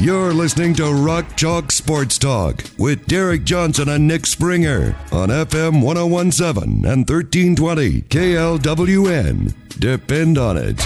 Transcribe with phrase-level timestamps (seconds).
[0.00, 5.82] You're listening to Rock Chalk Sports Talk with Derek Johnson and Nick Springer on FM
[5.82, 9.54] 1017 and 1320 KLWN.
[9.80, 10.80] Depend on it.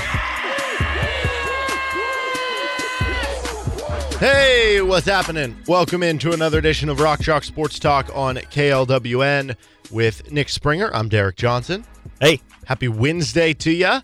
[4.19, 5.56] Hey, what's happening?
[5.69, 9.56] Welcome into another edition of Rock Chalk Sports Talk on KLWN
[9.91, 10.91] with Nick Springer.
[10.95, 11.84] I'm Derek Johnson.
[12.20, 13.87] Hey, Happy Wednesday to you.
[13.87, 14.03] And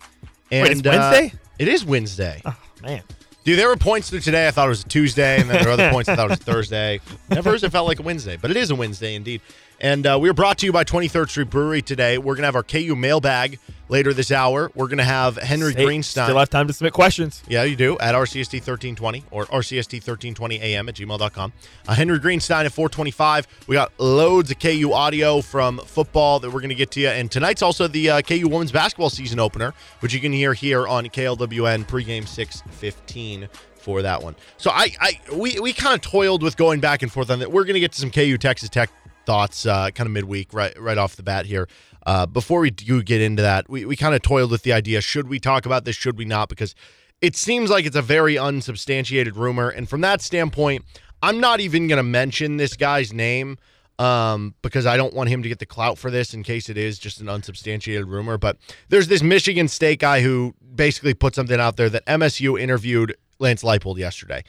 [0.51, 1.31] Wait, it's Wednesday?
[1.33, 2.41] Uh, it is Wednesday.
[2.45, 3.01] oh man,
[3.49, 5.65] Dude, there were points through today I thought it was a Tuesday, and then there
[5.65, 7.01] were other points I thought it was Thursday.
[7.31, 9.41] Never has it felt like a Wednesday, but it is a Wednesday indeed.
[9.81, 12.17] And uh, we are brought to you by 23rd Street Brewery today.
[12.17, 14.69] We're going to have our KU mailbag later this hour.
[14.75, 16.25] We're going to have Henry Hey, Greenstein.
[16.25, 17.41] Still have time to submit questions.
[17.47, 21.53] Yeah, you do at RCST 1320 or RCST 1320 AM at gmail.com.
[21.87, 23.47] Uh, Henry Greenstein at 425.
[23.67, 27.07] We got loads of KU audio from football that we're going to get to you.
[27.07, 30.89] And tonight's also the uh, KU women's basketball season opener, which you can hear here
[30.89, 34.35] on KLWN pregame 615 for that one.
[34.57, 37.51] So I, I we, we kind of toiled with going back and forth on that.
[37.51, 38.89] We're going to get to some KU Texas Tech
[39.29, 41.67] thoughts uh, kind of midweek right right off the bat here.
[42.03, 45.01] Uh, before we do get into that, we, we kind of toiled with the idea
[45.01, 46.49] should we talk about this, should we not?
[46.49, 46.73] Because
[47.21, 49.69] it seems like it's a very unsubstantiated rumor.
[49.69, 50.83] And from that standpoint,
[51.21, 53.59] I'm not even going to mention this guy's name
[53.99, 56.77] um, because I don't want him to get the clout for this in case it
[56.77, 58.39] is just an unsubstantiated rumor.
[58.39, 58.57] But
[58.87, 63.61] there's this Michigan State guy who basically put something out there that MSU interviewed Lance
[63.61, 64.43] Leipold yesterday.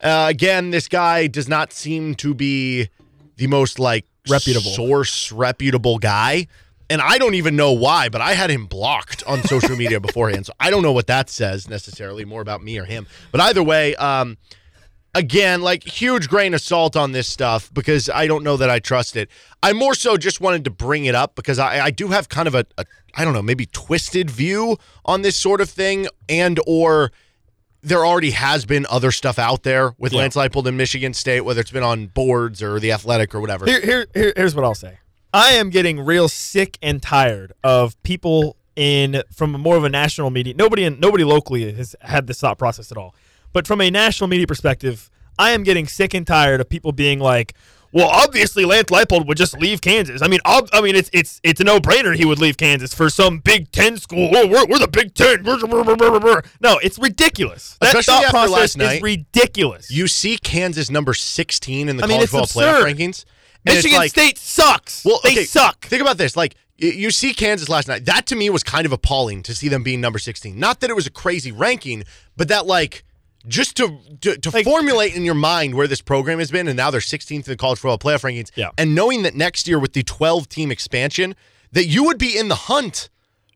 [0.00, 2.88] Uh, again, this guy does not seem to be
[3.36, 4.70] the most like Reputable.
[4.72, 6.46] source reputable guy.
[6.90, 10.46] And I don't even know why, but I had him blocked on social media beforehand.
[10.46, 13.06] So I don't know what that says necessarily, more about me or him.
[13.30, 14.36] But either way, um,
[15.14, 18.78] again, like huge grain of salt on this stuff because I don't know that I
[18.78, 19.30] trust it.
[19.62, 22.48] I more so just wanted to bring it up because I, I do have kind
[22.48, 22.84] of a, a
[23.14, 27.12] I don't know, maybe twisted view on this sort of thing and or
[27.82, 30.20] there already has been other stuff out there with Yeah.
[30.20, 33.66] Lance Leipold in Michigan State, whether it's been on boards or the athletic or whatever.
[33.66, 34.98] Here, here, here, here's what I'll say.
[35.34, 40.30] I am getting real sick and tired of people in from more of a national
[40.30, 40.54] media.
[40.54, 43.14] Nobody in nobody locally has had this thought process at all.
[43.52, 47.18] But from a national media perspective, I am getting sick and tired of people being
[47.18, 47.54] like,
[47.92, 51.40] "Well, obviously Lance Leipold would just leave Kansas." I mean, ob- I mean, it's it's
[51.42, 54.30] it's a no brainer he would leave Kansas for some Big Ten school.
[54.34, 55.42] Oh, we're, we're the Big Ten.
[56.60, 57.76] No, it's ridiculous.
[57.80, 59.90] That Especially thought after process last is ridiculous.
[59.90, 63.24] You see Kansas number 16 in the I mean, college football playoff rankings.
[63.66, 65.04] and Michigan like- State sucks.
[65.04, 65.84] Well, they suck.
[65.86, 66.36] Think about this.
[66.36, 68.06] Like, you see Kansas last night.
[68.06, 70.58] That to me was kind of appalling to see them being number 16.
[70.58, 72.04] Not that it was a crazy ranking,
[72.36, 73.04] but that, like,
[73.48, 76.76] just to to, to Like- formulate in your mind where this program has been, and
[76.76, 78.70] now they're 16th in the college football playoff rankings, Yeah.
[78.78, 81.34] and knowing that next year with the 12 team expansion,
[81.72, 83.08] that you would be in the hunt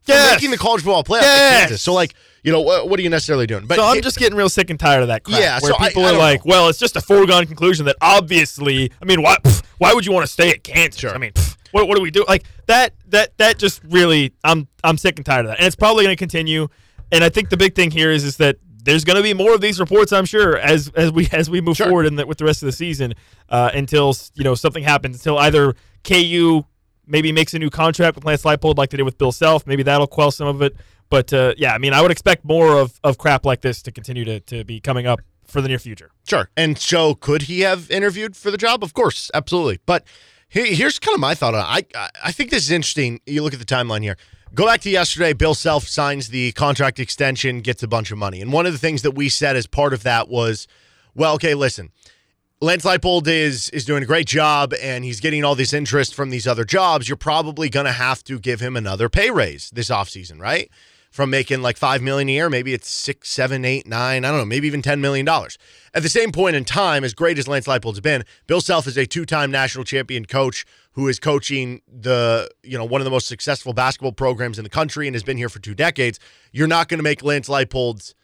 [0.03, 0.35] for Yes.
[0.37, 1.83] making the college football playoff Yes.
[1.83, 2.15] So, like,
[2.45, 3.67] you know, what, what are you necessarily doing?
[3.67, 5.41] But so I'm it- just getting real sick and tired of that crap.
[5.41, 6.51] Yeah, where so people I are like, know.
[6.51, 9.37] "Well, it's just a foregone conclusion that obviously." I mean, why?
[9.43, 11.01] pff, why would you want to stay at Kansas?
[11.01, 11.15] Sure.
[11.15, 12.25] I mean, pff, what, what do we do?
[12.29, 12.93] Like that?
[13.09, 16.17] That that just really, I'm I'm sick and tired of that, and it's probably going
[16.17, 16.69] to continue.
[17.13, 19.55] And I think the big thing here is is that there's going to be more
[19.55, 21.89] of these reports, I'm sure, as as we as we move Sure.
[21.89, 23.13] forward in the, with the rest of the season,
[23.51, 25.75] uh, until you know something happens, until either
[26.05, 26.65] KU
[27.07, 29.67] maybe makes a new contract with Lance Leipold like they did with Bill Self.
[29.67, 30.75] Maybe that'll quell some of it.
[31.09, 33.93] But uh, yeah, I mean, I would expect more of, of crap like this to
[33.93, 36.11] continue to, to be coming up for the near future.
[36.29, 36.49] Sure.
[36.57, 38.83] And so, could he have interviewed for the job?
[38.83, 39.79] Of course, absolutely.
[39.87, 40.03] But
[40.49, 41.87] he- here's kind of my thought on it.
[41.95, 43.21] I I think this is interesting.
[43.27, 44.17] You look at the timeline here.
[44.57, 45.35] Go back to yesterday.
[45.35, 48.79] Bill Self signs the contract extension, gets a bunch of money, and one of the
[48.79, 50.67] things that we said as part of that was,
[51.15, 51.93] well, okay, listen.
[52.63, 56.31] Lance Leipold is is doing a great job and he's getting all this interest from
[56.31, 57.07] these other jobs.
[57.07, 60.71] You're probably going to have to give him another pay raise this offseason, right?
[61.11, 64.39] From making like five million a year, maybe it's six, seven, eight, nine, I don't
[64.39, 65.59] know, maybe even ten million dollars.
[65.93, 68.97] At the same point in time, as great as Lance Leipold's been, Bill Self is
[68.97, 70.65] a two-time national champion coach
[70.97, 74.71] who is coaching the you know one of the most successful basketball programs in the
[74.71, 76.19] country and has been here for two decades.
[76.53, 78.15] You're not going to make Lance Leipold's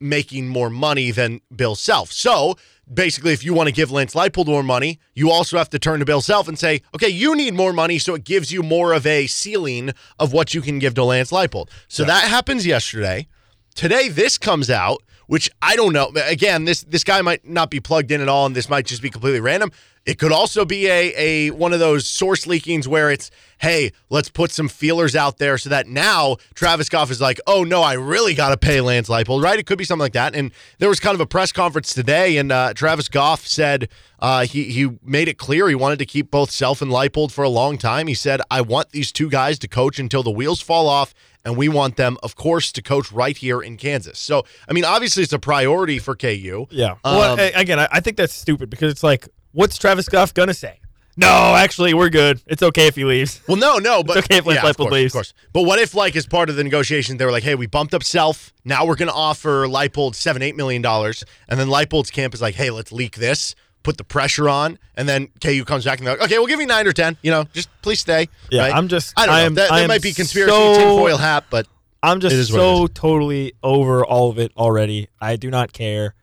[0.00, 2.12] making more money than Bill Self.
[2.12, 2.56] So
[2.92, 6.00] basically, if you want to give Lance Leipold more money, you also have to turn
[6.00, 8.92] to Bill Self and say, okay, you need more money, so it gives you more
[8.92, 11.68] of a ceiling of what you can give to Lance Leipold.
[11.88, 13.28] So that happens yesterday.
[13.74, 16.10] today this comes out, which I don't know.
[16.26, 19.02] Again, this this guy might not be plugged in at all, and this might just
[19.02, 19.70] be completely random.
[20.08, 24.30] It could also be a a one of those source leakings where it's, hey, let's
[24.30, 27.92] put some feelers out there so that now Travis Goff is like, oh no, I
[27.92, 29.58] really got to pay Lance Leipold, right?
[29.58, 30.34] It could be something like that.
[30.34, 34.46] And there was kind of a press conference today, and uh, Travis Goff said uh,
[34.46, 37.50] he he made it clear he wanted to keep both Self and Leipold for a
[37.50, 38.06] long time.
[38.06, 41.12] He said, I want these two guys to coach until the wheels fall off
[41.44, 44.18] and we want them, of course, to coach right here in Kansas.
[44.18, 46.66] So, I mean, obviously, it's a priority for KU.
[46.70, 46.94] Yeah.
[47.04, 50.54] well, Um, a- again, I think that's stupid because it's like, what's Travis Goff gonna
[50.54, 50.80] say?
[51.16, 52.40] No, actually, we're good.
[52.46, 53.40] It's okay if he leaves.
[53.48, 55.12] Well, no, no, but okay if Lance yeah, Leipold course, leaves.
[55.12, 55.34] of course.
[55.52, 57.92] But what if, like, as part of the negotiation, they were like, "Hey, we bumped
[57.92, 58.52] up Self.
[58.64, 62.40] Now we're going to offer Leipold seven, eight million dollars," and then Leipold's camp is
[62.40, 63.54] like, "Hey, let's leak this."
[63.84, 66.60] Put the pressure on, and then KU comes back and they're like, "Okay, we'll give
[66.60, 67.16] you nine or ten.
[67.22, 68.74] You know, just please stay." Yeah, right?
[68.74, 69.46] I'm just- I don't I know.
[69.46, 71.66] am- that, I that might be conspiracy so- tinfoil hat, but
[72.02, 75.08] I'm just It is what it so totally over all of it already.
[75.20, 76.14] I do not care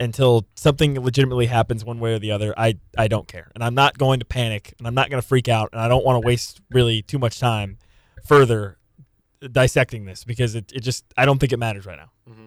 [0.00, 2.58] until something legitimately happens one way or the other.
[2.58, 5.26] I I don't care, and I'm not going to panic, and I'm not going to
[5.26, 7.78] freak out, and I don't want to waste really too much time
[8.24, 8.78] further
[9.52, 12.10] dissecting this because it, it just I don't think it matters right now.
[12.28, 12.46] Mm-hmm.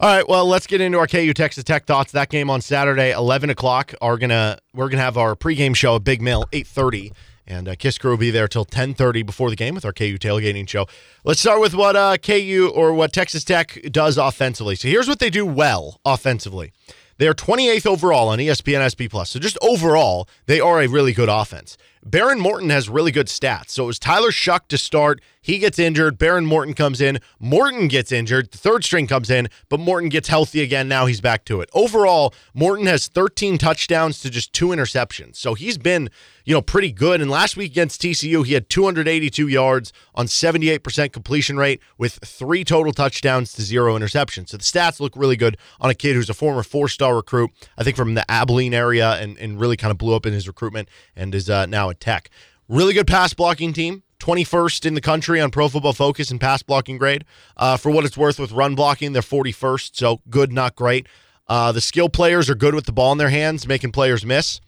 [0.00, 2.12] All right, well, let's get into our KU Texas Tech thoughts.
[2.12, 3.92] That game on Saturday, eleven o'clock.
[4.00, 7.12] Are gonna we're gonna have our pregame show at Big Mill, eight thirty,
[7.46, 9.92] and uh, Kiss Crew will be there till ten thirty before the game with our
[9.92, 10.86] KU tailgating show.
[11.24, 14.76] Let's start with what uh, KU or what Texas Tech does offensively.
[14.76, 16.72] So here's what they do well offensively.
[17.20, 19.28] They are 28th overall on ESPN SP Plus.
[19.28, 21.76] So just overall, they are a really good offense.
[22.02, 23.72] Behren Morton has really good stats.
[23.72, 25.20] So it was Tyler Shough to start.
[25.42, 26.18] He gets injured.
[26.18, 27.18] Behren Morton comes in.
[27.38, 28.50] Morton gets injured.
[28.50, 30.86] The third string comes in, but Morton gets healthy again.
[30.86, 31.70] Now he's back to it.
[31.72, 35.36] Overall, Morton has 13 touchdowns to just two interceptions.
[35.36, 36.10] So he's been,
[36.44, 37.22] you know, pretty good.
[37.22, 42.62] And last week against TCU, he had 282 yards on 78% completion rate with three
[42.62, 44.50] total touchdowns to zero interceptions.
[44.50, 47.84] So the stats look really good on a kid who's a former four-star recruit, I
[47.84, 50.90] think from the Abilene area, and, and really kind of blew up in his recruitment
[51.16, 52.28] and is uh, now at Tech.
[52.68, 54.02] Really good pass blocking team.
[54.20, 57.24] 21st in the country on Pro Football Focus and pass blocking grade.
[57.56, 61.06] Uh, for what it's worth with run blocking, they're 41st, so good, not great.
[61.48, 64.60] Uh, the skill players are good with the ball in their hands, making players miss.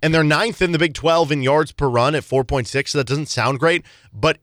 [0.00, 2.88] And they're ninth in the Big 12 in yards per run at 4.6.
[2.90, 4.38] So that doesn't sound great, but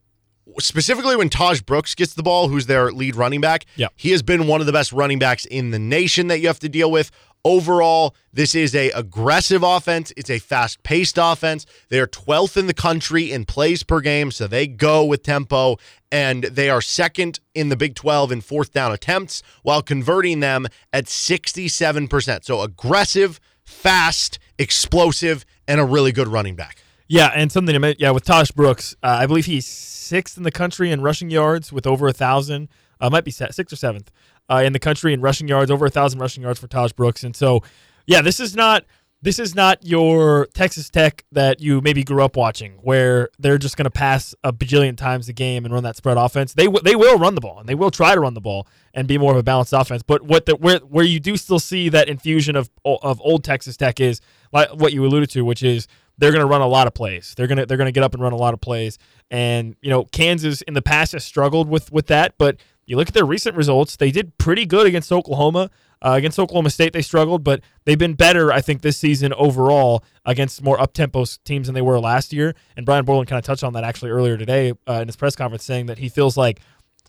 [0.59, 3.87] specifically when Tahj Brooks gets the ball, who's their lead running back, Yeah.
[3.95, 6.59] he has been one of the best running backs in the nation that you have
[6.59, 7.11] to deal with.
[7.45, 10.11] Overall, this is a aggressive offense.
[10.17, 11.67] It's a fast-paced offense.
[11.89, 15.77] They are 12th in the country in plays per game, so they go with tempo,
[16.11, 20.65] and they are second in the Big 12 in fourth down attempts while converting them
[20.91, 22.43] at 67%.
[22.43, 26.79] So aggressive, fast, explosive, and a really good running back.
[27.07, 30.41] Yeah, and something to mention, yeah, with Tahj Brooks, uh, I believe he's sixth in
[30.41, 32.69] the country in rushing yards with over a thousand.
[32.99, 34.09] Uh, might be sixth or seventh
[34.49, 37.23] uh, in the country in rushing yards, over a thousand rushing yards for Tahj Brooks.
[37.23, 37.61] And so,
[38.05, 38.85] yeah, this is not
[39.21, 43.75] this is not your Texas Tech that you maybe grew up watching, where they're just
[43.75, 46.53] going to pass a bajillion times a game and run that spread offense.
[46.53, 48.67] They w- they will run the ball and they will try to run the ball
[48.93, 50.03] and be more of a balanced offense.
[50.03, 53.75] But what the where where you do still see that infusion of of old Texas
[53.77, 54.21] Tech is
[54.53, 55.87] like what you alluded to, which is
[56.17, 57.33] they're going to run a lot of plays.
[57.35, 58.99] They're going to they're going to get up and run a lot of plays.
[59.31, 63.07] And you know, Kansas in the past has struggled with with that, but you look
[63.07, 65.69] at their recent results, they did pretty good against Oklahoma.
[66.01, 70.03] Uh, against Oklahoma State, they struggled, but they've been better, I think, this season overall
[70.25, 72.53] against more up tempo teams than they were last year.
[72.75, 75.35] And Brian Borland kind of touched on that actually earlier today uh, in his press
[75.35, 76.59] conference, saying that he feels like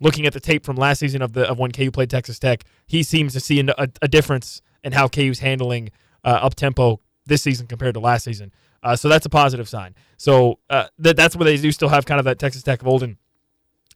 [0.01, 2.65] looking at the tape from last season of the of when KU played Texas Tech,
[2.87, 5.91] he seems to see a, a difference in how KU's handling
[6.25, 8.53] uh, up tempo this season compared to last season.
[8.83, 9.95] Uh, so that's a positive sign.
[10.17, 12.89] So uh, that that's where they do still have kind of that Texas Tech of
[12.89, 13.03] old.
[13.03, 13.17] And,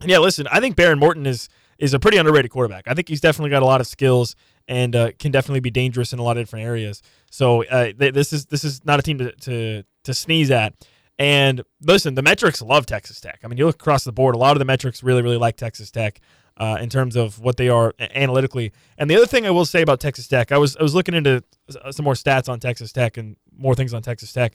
[0.01, 1.49] and yeah, listen, I think Behren Morton is
[1.81, 2.85] is a pretty underrated quarterback.
[2.87, 4.37] I think he's definitely got a lot of skills
[4.69, 7.03] and uh, can definitely be dangerous in a lot of different areas.
[7.31, 10.75] So uh, th- this is this is not a team to, to to sneeze at.
[11.19, 13.41] And listen, the metrics love Texas Tech.
[13.45, 15.57] I mean, you look across the board, a lot of the metrics really really like
[15.57, 16.21] Texas Tech.
[16.57, 19.81] Uh, in terms of what they are analytically, and the other thing I will say
[19.81, 21.43] about Texas Tech, I was I was looking into
[21.91, 24.55] some more stats on Texas Tech and more things on Texas Tech.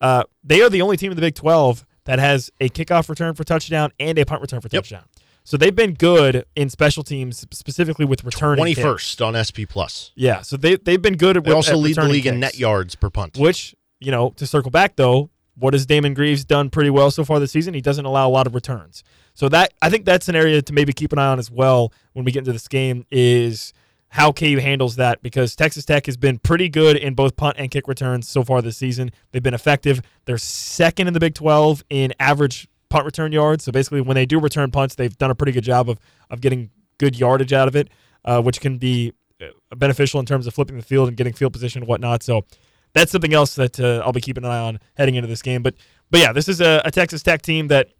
[0.00, 3.34] Uh, they are the only team in the Big 12 that has a kickoff return
[3.36, 4.82] for touchdown and a punt return for Yep.
[4.82, 5.04] touchdown.
[5.44, 8.64] So they've been good in special teams, specifically with returning.
[8.64, 10.10] 21st on SP Plus.
[10.14, 11.36] Yeah, so they they've been good.
[11.36, 13.36] They with, also at lead the league in net yards per punt.
[13.36, 17.24] Which you know, to circle back though, what has Damon Greaves done pretty well so
[17.24, 17.74] far this season?
[17.74, 19.04] He doesn't allow a lot of returns.
[19.34, 21.92] So that I think that's an area to maybe keep an eye on as well
[22.14, 23.72] when we get into this game is
[24.08, 27.70] how KU handles that because Texas Tech has been pretty good in both punt and
[27.70, 29.10] kick returns so far this season.
[29.32, 30.00] They've been effective.
[30.24, 33.64] They're second in the Big 12 in average punt return yards.
[33.64, 35.98] So basically, when they do return punts, they've done a pretty good job of
[36.30, 37.88] of getting good yardage out of it,
[38.24, 41.52] uh, which can be uh, beneficial in terms of flipping the field and getting field
[41.52, 42.22] position and whatnot.
[42.22, 42.44] So
[42.92, 45.62] that's something else that uh, I'll be keeping an eye on heading into this game.
[45.62, 45.74] But
[46.10, 47.90] but yeah, this is a, a Texas Tech team that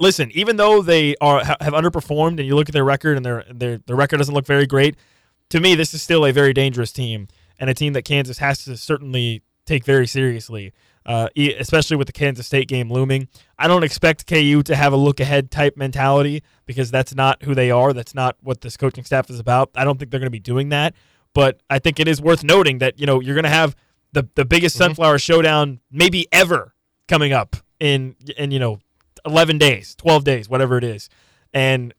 [0.00, 3.24] listen, even though they are ha- have underperformed, and you look at their record, and
[3.24, 4.96] their their their record doesn't look very great.
[5.50, 8.64] To me, this is still a very dangerous team, and a team that Kansas has
[8.64, 10.72] to certainly take very seriously.
[11.04, 13.28] Uh, especially with the Kansas State game looming,
[13.58, 17.54] I don't expect KU to have a look ahead type mentality because that's not who
[17.54, 17.92] they are.
[17.92, 19.70] That's not what this coaching staff is about.
[19.74, 20.94] I don't think they're going to be doing that.
[21.34, 23.74] But I think it is worth noting that you know you're going to have
[24.12, 26.74] the the biggest sunflower showdown maybe ever
[27.08, 28.78] coming up in in you know
[29.26, 31.08] 11 days, 12 days, whatever it is.
[31.52, 31.94] And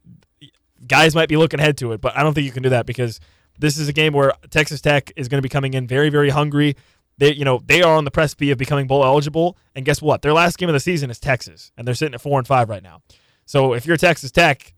[0.87, 2.85] guys might be looking ahead to it, but I don't think you can do that
[2.85, 3.19] because
[3.59, 6.29] this is a game where Texas Tech is going to be coming in very, very
[6.29, 6.75] hungry.
[7.17, 10.21] They, you know, they are on the precipice of becoming bowl eligible, and guess what?
[10.21, 12.69] Their last game of the season is Texas, and they're sitting at four and five
[12.69, 13.01] right now.
[13.45, 14.73] So if you're Texas Tech,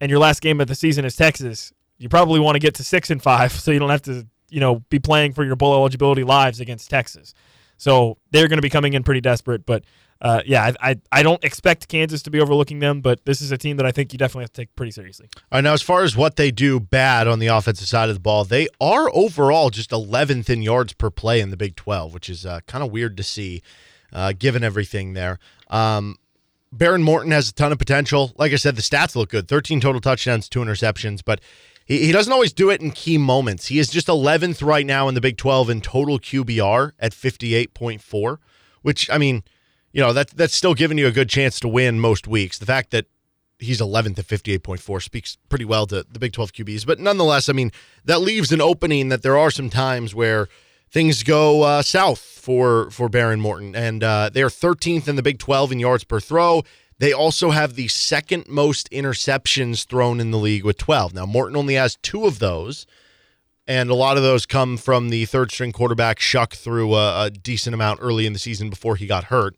[0.00, 2.84] and your last game of the season is Texas, you probably want to get to
[2.84, 5.74] six and five, so you don't have to, you know, be playing for your bowl
[5.74, 7.34] eligibility lives against Texas.
[7.76, 9.84] So they're going to be coming in pretty desperate, but
[10.20, 13.52] uh, yeah, I, I, I don't expect Kansas to be overlooking them, but this is
[13.52, 15.28] a team that I think you definitely have to take pretty seriously.
[15.36, 18.16] All right, now as far as what they do bad on the offensive side of
[18.16, 22.12] the ball, they are overall just 11th in yards per play in the Big 12,
[22.12, 23.62] which is uh, kind of weird to see,
[24.12, 25.38] uh, given everything there.
[25.68, 26.16] Um,
[26.74, 28.32] Behren Morton has a ton of potential.
[28.36, 31.40] Like I said, the stats look good 13 total touchdowns, two interceptions, but
[31.86, 33.66] he, he doesn't always do it in key moments.
[33.68, 38.36] He is just 11th right now in the Big 12 in total QBR at 58.4,
[38.82, 39.42] which, I mean,
[39.92, 42.58] you know, that, that's still giving you a good chance to win most weeks.
[42.58, 43.06] The fact that
[43.58, 46.86] he's 11th at 58.4 speaks pretty well to the Big 12 QBs.
[46.86, 47.72] But nonetheless, I mean,
[48.04, 50.48] that leaves an opening that there are some times where
[50.90, 55.38] things go uh, south for for Behren Morton, and uh, they're 13th in the Big
[55.38, 56.62] 12 in yards per throw.
[56.98, 61.14] They also have the second most interceptions thrown in the league with 12.
[61.14, 62.86] Now Morton only has two of those,
[63.66, 67.30] and a lot of those come from the third string quarterback Shough through a, a
[67.30, 69.56] decent amount early in the season before he got hurt.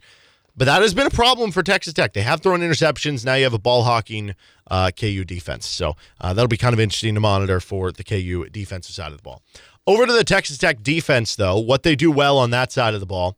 [0.55, 2.13] But that has been a problem for Texas Tech.
[2.13, 3.25] They have thrown interceptions.
[3.25, 4.35] Now you have a ball hawking
[4.71, 5.67] uh, KU defense.
[5.67, 9.17] So uh, that'll be kind of interesting to monitor for the KU defensive side of
[9.17, 9.43] the ball.
[9.87, 13.01] Over to the Texas Tech defense, though, what they do well on that side of
[13.01, 13.37] the ball,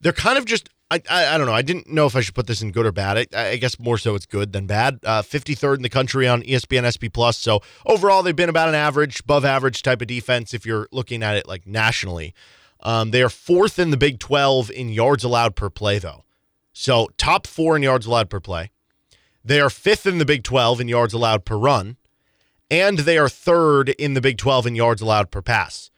[0.00, 0.68] they're kind of just.
[0.90, 1.54] I, I, I don't know.
[1.54, 3.26] I didn't know if I should put this in good or bad.
[3.34, 5.00] I, I guess more so it's good than bad.
[5.02, 7.38] Uh, 53rd in the country on ESPN SP Plus.
[7.38, 11.22] So overall, they've been about an average, above average type of defense if you're looking
[11.22, 12.34] at it like nationally.
[12.80, 16.24] Um, they are fourth in the Big 12 in yards allowed per play, though.
[16.72, 18.70] So top four in yards allowed per play.
[19.44, 21.96] They are fifth in the Big 12 in yards allowed per run.
[22.70, 25.90] And they are third in the Big 12 in yards allowed per pass.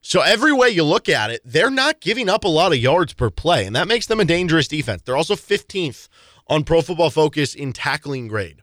[0.00, 3.14] So every way you look at it, they're not giving up a lot of yards
[3.14, 5.02] per play, and that makes them a dangerous defense.
[5.02, 6.08] They're also 15th
[6.46, 8.62] on Pro Football Focus in tackling grade.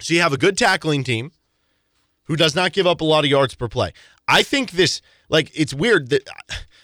[0.00, 1.32] So you have a good tackling team
[2.24, 3.92] who does not give up a lot of yards per play.
[4.26, 6.28] I think this, like, it's weird that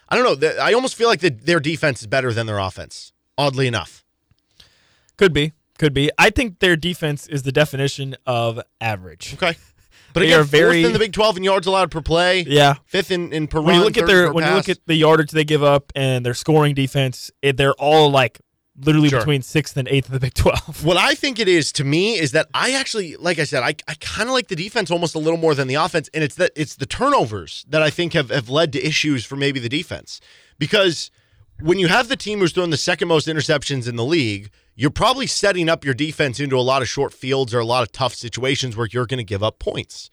[0.08, 0.48] I don't know.
[0.60, 3.12] I almost feel like that their defense is better than their offense.
[3.38, 4.04] Oddly enough,
[5.16, 6.10] Could be, could be.
[6.18, 9.34] I think their defense is the definition of average.
[9.34, 9.56] okay,
[10.12, 12.44] but They again, are very- fourth in the Big 12 in yards allowed per play.
[12.46, 12.74] Yeah.
[12.86, 15.30] fifth in in per When you look at their when you look at the yardage
[15.32, 18.40] they give up and their scoring defense, it, they're all like
[18.78, 19.20] literally Sure.
[19.20, 20.84] between sixth and eighth in the Big Twelve.
[20.84, 23.74] What I think it is to me is that I actually, like I said, I,
[23.88, 26.34] I kind of like the defense almost a little more than the offense, and it's
[26.36, 29.68] that it's the turnovers that I think have, have led to issues for maybe the
[29.70, 30.20] defense.
[30.58, 31.10] Because
[31.60, 34.90] when you have the team who's throwing the second most interceptions in the league, you're
[34.90, 37.92] probably setting up your defense into a lot of short fields or a lot of
[37.92, 40.10] tough situations where you're going to give up points.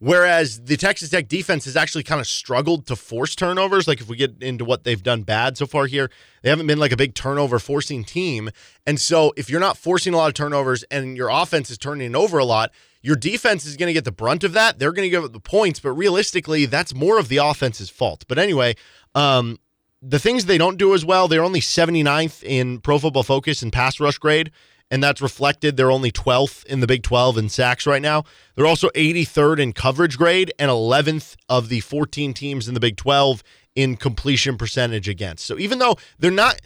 [0.00, 3.88] Whereas the Texas Tech defense has actually kind of struggled to force turnovers.
[3.88, 6.08] Like if we get into what they've done bad so far here,
[6.42, 8.50] they haven't been like a big turnover forcing team.
[8.86, 12.14] And so if you're not forcing a lot of turnovers and your offense is turning
[12.14, 12.70] over a lot,
[13.02, 14.78] your defense is going to get the brunt of that.
[14.78, 18.24] They're going to give up the points, but realistically, that's more of the offense's fault.
[18.28, 18.76] But anyway,
[19.16, 19.58] um,
[20.00, 23.72] the things they don't do as well, they're only 79th in Pro Football Focus and
[23.72, 24.50] pass rush grade,
[24.90, 25.76] and that's reflected.
[25.76, 28.24] They're only 12th in the Big 12 in sacks right now.
[28.54, 32.96] They're also 83rd in coverage grade and 11th of the 14 teams in the Big
[32.96, 33.42] 12
[33.74, 35.44] in completion percentage against.
[35.44, 36.60] So even though they're not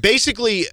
[0.00, 0.66] basically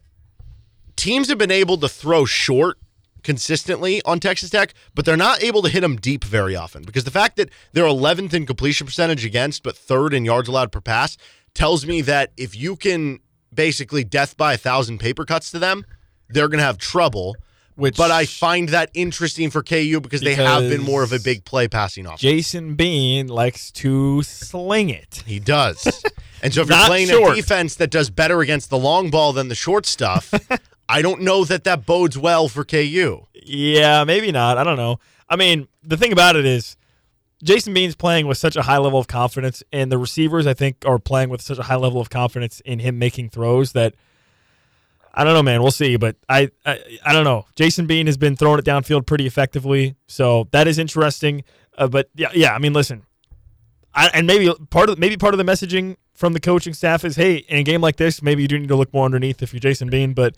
[0.95, 2.77] teams have been able to throw short
[3.23, 7.03] consistently on Texas Tech, but they're not able to hit them deep very often because
[7.03, 10.81] the fact that they're 11th in completion percentage against, but third in yards allowed per
[10.81, 11.17] pass
[11.53, 13.19] tells me that if you can
[13.53, 15.85] basically death by a thousand paper cuts to them,
[16.29, 17.35] they're going to have trouble.
[17.75, 21.19] Which But I find that interesting for KU because they have been more of a
[21.19, 22.21] big play passing offense.
[22.21, 25.23] Jason Bean likes to sling it.
[25.25, 26.03] He does.
[26.43, 27.33] And so if you're playing short.
[27.33, 30.33] a defense that does better against the long ball than the short stuff,
[30.89, 33.27] I don't know that that bodes well for KU.
[33.33, 34.57] Yeah, maybe not.
[34.57, 34.99] I don't know.
[35.29, 36.75] I mean, the thing about it is,
[37.43, 40.83] Jason Bean's playing with such a high level of confidence, and the receivers, I think,
[40.85, 43.95] are playing with such a high level of confidence in him making throws that
[45.13, 45.61] I don't know, man.
[45.61, 47.45] We'll see, but I, I, I don't know.
[47.55, 51.43] Jason Bean has been throwing it downfield pretty effectively, so that is interesting.
[51.77, 52.53] Uh, but yeah, yeah.
[52.53, 53.03] I mean, listen,
[53.93, 57.15] I, and maybe part of maybe part of the messaging from the coaching staff is,
[57.17, 59.53] hey, in a game like this, maybe you do need to look more underneath if
[59.53, 60.37] you're Jason Bean, but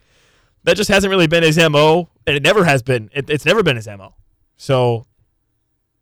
[0.64, 3.12] that just hasn't really been his mo, and it never has been.
[3.14, 4.16] It, it's never been his mo.
[4.58, 5.06] So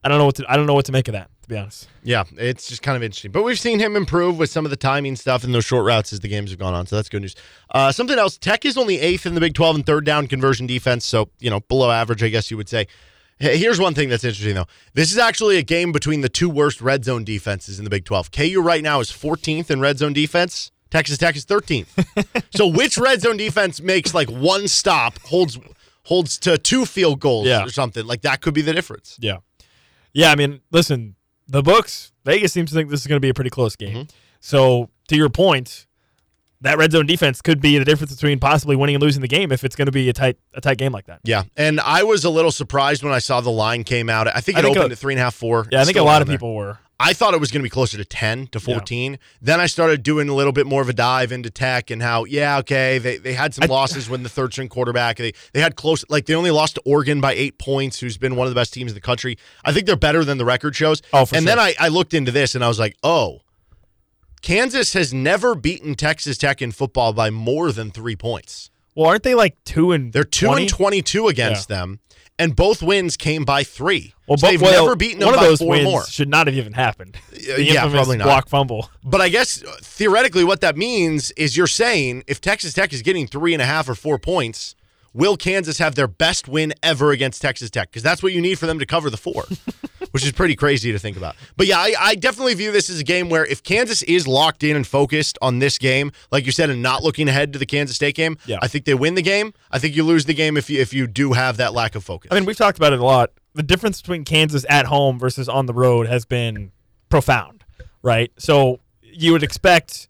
[0.03, 1.29] I don't know what to I don't know what to make of that.
[1.43, 1.87] To be honest.
[2.03, 3.31] Yeah, it's just kind of interesting.
[3.31, 6.13] But we've seen him improve with some of the timing stuff and those short routes
[6.13, 6.85] as the games have gone on.
[6.87, 7.35] So that's good news.
[7.71, 10.65] Uh, something else Tech is only eighth in the Big 12 in third down conversion
[10.67, 11.05] defense.
[11.05, 12.87] So, you know, below average, I guess you would say.
[13.39, 14.67] Here's one thing that's interesting, though.
[14.93, 18.05] This is actually a game between the two worst red zone defenses in the Big
[18.05, 18.29] 12.
[18.31, 20.71] KU right now is 14th in red zone defense.
[20.91, 22.43] Texas Tech is 13th.
[22.55, 25.57] so, which red zone defense makes like one stop, holds
[26.03, 27.63] holds to two field goals Yeah.
[27.65, 28.05] or something?
[28.05, 29.17] Like that could be the difference.
[29.19, 29.37] Yeah.
[30.13, 31.15] Yeah, I mean, listen,
[31.47, 33.95] the books, Vegas seems to think this is going to be a pretty close game.
[33.95, 34.15] Mm-hmm.
[34.39, 35.87] So, to your point,
[36.61, 39.51] that red zone defense could be the difference between possibly winning and losing the game
[39.51, 41.19] if it's going to be a tight a tight game like that.
[41.23, 44.27] Yeah, and I was a little surprised when I saw the line came out.
[44.27, 45.67] I think I it think opened at three and a half, four.
[45.71, 46.37] Yeah, I think a lot of there.
[46.37, 46.79] people were.
[47.03, 49.17] I thought it was going to be closer to 10 to 14.
[49.41, 52.25] Then I started doing a little bit more of a dive into tech and how,
[52.25, 55.17] yeah, okay, they, they had some I- losses when the third string quarterback.
[55.17, 58.35] They, they had close, like, they only lost to Oregon by eight points, who's been
[58.35, 59.37] one of the best teams in the country.
[59.65, 61.01] I think they're better than the record shows.
[61.11, 61.55] Oh, for and sure.
[61.55, 63.41] then I, I looked into this and I was like, oh,
[64.41, 68.69] Kansas has never beaten Texas Tech in football by more than three points.
[68.95, 70.61] Well, aren't they like two and They're 2 20?
[70.63, 71.99] and 22 against them,
[72.37, 74.13] and both wins came by three.
[74.27, 76.05] Well, So they've well, never beaten them one by of those four wins more.
[76.05, 77.17] should not have even happened.
[77.31, 78.25] The yeah, probably not.
[78.25, 78.89] block fumble.
[79.03, 83.01] But I guess uh, theoretically, what that means is you're saying if Texas Tech is
[83.01, 84.75] getting three and a half or four points,
[85.13, 87.89] will Kansas have their best win ever against Texas Tech?
[87.89, 89.43] Because that's what you need for them to cover the four,
[90.11, 91.35] which is pretty crazy to think about.
[91.57, 94.63] But yeah, I, I definitely view this as a game where if Kansas is locked
[94.63, 97.65] in and focused on this game, like you said, and not looking ahead to the
[97.65, 98.59] Kansas State game, Yeah.
[98.61, 99.53] I think they win the game.
[99.71, 102.03] I think you lose the game if you if you do have that lack of
[102.03, 102.29] focus.
[102.31, 103.31] I mean, we've talked about it a lot.
[103.53, 106.71] The difference between Kansas at home versus on the road has been
[107.09, 107.65] profound,
[108.01, 108.31] right?
[108.37, 110.07] So you would expect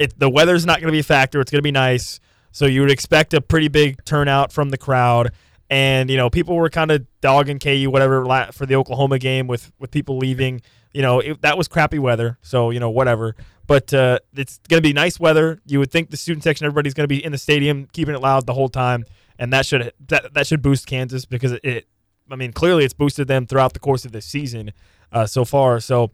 [0.00, 0.18] it.
[0.18, 1.40] The weather's not going to be a factor.
[1.40, 2.18] It's going to be nice.
[2.52, 5.32] So you would expect a pretty big turnout from the crowd.
[5.68, 9.72] And you know, people were kind of dogging KU whatever for the Oklahoma game with
[9.78, 10.62] with people leaving.
[10.92, 12.38] You know, it, that was crappy weather.
[12.42, 13.36] So you know, whatever.
[13.66, 15.60] But uh, it's going to be nice weather.
[15.64, 18.20] You would think the student section, everybody's going to be in the stadium, keeping it
[18.20, 19.04] loud the whole time,
[19.38, 21.86] and that should that, that should boost Kansas because it,
[22.28, 24.72] I mean, clearly it's boosted them throughout the course of this season
[25.12, 25.78] uh, so far.
[25.78, 26.10] So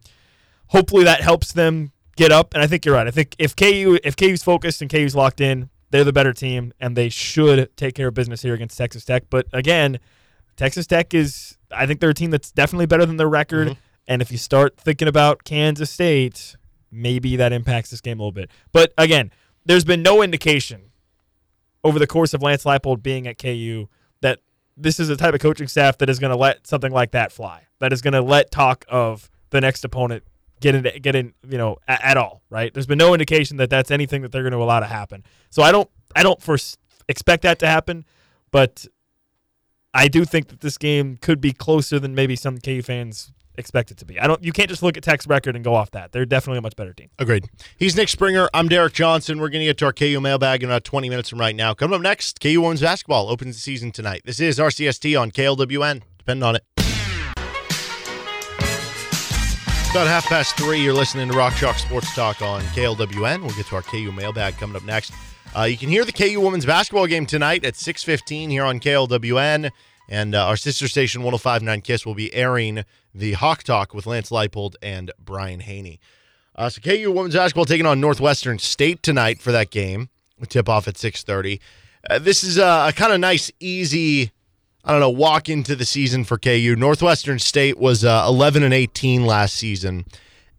[0.67, 2.53] hopefully that helps them get up.
[2.53, 3.07] And I think you're right.
[3.07, 6.73] I think if KU if KU's focused and KU's locked in, they're the better team,
[6.79, 9.23] and they should take care of business here against Texas Tech.
[9.29, 9.99] But again,
[10.55, 13.69] Texas Tech is I think they're a team that's definitely better than their record.
[13.69, 13.79] Mm-hmm.
[14.07, 16.55] And if you start thinking about Kansas State,
[16.91, 18.49] maybe that impacts this game a little bit.
[18.71, 19.31] But again,
[19.65, 20.91] there's been no indication
[21.83, 23.87] over the course of Lance Leipold being at KU
[24.21, 24.39] that
[24.77, 27.31] this is a type of coaching staff that is going to let something like that
[27.31, 27.67] fly.
[27.79, 30.23] That is going to let talk of the next opponent
[30.59, 32.41] get in, get in, you know, at, at all.
[32.49, 32.73] Right?
[32.73, 35.23] There's been no indication that that's anything that they're going to allow to happen.
[35.49, 38.05] So I don't, I don't first expect that to happen,
[38.51, 38.85] but
[39.93, 43.91] I do think that this game could be closer than maybe some KU fans expect
[43.91, 44.19] it to be.
[44.19, 44.43] I don't.
[44.43, 46.11] You can't just look at Tech's record and go off that.
[46.11, 47.09] They're definitely a much better team.
[47.19, 47.49] Agreed.
[47.77, 48.47] He's Nick Springer.
[48.53, 49.39] I'm Derek Johnson.
[49.39, 51.73] We're going to get to our KU mailbag in about 20 minutes from right now.
[51.73, 54.21] Coming up next, KU women's basketball opens the season tonight.
[54.25, 56.03] This is RCST on KLWN.
[56.19, 56.76] Depend on it.
[59.97, 63.41] About half past three, you're listening to Rock Chalk Sports Talk on KLWN.
[63.41, 65.11] We'll get to our KU mailbag coming up next.
[65.57, 69.71] Uh, you can hear the KU women's basketball game tonight at 6:15 here on KLWN,
[70.07, 74.29] and uh, our sister station 105.9 Kiss will be airing the Hawk Talk with Lance
[74.29, 75.99] Leipold and Brian Hanni.
[76.55, 80.09] Uh, so KU women's basketball taking on Northwestern State tonight for that game.
[80.47, 81.59] Tip off at 6:30.
[82.07, 84.29] Uh, this is a, a kind of nice, easy.
[84.87, 86.73] I don't know, walk into the season for KU.
[86.77, 90.05] Northwestern State was uh, 11 and 18 last season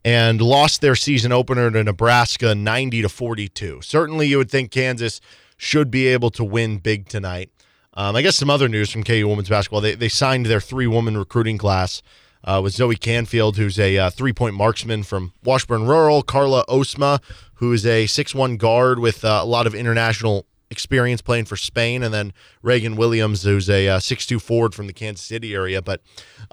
[0.05, 3.81] and lost their season opener to Nebraska 90 to 42.
[3.81, 5.23] Certainly, you would think Kansas
[5.57, 7.51] should be able to win big tonight.
[7.95, 9.81] Um, I guess some other news from KU women's basketball.
[9.81, 12.03] They, they signed their three woman recruiting class
[12.45, 17.23] uh, with Zoe Canfield, who's a uh, three point marksman from Washburn Rural, Carla Osma,
[17.55, 21.57] who is a six one guard with uh, a lot of international experience playing for
[21.57, 25.54] Spain, and then Reagan Williams, who's a uh, six two forward from the Kansas City
[25.54, 25.81] area.
[25.83, 26.02] But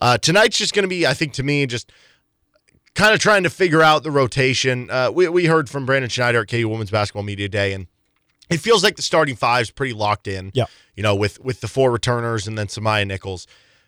[0.01, 1.91] uh, tonight's just going to be, I think, to me, just
[2.93, 4.89] kind of trying to figure out the rotation.
[4.89, 7.88] Uh, we, we heard from Brandon Schneider at KU Women's Basketball Media Day, and
[8.49, 10.51] it feels like the starting five's pretty locked in.
[10.54, 10.65] Yeah.
[10.95, 13.47] You know, with with the four returners and then S'Mya Nichols.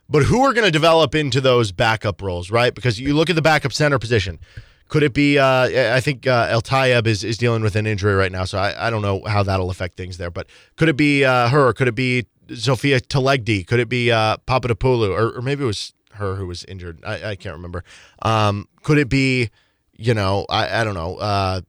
[0.09, 2.73] but who are going to develop into those backup roles, right?
[2.73, 4.39] Because you look at the backup center position.
[4.87, 5.37] Could it be?
[5.37, 8.57] Uh, I think uh, El Tayeb is, is dealing with an injury right now, so
[8.57, 10.31] I, I don't know how that'll affect things there.
[10.31, 11.73] But could it be uh, her?
[11.73, 13.65] Could it be Sophia Telegdi?
[13.67, 15.09] Could it be uh, Papadopoulou?
[15.11, 16.99] Or, or maybe it was her who was injured.
[17.05, 17.83] I, I can't remember.
[18.21, 19.49] Um, could it be,
[19.97, 21.61] you know, I, I don't know, uh,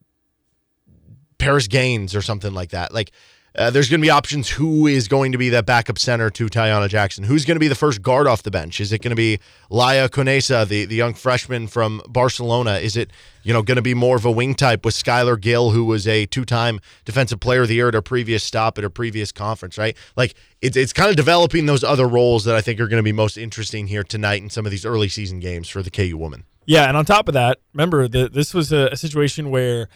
[1.38, 2.92] Paris Gaines or something like that?
[2.92, 3.12] Like,
[3.58, 4.48] uh, there's going to be options.
[4.50, 7.24] Who is going to be that backup center to Taiyanna Jackson?
[7.24, 8.78] Who's going to be the first guard off the bench?
[8.80, 12.74] Is it going to be Laia Conesa, the, the young freshman from Barcelona?
[12.74, 13.10] Is it
[13.42, 16.06] you know going to be more of a wing type with Skylar Gill, who was
[16.06, 19.32] a two time defensive player of the year at a previous stop at a previous
[19.32, 19.76] conference?
[19.76, 23.00] Right, like it's it's kind of developing those other roles that I think are going
[23.00, 25.90] to be most interesting here tonight in some of these early season games for the
[25.90, 26.44] KU woman.
[26.64, 29.88] Yeah, and on top of that, remember the, this was a, a situation where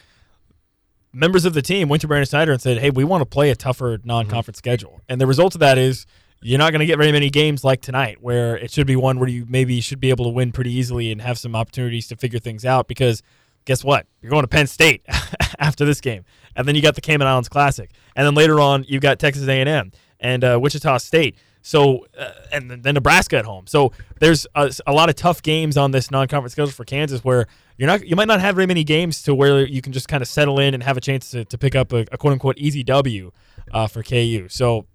[1.13, 3.49] members of the team went to Brandon Schneider and said, "Hey, we want to play
[3.49, 4.69] a tougher non-conference mm-hmm.
[4.69, 6.05] schedule." And the result of that is
[6.41, 9.19] you're not going to get very many games like tonight, where it should be one
[9.19, 12.15] where you maybe should be able to win pretty easily and have some opportunities to
[12.17, 12.87] figure things out.
[12.87, 13.23] Because
[13.65, 14.07] guess what?
[14.21, 15.05] You're going to Penn State
[15.59, 18.83] after this game, and then you got the Cayman Islands Classic, and then later on
[18.87, 21.35] you've got Texas A&M and uh, Wichita State.
[21.65, 23.67] So, uh, and then Nebraska at home.
[23.67, 27.47] So there's a, a, lot of tough games on this non-conference schedule for Kansas where
[27.77, 30.21] you're not, you might not have very many games to where you can just kind
[30.21, 32.57] of settle in and have a chance to, to pick up a, a quote unquote
[32.57, 33.31] easy W
[33.71, 34.47] uh, for KU.
[34.49, 34.87] So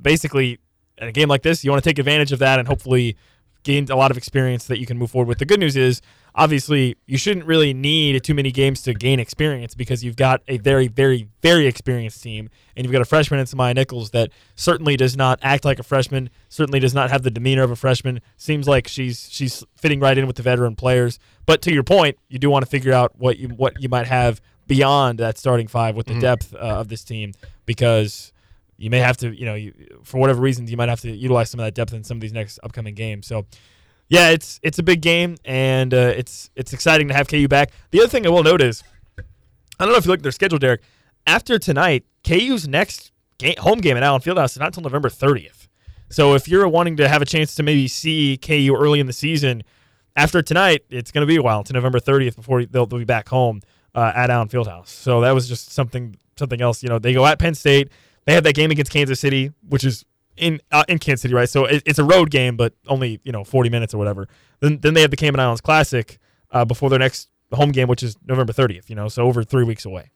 [0.00, 0.58] basically,
[0.96, 3.18] in a game like this, you want to take advantage of that and hopefully
[3.62, 5.38] gain a lot of experience that you can move forward with.
[5.38, 6.00] The good news is
[6.36, 10.58] obviously you shouldn't really need too many games to gain experience because you've got a
[10.58, 14.96] very, very, very experienced team, and you've got a freshman in S'Mya Nichols that certainly
[14.96, 18.20] does not act like a freshman, certainly does not have the demeanor of a freshman.
[18.36, 21.18] Seems like she's she's fitting right in with the veteran players.
[21.46, 24.06] But to your point, you do want to figure out what you what you might
[24.06, 26.20] have beyond that starting five with the mm-hmm.
[26.20, 27.32] depth uh, of this team
[27.66, 28.32] because
[28.78, 29.72] you may have to, you know, you,
[30.02, 32.20] for whatever reasons, you might have to utilize some of that depth in some of
[32.20, 33.26] these next upcoming games.
[33.26, 33.46] So
[34.08, 37.72] yeah, it's it's a big game, and uh, it's it's exciting to have KU back.
[37.90, 38.82] The other thing I will note is,
[39.18, 40.82] I don't know if you look at their schedule, Derek.
[41.26, 45.68] After tonight, KU's next game, home game at Allen Fieldhouse is not until November 30th.
[46.08, 49.12] So if you're wanting to have a chance to maybe see KU early in the
[49.12, 49.64] season,
[50.14, 53.04] after tonight, it's going to be a while until November 30th before they'll, they'll be
[53.04, 53.60] back home
[53.94, 54.88] uh, at Allen Fieldhouse.
[54.88, 56.82] So that was just something something else.
[56.82, 57.90] You know, they go at Penn State.
[58.24, 60.04] They have that game against Kansas City, which is
[60.36, 61.48] in uh, in Kansas City, right?
[61.48, 64.28] So it, it's a road game, but only you know 40 minutes or whatever.
[64.60, 66.18] Then then they have the Cayman Islands Classic
[66.50, 68.88] uh, before their next home game, which is November 30th.
[68.88, 70.10] You know, so over three weeks away.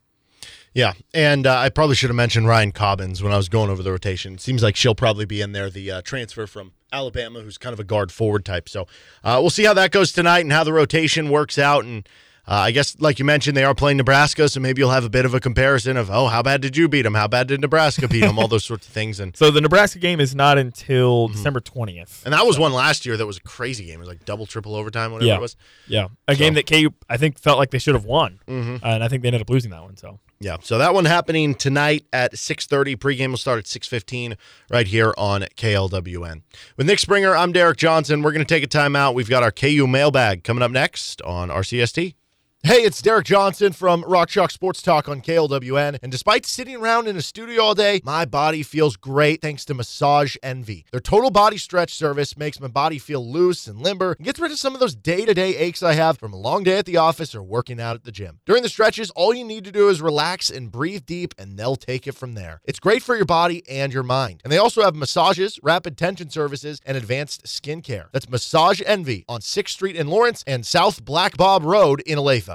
[0.73, 3.83] Yeah, and uh, I probably should have mentioned Ryan Cobbins when I was going over
[3.83, 4.35] the rotation.
[4.35, 7.73] It seems like she'll probably be in there, the uh, transfer from Alabama, who's kind
[7.73, 8.69] of a guard forward type.
[8.69, 8.83] So
[9.25, 12.09] uh, we'll see how that goes tonight and how the rotation works out and
[12.49, 15.11] uh, I guess, like you mentioned, they are playing Nebraska, so maybe you'll have a
[15.11, 17.15] bit of a comparison of, oh, how bad did you beat them?
[17.15, 18.39] How bad did Nebraska beat them?
[18.39, 19.21] All those sorts of things.
[19.21, 21.37] And so the Nebraska game is not until mm-hmm.
[21.37, 22.63] December twentieth, and that was so.
[22.63, 23.97] one last year that was a crazy game.
[23.97, 25.37] It was like double, triple overtime, whatever yeah.
[25.37, 25.57] it was.
[25.87, 26.39] Yeah, a so.
[26.39, 28.85] game that KU I think felt like they should have won, mm-hmm.
[28.85, 29.97] uh, and I think they ended up losing that one.
[29.97, 32.97] So yeah, so that one happening tonight at 6:30.
[32.97, 34.37] Pregame will start at 6:15
[34.71, 36.43] right here on KLWN.
[36.79, 38.23] With Nick Springer, I'm Derek Johnson.
[38.23, 39.15] We're going to take a timeout.
[39.15, 42.15] We've got our KU mailbag coming up next on RCST.
[42.63, 45.99] Hey, it's Derek Johnson from Rock Chalk Sports Talk on KLWN.
[46.03, 49.75] And despite sitting around in a studio all day, my body feels great thanks to
[49.75, 50.85] Massage Envy.
[50.93, 54.53] Their total body stretch service makes my body feel loose and limber and gets rid
[54.53, 56.85] of some of those day to day aches I have from a long day at
[56.85, 58.41] the office or working out at the gym.
[58.45, 61.77] During the stretches, all you need to do is relax and breathe deep, and they'll
[61.77, 62.61] take it from there.
[62.67, 64.43] It's great for your body and your mind.
[64.45, 68.09] And they also have massages, rapid tension services, and advanced skincare.
[68.13, 72.50] That's Massage Envy on 6th Street in Lawrence and South Black Bob Road in Olathe.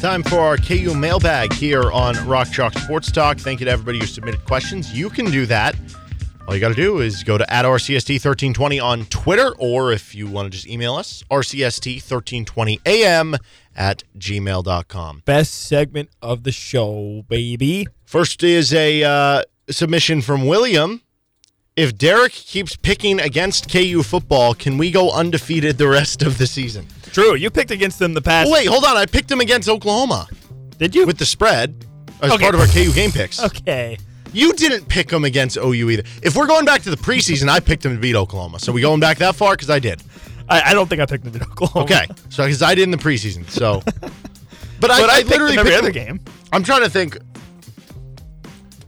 [0.00, 3.38] Time for our KU mailbag here on Rock Chalk Sports Talk.
[3.38, 4.92] Thank you to everybody who submitted questions.
[4.92, 5.74] You can do that.
[6.46, 10.28] All you got to do is go to at RCST1320 on Twitter, or if you
[10.28, 13.36] want to just email us, RCST1320am
[13.74, 15.22] at gmail.com.
[15.24, 17.88] Best segment of the show, baby.
[18.04, 21.02] First is a uh, submission from William
[21.76, 26.46] if Derek keeps picking against KU football, can we go undefeated the rest of the
[26.46, 26.86] season?
[27.12, 27.34] True.
[27.34, 28.48] You picked against them the past.
[28.48, 28.96] Oh, wait, hold on.
[28.96, 30.26] I picked them against Oklahoma.
[30.78, 31.06] Did you?
[31.06, 31.86] With the spread
[32.22, 32.42] as okay.
[32.42, 33.42] part of our KU game picks.
[33.42, 33.98] Okay.
[34.32, 36.02] You didn't pick them against OU either.
[36.22, 38.58] If we're going back to the preseason, I picked them to beat Oklahoma.
[38.58, 39.52] So we going back that far?
[39.52, 40.02] Because I did.
[40.48, 41.84] I, I, don't think I picked them to beat Oklahoma.
[41.84, 42.06] Okay.
[42.28, 43.48] So because I did in the preseason.
[43.48, 43.82] So.
[44.78, 46.20] But, I, but I, I literally every other game.
[46.52, 47.16] I'm trying to think.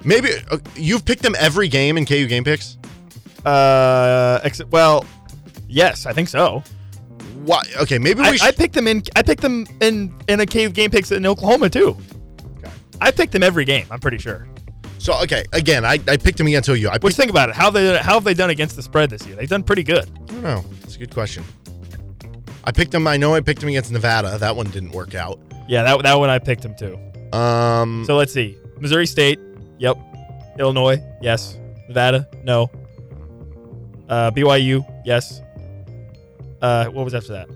[0.05, 2.78] Maybe uh, you've picked them every game in KU game picks.
[3.49, 5.05] Uh, ex- well,
[5.69, 6.63] yes, I think so.
[7.45, 7.63] Why?
[7.81, 8.27] Okay, maybe we.
[8.27, 9.03] I, I picked them in.
[9.17, 11.97] I picked them in in a cave game picks in Oklahoma too.
[12.59, 12.71] Okay.
[13.01, 13.87] I picked them every game.
[13.91, 14.47] I'm pretty sure.
[14.99, 16.89] So okay, again, I, I picked him against OU.
[16.89, 17.55] I Which picked, think about it.
[17.55, 19.37] How they how have they done against the spread this year?
[19.37, 20.11] They've done pretty good.
[20.29, 20.65] I don't know.
[20.83, 21.45] It's a good question.
[22.65, 23.07] I picked them.
[23.07, 24.37] I know I picked him against Nevada.
[24.39, 25.41] That one didn't work out.
[25.69, 26.99] Yeah, that that one I picked him too.
[27.37, 28.59] Um, So let's see.
[28.79, 29.39] Missouri State.
[29.79, 29.97] Yep.
[30.59, 31.03] Illinois.
[31.23, 31.57] Yes.
[31.89, 32.29] Nevada.
[32.45, 32.71] No.
[34.09, 34.85] Uh, BYU.
[35.05, 35.41] Yes.
[36.63, 37.49] Uh, what was after that?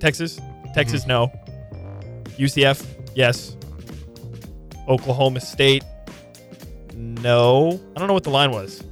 [0.00, 0.40] Texas.
[0.74, 1.02] Texas.
[1.04, 1.08] Mm-hmm.
[1.10, 1.32] No.
[2.38, 2.84] UCF.
[3.14, 3.56] Yes.
[4.88, 5.84] Oklahoma State.
[6.94, 7.80] No.
[7.94, 8.82] I don't know what the line was.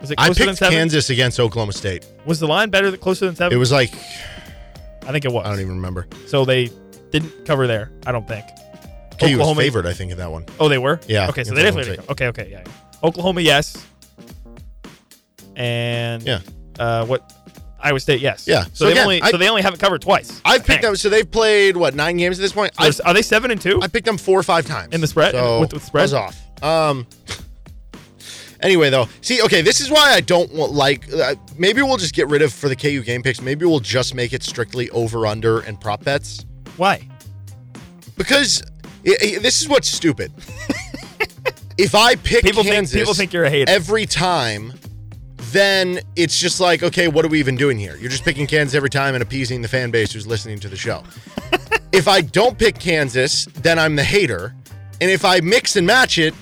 [0.00, 0.74] Was it I closer than picked seven?
[0.78, 2.06] Kansas against Oklahoma State.
[2.24, 3.56] Was the line better than closer than seven?
[3.56, 3.92] It was like
[5.06, 5.44] I think it was.
[5.46, 6.06] I don't even remember.
[6.26, 6.70] So they
[7.10, 7.90] didn't cover there.
[8.06, 8.44] I don't think.
[9.18, 10.44] KU was Oklahoma- favored, I think, in that one.
[10.60, 11.00] Oh, they were.
[11.08, 11.98] Yeah, Okay, so they definitely.
[12.10, 12.62] Okay, okay, yeah.
[13.02, 13.84] Oklahoma, yes.
[15.58, 16.40] And Yeah.
[16.78, 17.32] uh, what?
[17.80, 18.44] Iowa State, yes.
[18.48, 20.40] Yeah, So, so they only I- so they only haven't covered twice.
[20.44, 20.96] I've picked them.
[20.96, 22.72] So they've played what nine games at this point.
[22.74, 23.80] So are they seven and two?
[23.82, 25.32] I picked them four or five times In the spread?
[25.32, 26.12] So With- with spread?
[26.12, 26.36] Off.
[26.62, 27.06] Um.
[28.60, 31.04] Anyway, though, see, okay, this is why I don't want like.
[31.12, 33.40] Uh, maybe we'll just get rid of for the KU game picks.
[33.40, 36.44] Maybe we'll just make it strictly over under and prop bets
[36.76, 37.06] Why?
[38.16, 38.62] because
[39.06, 40.32] i i- this is what's stupid.
[41.78, 43.70] if I pick People Kansas think people think you're a hater.
[43.70, 44.72] every time,
[45.52, 47.96] then it's just like, okay, what are we even doing here?
[47.96, 50.76] You're just picking Kansas every time and appeasing the fan base who's listening to the
[50.76, 51.02] show.
[51.92, 54.54] if I don't pick Kansas, then I'm the hater.
[55.00, 56.34] And if I mix and match it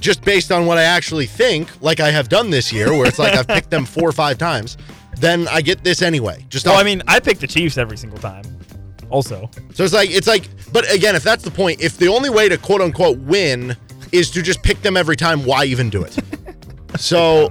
[0.00, 3.18] just based on what I actually think, like I have done this year, where it's
[3.18, 4.76] like I've picked them four or five times,
[5.18, 6.44] then I get this anyway.
[6.48, 8.44] Just well, off- I mean, I pick the Chiefs every single time.
[9.10, 12.30] Also, so it's like it's like, but again, if that's the point, if the only
[12.30, 13.76] way to quote unquote win
[14.10, 16.18] is to just pick them every time, why even do it?
[16.98, 17.50] So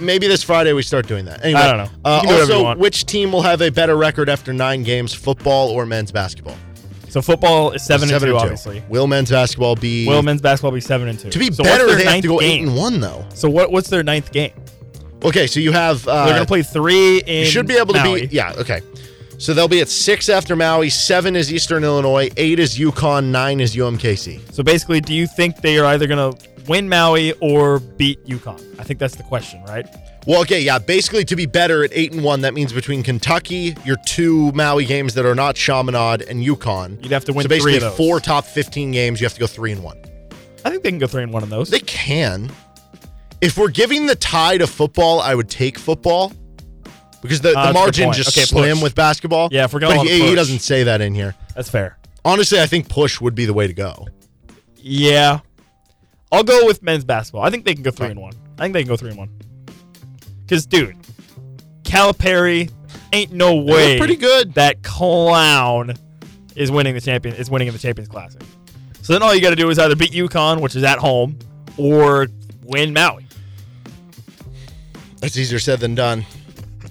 [0.00, 1.44] maybe this Friday we start doing that.
[1.44, 2.00] Anyway, I don't know.
[2.04, 5.86] Uh, do also, which team will have a better record after nine games, football or
[5.86, 6.56] men's basketball?
[7.08, 8.82] so football is seven, and two, obviously.
[8.88, 11.30] Will men's basketball be Will men's basketball be seven and two?
[11.30, 11.86] to be so better?
[11.94, 12.50] They have to go game?
[12.50, 13.26] eight and one though.
[13.34, 13.72] So what?
[13.72, 14.52] What's their ninth game?
[15.24, 17.44] Okay, so you have uh, They're gonna play three in.
[17.44, 18.28] You should be able to be.
[18.30, 18.52] Yeah.
[18.56, 18.80] Okay.
[19.38, 20.90] So they'll be at six after Maui.
[20.90, 22.28] Seven is Eastern Illinois.
[22.36, 23.26] Eight is UConn.
[23.26, 24.52] Nine is UMKC.
[24.52, 28.78] So basically, do you think they are either going to win Maui or beat UConn?
[28.78, 29.86] I think that's the question, right?
[30.26, 30.78] Well, okay, yeah.
[30.78, 34.84] Basically, to be better at eight and one, that means between Kentucky, your two Maui
[34.84, 38.20] games that are not Chaminade, and UConn, You'd have to win so three basically four
[38.20, 39.20] top fifteen games.
[39.20, 39.96] You have to go three and one.
[40.64, 41.70] I think they can go three and one in those.
[41.70, 42.50] They can.
[43.40, 46.32] If we're giving the tie to football, I would take football
[47.22, 48.82] because the, Ah, the that's a good margin just Okay, slim push.
[48.82, 49.48] with basketball.
[49.52, 51.34] Yeah, if we're going but he, he doesn't say that in here.
[51.54, 51.96] That's fair.
[52.24, 54.06] Honestly, I think push would be the way to go.
[54.76, 55.40] Yeah,
[56.30, 57.42] I'll go with men's basketball.
[57.42, 58.34] I think they can go three and one.
[58.58, 59.30] I think they can go three and one.
[60.42, 60.96] Because, dude,
[61.84, 62.70] Calipari
[63.12, 64.54] ain't no way pretty good.
[64.54, 65.94] that clown
[66.54, 68.42] is winning the champion is winning in the Champions Classic.
[69.02, 71.38] So then all you got to do is either beat UConn, which is at home,
[71.78, 72.26] or
[72.62, 73.26] win Maui.
[75.20, 76.26] That's easier said than done.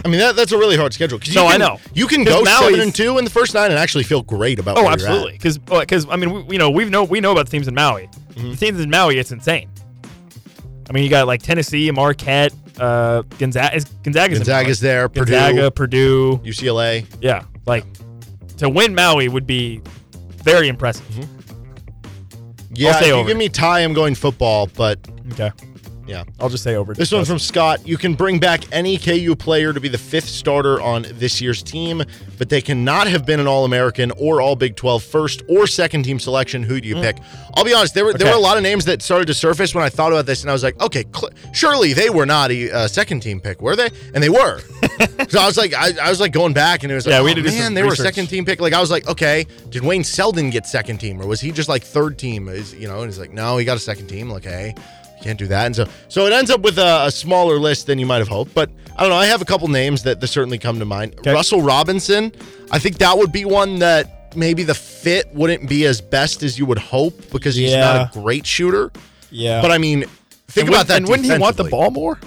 [0.05, 1.19] I mean, that, that's a really hard schedule.
[1.33, 1.79] No, I know.
[1.93, 4.59] You can go seven Maui's- and two in the first nine and actually feel great
[4.59, 4.77] about.
[4.77, 5.33] Oh, absolutely.
[5.33, 7.73] Because because I mean we, you know we know we know about the teams in
[7.75, 8.07] Maui.
[8.35, 8.51] Mm-hmm.
[8.51, 9.69] The teams in Maui, it's insane.
[10.89, 13.75] I mean, you got like Tennessee, Marquette, uh, Gonzaga.
[13.75, 15.31] Is Gonzaga's Gonzaga's there, Purdue.
[15.31, 16.37] Gonzaga, Purdue.
[16.45, 17.05] UCLA.
[17.21, 17.83] Yeah, like
[18.57, 19.81] to win Maui would be
[20.43, 21.05] very impressive.
[22.71, 23.27] Yeah, say if you over.
[23.27, 24.99] give me tie, I'm going football, but
[25.33, 25.51] Okay,
[26.07, 26.23] yeah.
[26.39, 26.93] I'll just say over.
[26.93, 27.85] This one from Scott.
[27.85, 31.61] You can bring back any KU player to be the fifth starter on this year's
[31.61, 32.01] team,
[32.37, 36.03] but they cannot have been an All American or All Big 12 first or second
[36.03, 36.63] team selection.
[36.63, 37.17] Who do you pick?
[37.55, 39.75] I'll be honest, there were there were a lot of names that started to surface
[39.75, 42.51] when I thought about this, and I was like, okay, cl- surely they were not
[42.51, 43.89] a uh, second team pick, were they?
[44.13, 44.59] And they were.
[45.29, 47.21] so I was like, I, I was like going back, and it was like, Yeah,
[47.21, 48.61] we oh, had to do man, they were a second team pick.
[48.61, 51.67] Like I was like, okay, did Wayne Selden get second team, or was he just
[51.67, 52.47] like third team?
[52.47, 53.01] Is you know?
[53.01, 54.29] And he's like, no, he got a second team.
[54.29, 54.73] Like, hey.
[55.23, 55.65] Can't do that.
[55.65, 58.27] And so so it ends up with a, a smaller list than you might have
[58.27, 58.53] hoped.
[58.53, 59.15] But I don't know.
[59.17, 61.15] I have a couple names that, that certainly come to mind.
[61.19, 61.33] Okay.
[61.33, 62.31] Russell Robinson.
[62.71, 66.59] I think that would be one that maybe the fit wouldn't be as best as
[66.59, 67.79] you would hope because he's Yeah.
[67.81, 68.91] not a great shooter.
[69.31, 70.05] yeah, But I mean,
[70.47, 70.97] think about that.
[70.97, 72.19] And wouldn't he want the ball more?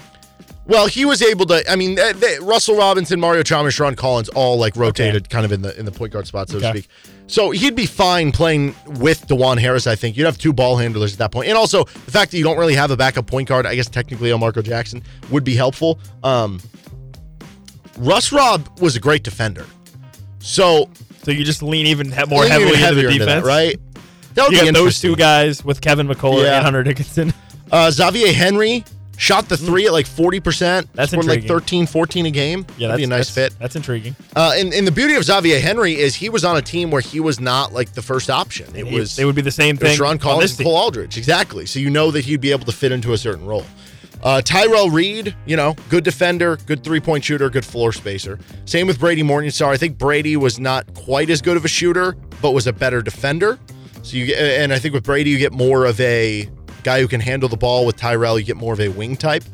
[0.70, 1.68] Well, he was able to.
[1.70, 5.50] I mean, they, they- Russell Robinson, Mario Chalmers, Sean Collins, all like rotated kind of
[5.50, 6.88] in the in the point guard spot, so to speak.
[7.26, 9.86] So he'd be fine playing with Dajuan Harris.
[9.86, 12.38] I think you'd have two ball handlers at that point, and also the fact that
[12.38, 13.66] you don't really have a backup point guard.
[13.66, 15.98] I guess technically, Marco Jackson would be helpful.
[16.22, 16.60] Um,
[17.98, 19.66] Russ Rob was a great defender,
[20.38, 20.88] so
[21.24, 23.76] So you just lean even more lean even heavily into the defense, into that, right?
[24.34, 26.56] That would You be those two guys with Kevin McCullar Yeah.
[26.58, 27.34] and Hunter Dickinson.
[27.72, 28.84] Uh, Xavier Henry
[29.20, 30.86] Shot the three at like 40%.
[30.94, 31.48] That's scored like intriguing.
[31.48, 32.66] 13, 14 a game.
[32.78, 33.54] Yeah, That'd be a nice fit.
[33.58, 34.16] That's intriguing.
[34.34, 37.02] Uh, and, and the beauty of Xavier Henry is he was on a team where
[37.02, 38.74] he was not like the first option.
[38.74, 40.64] It was they would be the same thing Ron Collins and.
[40.64, 41.18] Cole Aldrich.
[41.18, 41.66] Exactly.
[41.66, 43.66] So you know that he'd be able to fit into a certain role.
[44.22, 48.38] Uh, Tyrel Reed, you know, good defender, good three point shooter, good floor spacer.
[48.64, 49.66] Same with Brady Morningstar.
[49.68, 53.02] I think Brady was not quite as good of a shooter, but was a better
[53.02, 53.58] defender.
[54.02, 56.48] So you get, and I think with Brady, you get more of a
[56.82, 57.86] guy who can handle the ball.
[57.86, 59.44] With Tyrel, you get more of a wing type.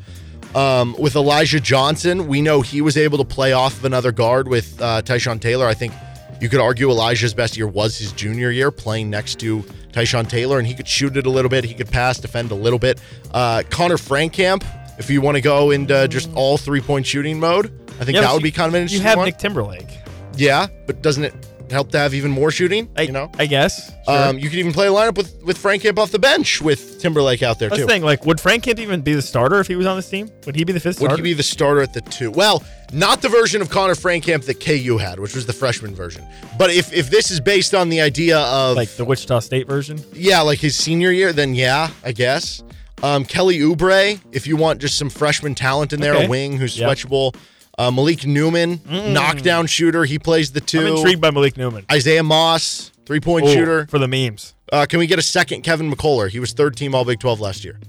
[0.55, 4.47] Um, with Elijah Johnson, we know he was able to play off of another guard
[4.47, 5.67] with uh, Tyshawn Taylor.
[5.67, 5.93] I think
[6.41, 9.59] you could argue Elijah's best year was his junior year, playing next to
[9.91, 11.63] Tyshawn Taylor, and he could shoot it a little bit.
[11.63, 13.01] He could pass, defend a little bit.
[13.31, 14.63] Uh, Connor Frankamp,
[14.99, 17.67] if you want to go into just all three point shooting mode,
[17.99, 19.25] I think Yeah, that would be kind of an You interesting have one.
[19.25, 19.89] Nick Timberlake.
[20.35, 22.89] yeah, but doesn't it help to have even more shooting?
[22.95, 23.91] I, you know, I guess.
[24.05, 24.17] Sure.
[24.29, 27.43] um, you could even play a lineup with with Frankamp off the bench with Timberlake
[27.43, 27.85] out there That's too.
[27.85, 28.03] the thing.
[28.03, 30.29] Like, would Frankamp even be the starter if he was on this team?
[30.45, 31.17] Would he be the fifth Would starter?
[31.17, 32.31] he be the starter at the two?
[32.31, 36.25] Well, not the version of Connor Frankamp that KU had, which was the freshman version.
[36.57, 39.99] But if if this is based on the idea of like the Wichita State version?
[40.13, 42.63] yeah, like his senior year, then yeah, I guess.
[43.03, 46.25] Um, Kelly Oubre, if you want just some freshman talent in there, Okay.
[46.25, 46.87] a wing who's Yeah.
[46.87, 47.35] switchable.
[47.77, 50.79] Uh, Malik Newman, knockdown shooter, he plays the two.
[50.79, 51.85] I'm intrigued by Malik Newman.
[51.91, 53.85] Isaiah Moss, three point shooter.
[53.87, 54.55] for the memes.
[54.71, 56.29] Uh, can we get a second Kevin McCullar?
[56.29, 57.79] He was third team All Big 12 last year.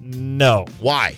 [0.00, 1.16] No, Why?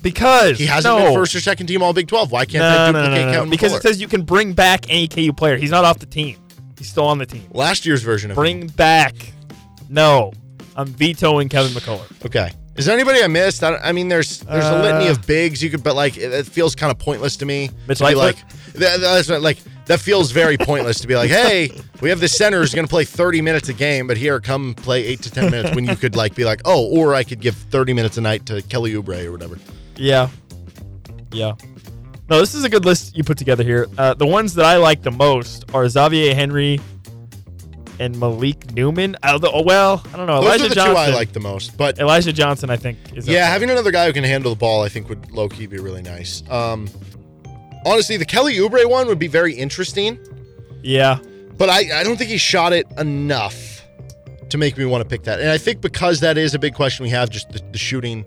[0.00, 1.04] because He hasn't no.
[1.06, 2.30] been first or second team All Big 12.
[2.30, 3.76] Why can't No, they duplicate no, no, Kevin Because McCullar?
[3.78, 5.56] it says you can bring back any KU player.
[5.56, 6.36] He's not off the team.
[6.78, 7.44] He's still on the team.
[7.50, 8.40] last year's version of him.
[8.40, 9.14] Bring back.
[9.88, 10.32] No,
[10.76, 12.06] I'm vetoing Kevin McCullar.
[12.24, 12.52] Okay.
[12.78, 13.62] Is there anybody I missed?
[13.64, 16.32] I, I mean, there's there's a litany Uh, of bigs you could, but like it,
[16.32, 17.70] it feels kind of pointless to me.
[17.88, 18.36] Mitch to be like
[18.74, 22.28] that, that's what, like that feels very pointless to be like, hey, we have the
[22.28, 25.30] center who's going to play 30 minutes a game, but here come play eight to
[25.30, 28.16] 10 minutes when you could like be like, oh, or I could give 30 minutes
[28.16, 29.58] a night to Kelly Oubre or whatever.
[29.96, 30.28] Yeah.
[31.32, 31.54] Yeah.
[32.30, 33.88] No, this is a good list you put together here.
[33.96, 36.78] Uh, the ones that I like the most are Xavier Henry
[38.00, 39.16] and Malik Newman.
[39.22, 40.40] Although, well, I don't know.
[40.40, 40.94] Those Elijah are the Johnson.
[40.94, 41.76] two I like the most.
[41.76, 44.82] But Elijah Johnson, I think, is yeah, having another guy who can handle the ball,
[44.82, 46.42] I think would low key be really nice.
[46.50, 46.88] Um,
[47.84, 50.18] honestly, the Kelly Oubre one would be very interesting.
[50.82, 51.18] Yeah.
[51.56, 53.82] but I, I don't think he shot it enough
[54.50, 55.40] to make me want to pick that.
[55.40, 58.24] And I think because that is a big question we have, just the, the shooting.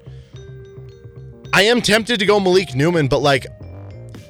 [1.54, 3.46] I am tempted to go Malik Newman, but like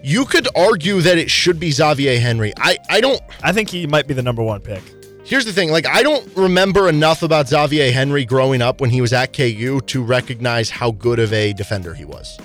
[0.04, 2.54] you could argue that it should be Xavier Henry.
[2.58, 4.82] I, I don't I think he might be the number one pick.
[5.32, 9.00] Here's the thing, like I don't remember enough about Xavier Henry growing up when he
[9.00, 12.38] was at KU to recognize how good of a defender he was.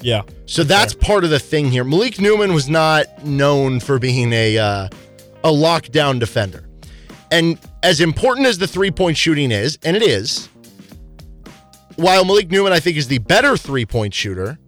[0.00, 0.22] Yeah.
[0.46, 1.82] So that's part of the thing here.
[1.82, 4.88] Malik Newman was not known for being a uh,
[5.42, 6.68] a lockdown defender,
[7.32, 10.48] and as important as the three point shooting is, and it is,
[11.96, 14.60] while Malik Newman I think is the better three point shooter,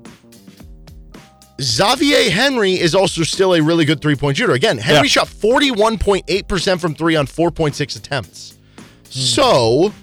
[1.61, 4.53] Xavier Henry is also still a really good three point shooter.
[4.53, 5.23] Again, Henry Yeah.
[5.23, 8.57] shot forty one point eight percent from three on four point six attempts.
[8.77, 9.11] Hmm.
[9.11, 9.95] So.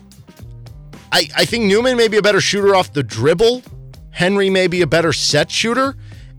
[1.09, 3.63] I, I think Newman may be a better shooter off the dribble.
[4.11, 5.95] Henry may be a better set shooter.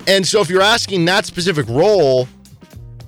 [0.06, 2.28] And so if you're asking that specific role,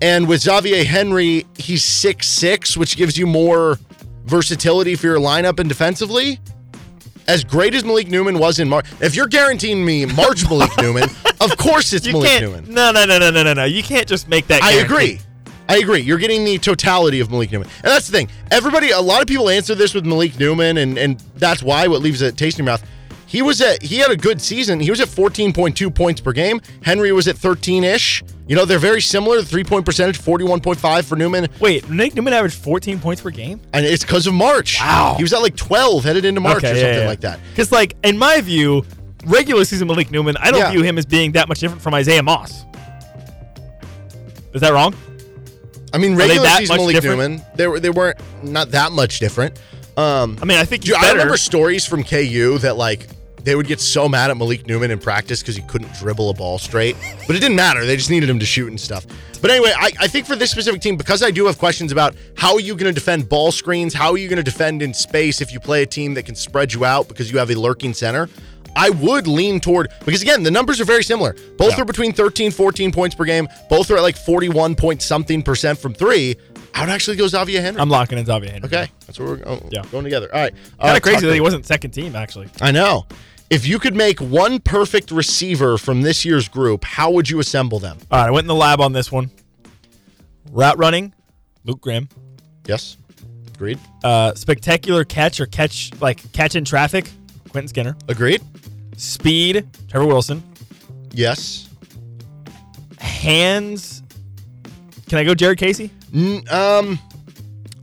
[0.00, 3.78] and with Xavier Henry, he's six six, which gives you more
[4.24, 6.40] versatility for your lineup and defensively.
[7.28, 11.08] As great as Malik Newman was in March, if you're guaranteeing me March Malik Newman,
[11.40, 12.40] of course it's You Malik.
[12.40, 12.64] Newman.
[12.72, 13.64] No, no, no, no, no, no, no.
[13.64, 14.62] You can't just make that.
[14.62, 15.20] I agree.
[15.68, 16.00] I agree.
[16.00, 17.68] You're getting the totality of Malik Newman.
[17.68, 18.28] And that's the thing.
[18.50, 22.02] Everybody, a lot of people answer this with Malik Newman, and, and that's why what
[22.02, 22.84] leaves a taste in your mouth.
[23.30, 24.80] He was at he had a good season.
[24.80, 26.60] He was at 14.2 points per game.
[26.82, 28.24] Henry was at 13-ish.
[28.48, 29.36] You know, they're very similar.
[29.40, 31.46] The three-point percentage, 41.5 for Newman.
[31.60, 33.60] Wait, Nick Newman averaged 14 points per game.
[33.72, 34.80] And it's because of March.
[34.80, 35.14] Wow.
[35.16, 37.38] He was at like 12 headed into March or something like that.
[37.52, 38.84] Because, like, in my view,
[39.24, 40.72] regular season Malik Newman, I don't Yeah.
[40.72, 42.64] view him as being that much different from Isaiah Moss.
[44.52, 44.92] Is that wrong?
[45.94, 47.18] I mean, regular season Malik different?
[47.20, 49.56] Newman, they, were, they weren't not that much different.
[49.96, 53.06] Um, I mean, I think I remember stories from KU that like
[53.44, 56.34] they would get so mad at Malik Newman in practice because he couldn't dribble a
[56.34, 56.96] ball straight.
[57.26, 57.84] But it didn't matter.
[57.86, 59.06] They just needed him to shoot and stuff.
[59.40, 62.14] But anyway, I, I think for this specific team, because I do have questions about
[62.36, 64.92] how are you going to defend ball screens, how are you going to defend in
[64.92, 67.54] space if you play a team that can spread you out because you have a
[67.54, 68.28] lurking center.
[68.76, 71.34] I would lean toward because again, the numbers are very similar.
[71.56, 71.82] Both Yeah.
[71.82, 73.48] are between 13, 14 points per game.
[73.68, 76.36] Both are at like 41 point something percent from three.
[76.72, 77.80] I would actually go Xavier Henry.
[77.80, 78.66] I'm locking in Xavier Henry.
[78.66, 79.82] okay, that's what we're oh, Yeah.
[79.90, 80.28] going together.
[80.32, 81.26] All right, Kind Uh, of crazy Tucker.
[81.28, 82.46] that he wasn't second team, actually.
[82.60, 83.06] I know.
[83.50, 87.80] If you could make one perfect receiver from this year's group, how would you assemble
[87.80, 87.98] them?
[88.08, 89.28] All right, I went in the lab on this one.
[90.52, 91.12] Route running,
[91.64, 92.08] Luke Grimm.
[92.66, 92.96] Yes.
[93.52, 93.80] Agreed.
[94.04, 97.10] Uh, spectacular catch or catch like catch in traffic,
[97.50, 97.96] Quentin Skinner.
[98.08, 98.40] Agreed.
[98.96, 100.44] Speed, Trevor Wilson.
[101.10, 101.68] Yes.
[102.98, 104.00] Hands.
[105.08, 105.90] Can I go Jared Casey?
[106.14, 107.00] N- um,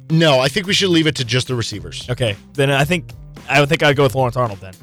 [0.09, 2.09] no, I think we should leave it to just the receivers.
[2.09, 3.11] Okay, then I think
[3.49, 4.74] I would think I'd go with Lawrence Arnold then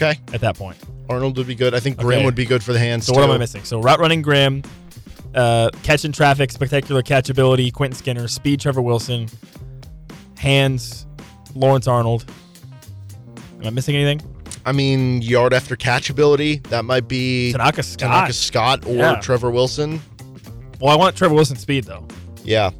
[0.00, 0.18] Okay.
[0.32, 0.76] at that point.
[1.08, 1.74] Arnold would be good.
[1.74, 2.24] I think Grimm Okay.
[2.24, 3.06] would be good for the hands.
[3.06, 3.34] So what am too.
[3.34, 3.64] I missing?
[3.64, 4.62] So route running Grimm,
[5.34, 9.28] uh, catching traffic, spectacular catchability, Quentin Skinner, speed Trevor Wilson,
[10.38, 11.06] hands
[11.54, 12.24] Lawrence Arnold.
[13.60, 14.20] Am I missing anything?
[14.64, 16.56] I mean, yard after catch ability.
[16.70, 17.98] That might be Tanaka Scott.
[17.98, 19.14] Tanaka Scott or Yeah.
[19.20, 20.00] Trevor Wilson.
[20.80, 22.06] Well, I want Trevor Wilson speed though.
[22.44, 22.70] Yeah.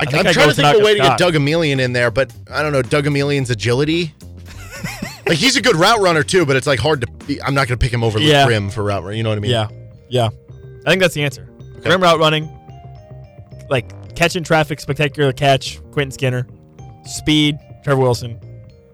[0.00, 1.18] I, think am I'd trying to with think of a Tanaka way to get Scott.
[1.18, 2.82] Doug Emilien in there, but I don't know.
[2.82, 4.14] Doug Emilien's agility.
[5.28, 7.06] Like he's a good route runner too, but it's like hard to.
[7.26, 8.46] Be, I'm not going to pick him over Yeah.
[8.46, 9.14] Grimm for route runner.
[9.16, 9.50] You know what I mean?
[9.50, 9.68] Yeah,
[10.08, 10.28] yeah.
[10.86, 11.48] I think that's the answer.
[11.82, 12.48] Grimm route running,
[13.68, 16.46] like catching traffic, spectacular catch, Quentin Skinner,
[17.04, 18.40] speed Trevor Wilson,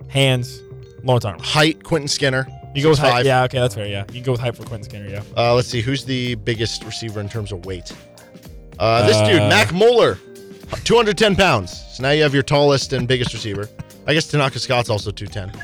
[0.09, 0.61] hands
[1.03, 1.45] Lawrence Arnold.
[1.45, 2.47] Height, Quentin Skinner.
[2.75, 3.23] You go with height.
[3.23, 3.27] 6'5".
[3.27, 3.87] Yeah, okay, that's fair.
[3.87, 5.09] Yeah, you can go with height for Quentin Skinner.
[5.09, 5.23] Yeah.
[5.37, 7.93] Uh, let's see, who's the biggest receiver in terms of weight?
[8.81, 10.19] Uh, this Uh, dude, Mac Muller,
[10.83, 11.85] 210 pounds.
[11.97, 13.69] So now you have your tallest and biggest receiver.
[14.09, 15.63] I guess Tanaka Scott's also 210.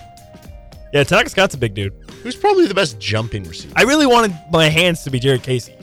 [0.93, 1.93] Yeah, Tanaka Scott's a big dude.
[2.22, 3.72] Who's probably the best jumping receiver?
[3.76, 5.74] I really wanted my hands to be Jared Casey,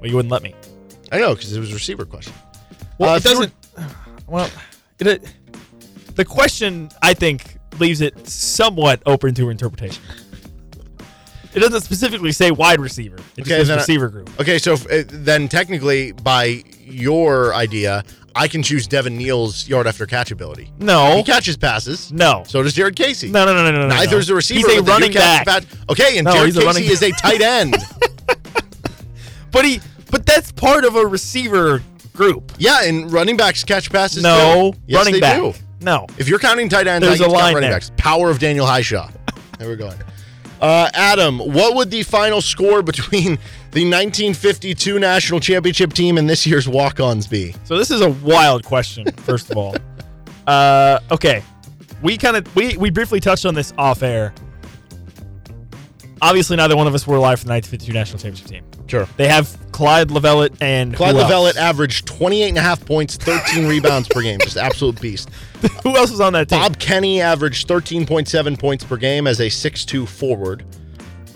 [0.00, 0.54] but you wouldn't let me.
[1.10, 2.32] I know because it was a receiver question.
[2.98, 3.54] Well, Uh, it you were- doesn't.
[4.26, 4.48] Well,
[5.00, 5.34] it, it-
[6.14, 10.02] the question I think leaves it somewhat open to interpretation.
[11.52, 13.16] It doesn't specifically say wide receiver.
[13.36, 14.30] It Okay, just says then I- receiver group.
[14.40, 18.02] Okay, so if, uh, then technically, by your idea,
[18.36, 20.72] I can choose Devin Neal's yard after catch ability.
[20.78, 22.10] No, He catches passes.
[22.12, 23.30] no, So does Jared Casey.
[23.30, 23.82] no, no, no, no, no.
[23.82, 24.18] no, Neither no.
[24.18, 24.68] is a receiver.
[24.68, 25.46] He's a but they do running back.
[25.46, 27.76] pass- Okay, and No, Jared he's Casey running is a tight end.
[29.52, 29.80] But he,
[30.10, 31.80] but that's part of a receiver
[32.12, 32.50] group.
[32.58, 34.20] yeah, and running backs catch passes.
[34.22, 34.72] No.
[34.86, 35.36] Yes, running they back.
[35.40, 35.54] do.
[35.80, 37.78] No, If you're counting tight ends, There's I get a to count line running there.
[37.78, 37.92] backs.
[37.96, 39.10] Power of Daniel Hishaw.
[39.58, 39.96] there we're going.
[40.60, 43.38] Uh, Adam, what would the final score between
[43.74, 47.54] the 1952 national championship team and this year's walk-ons be?
[47.64, 49.04] So this is a wild question.
[49.12, 49.76] First of all,
[50.46, 51.42] uh, okay,
[52.00, 54.32] we kind of we we briefly touched on this off air.
[56.22, 58.64] Obviously, neither one of us were alive for the 1952 national championship team.
[58.86, 59.08] Sure.
[59.16, 61.16] They have Clyde Lovellette and Clyde?
[61.16, 64.38] Lovellette averaged 28 and a half points, 13 rebounds per game.
[64.40, 65.30] Just absolute beast.
[65.82, 66.60] Who else was on that team?
[66.60, 70.64] Bob Kenney averaged 13.7 points per game as a 6'2 forward.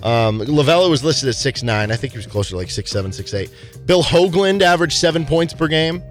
[0.02, 1.68] Um, Lovellette was listed at 6'9.
[1.90, 3.86] I think he was closer to like 6'7, 6'8.
[3.86, 6.02] Bill Hougland averaged seven points per game.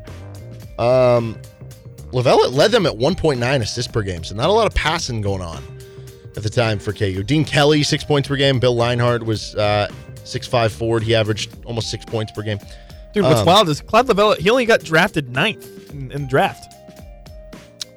[0.77, 1.37] Um,
[2.11, 5.41] Lovellette led them at 1.9 assists per game, so not a lot of passing going
[5.41, 5.63] on
[6.35, 7.23] at the time for KU.
[7.23, 8.59] Dean Kelley, six points per game.
[8.59, 11.03] Bill Lienhard was uh, 6'5 forward.
[11.03, 12.59] He averaged almost six points per game.
[13.13, 14.39] Dude, what's um, wild is Clyde Lovellette.
[14.39, 16.73] He only got drafted ninth in, in the draft.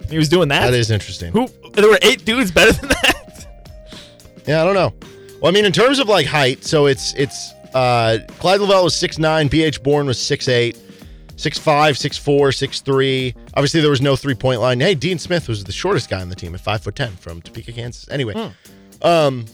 [0.09, 0.71] He was doing that.
[0.71, 1.33] That is interesting.
[1.33, 1.49] Who?
[1.73, 3.47] There were eight dudes better than that.
[4.47, 5.10] Yeah, I don't know.
[5.41, 8.95] Well, I mean, in terms of like height, so it's it's uh Clyde Lovellette was
[8.95, 10.77] 6'9, BH Born was 6'8,
[11.37, 13.37] 6'5, 6'4, 6'3.
[13.55, 14.81] Obviously, there was no three point line.
[14.81, 18.09] Hey, Dean Smith was the shortest guy on the team at 5'10 from Topeka, Kansas.
[18.11, 18.35] Anyway.
[19.03, 19.47] Um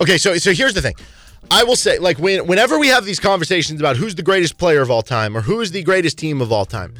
[0.00, 0.94] okay, so so here's the thing.
[1.50, 4.80] I will say, like, when, whenever we have these conversations about who's the greatest player
[4.80, 6.94] of all time or who is the greatest team of all time,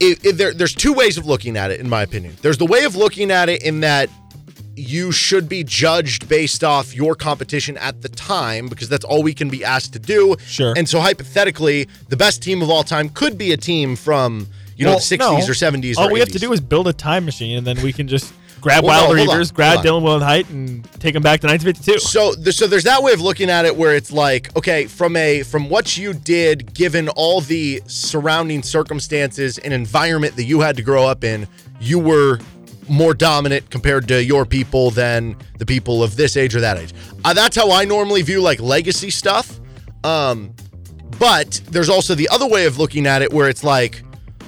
[0.00, 2.36] it, it, there, there's two ways of looking at it, in my opinion.
[2.40, 4.08] There's the way of looking at it in that
[4.76, 9.34] you should be judged based off your competition at the time because that's all we
[9.34, 10.36] can be asked to do.
[10.46, 10.74] Sure.
[10.76, 14.46] And so hypothetically, the best team of all time could be a team from
[14.76, 15.36] you know the 60s no.
[15.36, 15.96] or 70s.
[15.98, 18.08] All or we have to do is build a time machine, and then we can
[18.08, 19.84] just grab Well, no, Wild hold on, grab.
[19.84, 21.98] Dylan Wilhite, and take them back to 1952.
[21.98, 25.16] So, th- so there's that way of looking at it where it's like, okay, from
[25.16, 30.76] a from what you did, given all the surrounding circumstances and environment that you had
[30.76, 31.46] to grow up in,
[31.80, 32.38] you were
[32.88, 36.92] more dominant compared to your people than the people of this age or that age.
[37.24, 39.60] Uh, that's how I normally view like legacy stuff.
[40.04, 40.54] Um,
[41.18, 44.02] but there's also the other way of looking at it where it's like,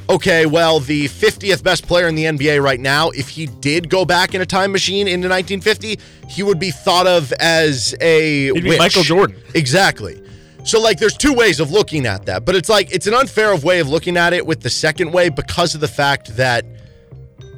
[0.08, 4.04] okay, well, the 50th best player in the NBA right now, if he did go
[4.04, 8.50] back in a time machine into 1950, he would be thought of as a.
[8.78, 9.36] Michael Jordan.
[9.54, 10.20] Exactly.
[10.64, 13.52] So like there's two ways of looking at that, but it's like it's an unfair
[13.52, 16.64] of way of looking at it with the second way because of the fact that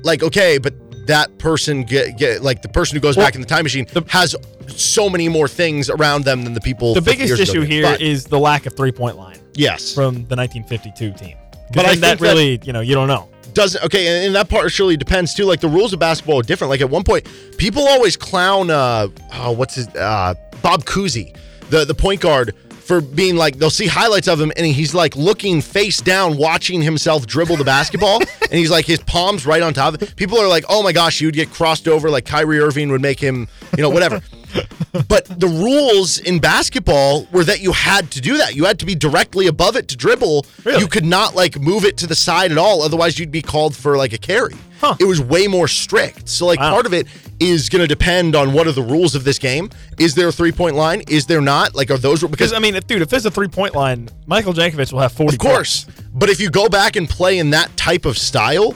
[0.06, 0.72] like okay, but
[1.06, 3.86] that person get, get like the person who goes Well, back in the time machine
[4.08, 4.34] has
[4.66, 8.30] so many more things around them than the people The biggest issue here is But,
[8.30, 9.94] the lack of three point line yes.
[9.94, 11.36] from the 1952 team.
[11.72, 13.28] But I that think that- really, you know, you don't know.
[13.54, 16.70] doesn't okay and, and that partially depends too like the rules of basketball are different
[16.70, 17.26] like at one point
[17.56, 21.34] people always clown uh oh what's his uh bob Cousy,
[21.70, 22.54] the the point guard
[22.86, 26.80] for being like they'll see highlights of him and he's like looking face down watching
[26.80, 28.20] himself dribble the basketball.
[28.48, 30.14] And he's like his palms right on top of it.
[30.14, 33.18] People are like oh my gosh you'd get crossed over like Kyrie Irving would make
[33.18, 34.22] him you know whatever
[35.08, 38.54] but the rules in basketball were that you had to do that.
[38.54, 40.46] You had to be directly above it to dribble.
[40.64, 40.80] Really?
[40.80, 42.82] You could not like move it to the side at all.
[42.82, 44.54] Otherwise, you'd be called for like a carry.
[44.80, 44.94] Huh.
[45.00, 46.28] It was way more strict.
[46.28, 46.72] So like Wow.
[46.74, 47.06] part of it
[47.40, 49.70] is going to depend on what are the rules of this game.
[49.98, 51.02] Is there a three point line?
[51.08, 51.74] Is there not?
[51.74, 54.52] Like are those because I mean, if, dude, if there's a three point line, Michael
[54.52, 55.34] Jankovich will have forty.
[55.34, 55.86] Of course.
[56.12, 58.74] But if you go back and play in that type of style,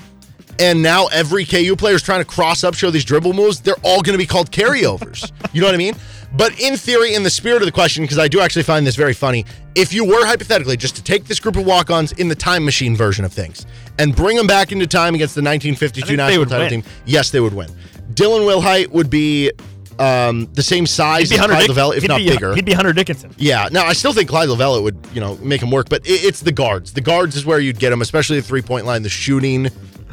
[0.61, 3.75] and now every KU player is trying to cross up, show these dribble moves, they're
[3.83, 5.33] all going to be called carryovers.
[5.55, 5.95] you know what I mean?
[6.35, 8.95] But in theory, in the spirit of the question, because I do actually find this
[8.95, 9.45] very funny,
[9.75, 12.65] if you were hypothetically just to take this group of walk ons in the time
[12.65, 13.67] machine version of things
[13.99, 16.83] and bring them back into time against the 1952 I national title win.
[16.83, 17.71] team, yes, they would win.
[18.13, 19.51] Dylan Wilhite would be
[19.99, 22.55] um, the same size as Clyde Dick- Lovellette, if he'd not be, bigger.
[22.55, 23.35] He'd be Hunter Dickinson.
[23.37, 26.25] Yeah, now I still think Clyde Lovellette would, you know, make him work, but it,
[26.25, 26.93] it's the guards.
[26.93, 29.69] The guards is where you'd get him, especially the three point line, the shooting.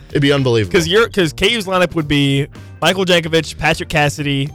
[0.10, 0.72] It'd be unbelievable.
[0.72, 2.48] Because you're because KU's lineup would be
[2.82, 4.50] Michael Jankovich, Patrick Cassidy,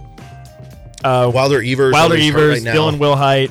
[1.04, 2.74] uh, Wilder Evers, Wilder although he's hurt Evers, right.
[2.74, 3.50] Dylan Wilhite,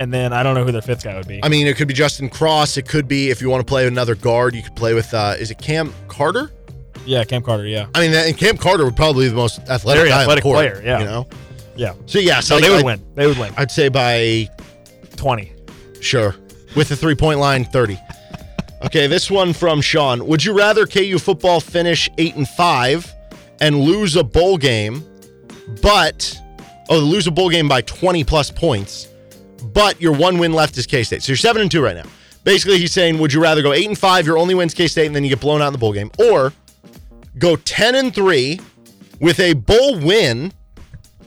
[0.00, 1.42] and then I don't know who their fifth guy would be.
[1.44, 2.76] I mean, it could be Justin Cross.
[2.76, 5.12] It could be if you want to play another guard, you could play with.
[5.14, 6.50] uh Is it Cam Carter?
[7.06, 7.66] yeah, Cam Carter.
[7.66, 10.42] Yeah, I mean, and Cam Carter would probably be the most athletic, Very guy athletic
[10.42, 10.98] court, player, yeah.
[10.98, 11.26] you know.
[11.76, 11.94] yeah.
[12.06, 13.04] So yeah, So so they I- would win.
[13.14, 13.52] They would win.
[13.56, 14.48] I'd say by
[15.16, 15.52] Twenty.
[16.00, 16.34] Sure.
[16.76, 17.98] With the three point line, 30.
[18.80, 20.24] Okay, this one from Sean.
[20.26, 23.12] Would you rather KU football finish eight and five
[23.60, 25.02] and lose a bowl game,
[25.82, 26.40] but
[26.88, 29.08] oh, lose a bowl game by 20 plus points,
[29.74, 31.24] but your one win left is K State.
[31.24, 32.08] So you're seven and two right now.
[32.44, 35.06] Basically, he's saying, would you rather go eight and five, your only win's K State,
[35.06, 36.52] and then you get blown out in the bowl game, or
[37.36, 38.60] go 10 and three
[39.20, 40.52] with a bowl win,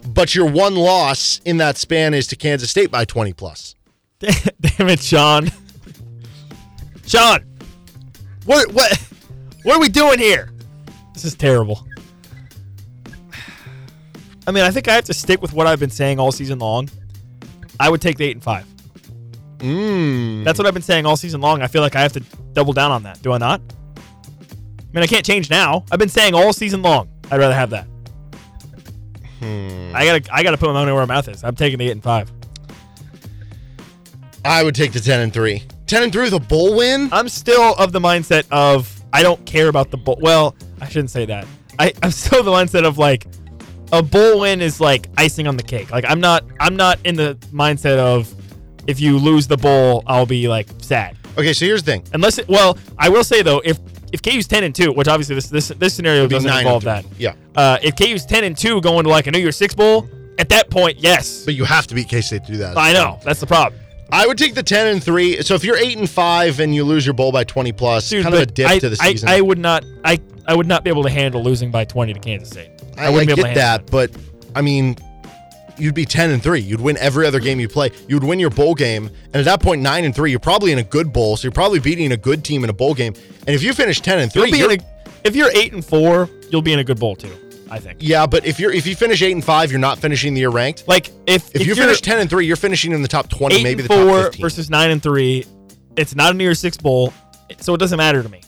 [0.08, 3.76] but your one loss in that span is to Kansas State by 20 plus?
[4.20, 5.52] Damn it, Sean.
[7.12, 7.44] Sean,
[8.46, 8.90] what what
[9.64, 10.50] what are we doing here?
[11.14, 11.86] This is terrible.
[14.48, 16.60] I mean, I think I have to stick with what I've been saying all season
[16.60, 16.90] long.
[17.82, 18.66] I would take the eight and five.
[19.58, 20.46] Mm.
[20.46, 21.62] That's what I've been saying all season long.
[21.62, 22.22] I feel like I have to
[22.54, 23.22] double down on that.
[23.22, 23.60] Do I not?
[23.60, 24.02] I
[24.94, 25.84] mean, I can't change now.
[25.92, 27.10] I've been saying all season long.
[27.30, 27.88] I'd rather have that.
[29.40, 29.92] Hmm.
[29.94, 31.44] I gotta, I gotta put my money where my mouth is.
[31.44, 32.32] I'm taking the eight and five.
[34.46, 35.62] I would take the 10 and 3.
[35.92, 37.10] 10 and 3 with a bowl win?
[37.12, 40.18] I'm still of the mindset of I don't care about the bowl.
[40.22, 41.46] Well, I shouldn't say that.
[41.80, 43.28] I, I'm still the mindset of like
[43.92, 45.92] a bowl win is like icing on the cake.
[45.92, 48.34] Like I'm not I'm not in the mindset of
[48.88, 51.18] if you lose the bowl, I'll be like sad.
[51.38, 52.06] Okay, so here's the thing.
[52.14, 53.78] Unless it, well, I will say though, if
[54.14, 57.04] if KU's ten and two, which obviously this this this scenario doesn't involve that.
[57.18, 57.34] Yeah.
[57.54, 60.08] Uh, if KU's ten and two going to like a New Year's Six bowl,
[60.40, 61.44] at that point, yes.
[61.44, 62.78] But you have to beat K State to do that.
[62.78, 63.81] I know that's the problem.
[64.12, 65.42] I would take the 10 and 3.
[65.42, 68.24] So if you're 8 and 5 and you lose your bowl by 20 plus, Dude,
[68.24, 69.30] kind of a dip I, to the season.
[69.30, 69.86] I, would not.
[70.04, 72.72] I I would not be able to handle losing by twenty to Kansas State.
[72.98, 74.12] I, wouldn't I be able get to handle that, but
[74.56, 74.98] I mean,
[75.78, 76.60] you'd be 10 and 3.
[76.60, 77.92] You'd win every other game you play.
[78.08, 79.08] You'd win your bowl game.
[79.26, 81.38] And at that point, 9 and 3, you're probably in a good bowl.
[81.38, 83.14] So you're probably beating a good team in a bowl game.
[83.48, 84.84] And if you finish 10 and 3, You'll be you're- in a,
[85.24, 87.32] if you're eight and four, you'll be in a good bowl too.
[87.72, 88.00] I think.
[88.02, 90.50] yeah, but if you're if you finish 8 and 5, you're not finishing the year
[90.50, 90.88] ranked.
[90.88, 93.64] Like if If, you you're finish 10 and 3, you're finishing in the top 20,
[93.64, 94.42] maybe the top four 15.
[94.42, 95.46] versus nine and three,
[95.96, 97.14] it's not a New Year's Six bowl,
[97.60, 98.42] so it doesn't matter to me.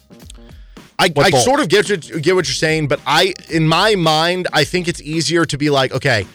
[1.00, 4.48] I, I sort of get what, get what you're saying, but I, in my mind,
[4.54, 6.28] I think it's easier to be like, okay,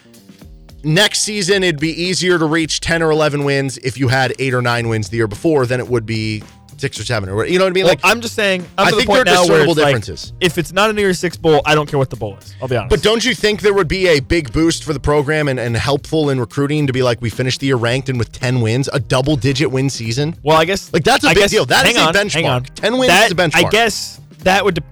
[0.82, 4.54] next season it'd be easier to reach 10 or 11 wins if you had eight
[4.54, 6.42] or nine wins the year before than it would be
[6.78, 7.84] six or seven or what- you know what I mean?
[7.84, 8.64] Well, Like, I'm just saying.
[8.78, 10.32] I'm I think the there are discernible it's like, differences.
[10.40, 12.54] if it's not a New Year's Six bowl, I don't care what the bowl is.
[12.62, 12.90] I'll be honest.
[12.90, 15.76] but don't you think there would be a big boost for the program and, and
[15.76, 18.88] helpful in recruiting to be like, we finished the year ranked and with 10 wins,
[18.92, 20.34] a double digit win season?
[20.42, 21.64] Well, I guess Like, that's a I big guess- deal.
[21.66, 22.74] That is a on, Hang benchmark.
[22.74, 23.64] 10 wins That- is a benchmark.
[23.66, 24.74] I guess that would.
[24.76, 24.82] de-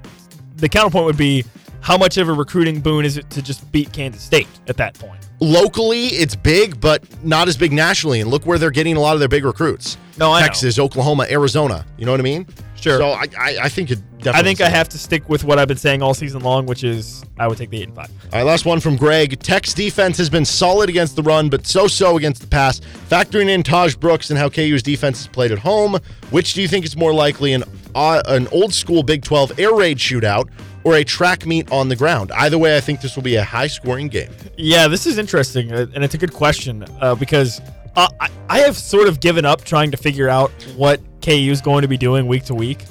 [0.57, 1.45] The counterpoint would be
[1.80, 4.95] how much of a recruiting boon is it to just beat Kansas State at that
[4.95, 5.20] point?
[5.41, 8.20] Locally, it's big, but not as big nationally.
[8.20, 9.99] And look where they're getting a lot of their big recruits.
[10.18, 10.47] No, I know.
[10.47, 11.84] Texas, Oklahoma, Arizona.
[11.99, 12.47] You know what I mean?
[12.76, 12.99] Sure.
[12.99, 14.41] So I, I, I think it definitely.
[14.41, 16.84] I think I have to stick with what I've been saying all season long, which
[16.84, 18.11] is I would take the eight and five.
[18.32, 19.39] All right, last one from Greg.
[19.41, 22.80] Tech's defense has been solid against the run, but so-so against the pass.
[23.09, 25.99] Factoring in Tahj Brooks and how KU's defense is played at home,
[26.30, 27.64] which do you think is more likely an
[27.95, 30.49] uh, an old school Big 12 air raid shootout
[30.87, 32.30] or a track meet on the ground?
[32.30, 34.30] Either way, I think this will be a high-scoring game.
[34.57, 37.61] Yeah, this is interesting, uh, and it's a good question uh, because
[37.97, 41.61] uh, I, I have sort of given up trying to figure out what KU is
[41.61, 42.84] going to be doing week to week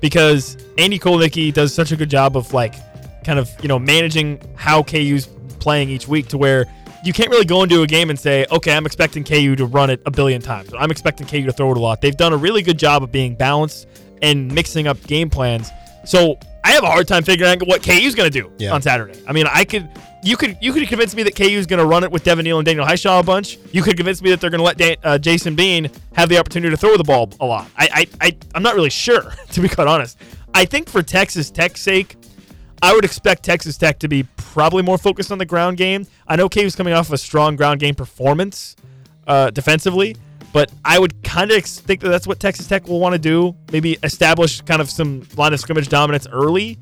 [0.00, 2.74] because Andy Kotelnicki does such a good job of like
[3.24, 5.26] kind of you know managing how KU's
[5.58, 6.66] playing each week to where
[7.04, 9.90] you can't really go into a game and say, okay, I'm expecting KU to run
[9.90, 10.70] it a billion times.
[10.78, 12.00] I'm expecting KU to throw it a lot.
[12.00, 13.88] They've done a really good job of being balanced
[14.22, 15.70] and mixing up game plans.
[16.04, 16.38] So
[16.70, 18.72] I have a hard time figuring out what KU's going to do Yeah.
[18.72, 19.20] on Saturday.
[19.26, 19.88] I mean, I could
[20.22, 22.58] you could you could convince me that KU's going to run it with Devin Neal
[22.60, 23.58] and Daniel Hishaw a bunch.
[23.72, 26.38] You could convince me that they're going to let Dan, uh, Jason Bean have the
[26.38, 27.68] opportunity to throw the ball a lot.
[27.76, 30.16] I, I I I'm not really sure to be quite honest.
[30.54, 32.16] I think for Texas Tech's sake,
[32.82, 36.06] I would expect Texas Tech to be probably more focused on the ground game.
[36.28, 38.76] I know KU's coming off of a strong ground game performance
[39.26, 40.14] uh, defensively,
[40.52, 43.54] but I would kind of think that that's what Texas Tech will want to do.
[43.72, 46.78] Maybe establish kind of some line of scrimmage dominance early,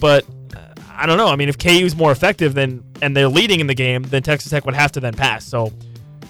[0.00, 0.24] but
[0.56, 1.28] uh, I don't know.
[1.28, 4.22] I mean, if KU is more effective than and they're leading in the game, then
[4.22, 5.44] Texas Tech would have to then pass.
[5.44, 5.72] So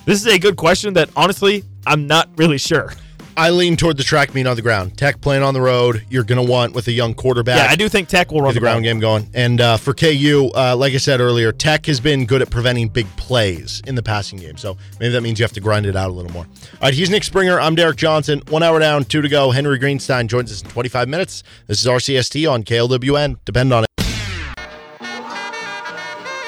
[0.05, 2.93] this is a good question that honestly I'm not really sure.
[3.37, 4.99] I lean toward the track meet on the ground.
[4.99, 7.57] Tech playing on the road, you're going to want with a young quarterback.
[7.57, 9.29] Yeah, I do think Tech will run Get the ground game going.
[9.33, 12.89] And uh, for KU, uh, like I said earlier, Tech has been good at preventing
[12.89, 14.57] big plays in the passing game.
[14.57, 16.45] So maybe that means you have to grind it out a little more.
[16.45, 17.59] All right, he's Nick Springer.
[17.59, 18.43] I'm Derek Johnson.
[18.49, 19.51] One hour down, two to go.
[19.51, 21.43] Henry Greenstein joins us in 25 minutes.
[21.67, 23.39] This is RCST on KLWN.
[23.45, 23.92] Depend on it.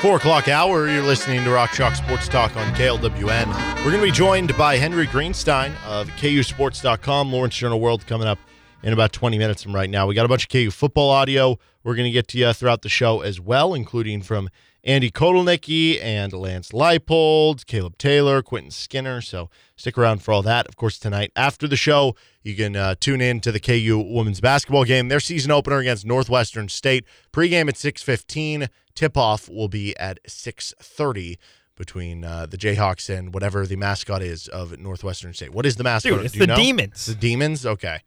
[0.05, 3.47] Four o'clock hour, you're listening to Rock Chalk Sports Talk on KLWN.
[3.77, 8.39] We're going to be joined by Henry Greenstein of KUSports.com, Lawrence Journal World, coming up
[8.83, 10.07] in about 20 minutes from right now.
[10.07, 12.83] We got a bunch of KU football audio we're going to get to you throughout
[12.83, 14.49] the show as well, including from
[14.83, 19.21] Andy Kotelnicki and Lance Leipold, Caleb Taylor, Quentin Skinner.
[19.21, 20.67] So stick around for all that.
[20.67, 24.41] Of course, tonight after the show, you can uh, tune in to the KU women's
[24.41, 27.05] basketball game, their season opener against Northwestern State.
[27.33, 28.69] Pregame at 6:15.
[28.95, 31.37] Tip-off will be at 6:30
[31.77, 35.53] between uh, the Jayhawks and whatever the mascot is of Northwestern State.
[35.53, 36.13] What is the mascot?
[36.13, 36.57] Dude, it's the know?
[36.57, 37.07] Demons.
[37.07, 37.67] The Demons.
[37.67, 37.99] Okay.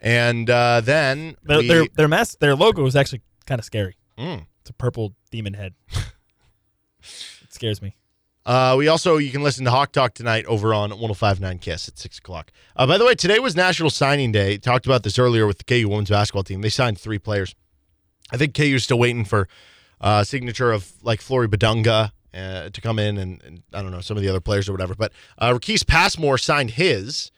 [0.00, 3.96] And uh, then Their we- their their, mas- their logo is actually kind of scary.
[4.18, 4.46] Mm.
[4.62, 5.74] It's a purple demon head.
[7.02, 7.96] it scares me.
[8.46, 11.98] Uh, we also you can listen to Hawk Talk tonight over on 105.9 Kiss at
[11.98, 12.50] six o'clock.
[12.74, 14.56] Uh, by the way, today was National Signing Day.
[14.56, 16.62] Talked about this earlier with the KU women's basketball team.
[16.62, 17.54] They signed three players.
[18.32, 19.48] I think KU's still waiting for
[20.00, 24.00] uh, signature of like Flory Bidunga uh, to come in, and, and I don't know
[24.00, 24.94] some of the other players or whatever.
[24.94, 27.30] But uh, Passmore signed his,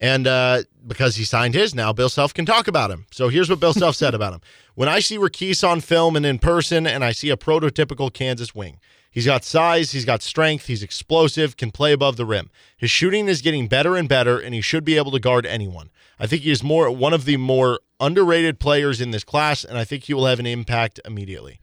[0.00, 3.06] and uh, because he signed his, now Bill Self can talk about him.
[3.10, 4.40] So here's what Bill Self said about him:
[4.74, 8.54] When I see Rakease on film and in person, and I see a prototypical Kansas
[8.54, 8.78] wing.
[9.10, 12.50] He's got size, he's got strength, he's explosive, can play above the rim.
[12.76, 15.88] His shooting is getting better and better, and he should be able to guard anyone.
[16.18, 19.78] I think he is more one of the more underrated players in this class, and
[19.78, 21.60] I think he will have an impact immediately.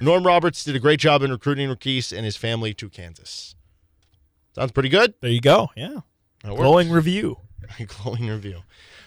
[0.00, 3.54] Norm Roberts did a great job in recruiting Rakease and his family to Kansas.
[4.54, 5.14] Sounds pretty good.
[5.20, 5.70] There you go.
[5.76, 6.00] Yeah.
[6.42, 7.38] Glowing review.
[7.86, 8.62] glowing review.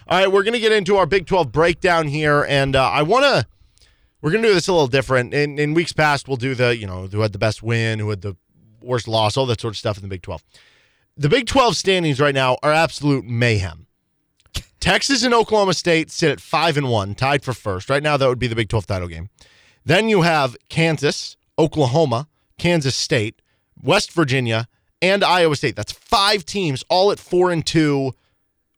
[0.08, 3.04] All right, we're going to get into our Big 12 breakdown here, and uh, I
[3.04, 3.46] want to.
[4.22, 5.34] We're going to do this a little different.
[5.34, 8.10] In, in weeks past, we'll do the, you know, who had the best win, who
[8.10, 8.36] had the
[8.82, 10.44] worst loss, all that sort of stuff in the Big 12.
[11.16, 13.88] The Big 12 standings right now are absolute mayhem.
[14.80, 17.90] Texas and Oklahoma State sit at 5 and 1, tied for first.
[17.90, 19.30] Right now, that would be the Big 12 title game.
[19.86, 22.28] Then you have Kansas, Oklahoma,
[22.58, 23.42] Kansas State,
[23.82, 24.68] West Virginia,
[25.02, 25.76] and Iowa State.
[25.76, 28.14] That's five teams all at 4 and 2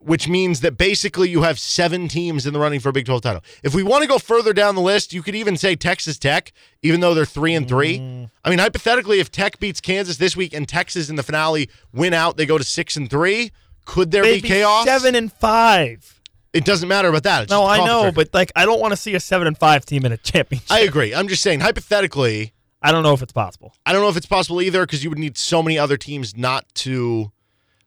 [0.04, 3.22] which means that basically you have seven teams in the running for a Big 12
[3.22, 3.44] title.
[3.64, 6.52] If we want to go further down the list, you could even say Texas Tech,
[6.82, 8.00] even though they're three and three.
[8.00, 8.30] Mm.
[8.44, 12.14] I mean, hypothetically, if Tech beats Kansas this week and Texas in the finale win
[12.14, 13.52] out, they go to six and three.
[13.86, 14.86] Could there They'd be chaos?
[14.86, 16.20] Seven and five.
[16.54, 17.44] It doesn't matter about that.
[17.44, 19.86] It's No, I know, but like, I don't want to see a seven and five
[19.86, 20.72] team in a championship.
[20.72, 21.16] I agree.
[21.16, 24.26] I'm just saying, hypothetically, I don't know if it's possible, I don't know if it's
[24.26, 27.32] possible either because you would need so many other teams not to.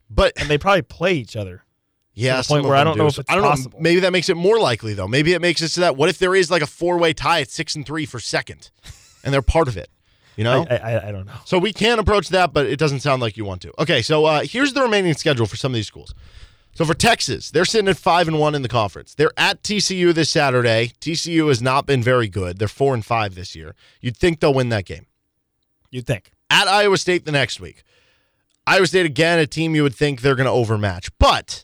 [0.09, 1.63] But and they probably play each other.
[2.13, 2.99] Yeah, the some point where I don't do.
[3.03, 3.79] know if it's I don't know.
[3.79, 5.07] Maybe that makes it more likely, though.
[5.07, 7.49] Maybe it makes it so that what if there is like a four-way tie at
[7.49, 8.71] six and three for second,
[9.23, 9.89] and they're part of it?
[10.35, 10.65] You know.
[10.69, 11.33] I, I, I don't know.
[11.45, 13.73] so we can approach that, but it doesn't sound like you want to.
[13.81, 16.13] Okay, so uh, here's the remaining schedule for some of these schools.
[16.73, 19.13] So for Texas, they're sitting at five and one in the conference.
[19.15, 20.91] They're at TCU this Saturday.
[20.99, 22.59] TCU has not been very good.
[22.59, 23.75] They're four and five this year.
[24.01, 25.05] You'd think they'll win that game
[25.89, 26.31] You'd think.
[26.49, 27.83] at Iowa State the next week.
[28.67, 31.63] Iowa State again, a team you would think they're going to overmatch, but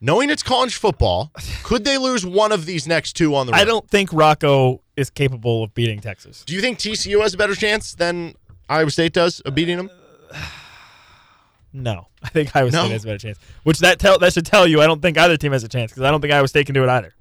[0.00, 1.32] knowing it's college football,
[1.64, 3.58] could they lose one of these next two on the road?
[3.58, 6.44] I don't think Rocco is capable of beating Texas.
[6.44, 8.34] Do you think TCU has a better chance than
[8.68, 9.90] Iowa State does of beating them?
[11.74, 12.80] No, I think Iowa No?
[12.84, 13.38] State has a better chance.
[13.62, 15.90] Which that tell that should tell you I don't think either team has a chance
[15.90, 17.14] because I don't think Iowa State can do it either.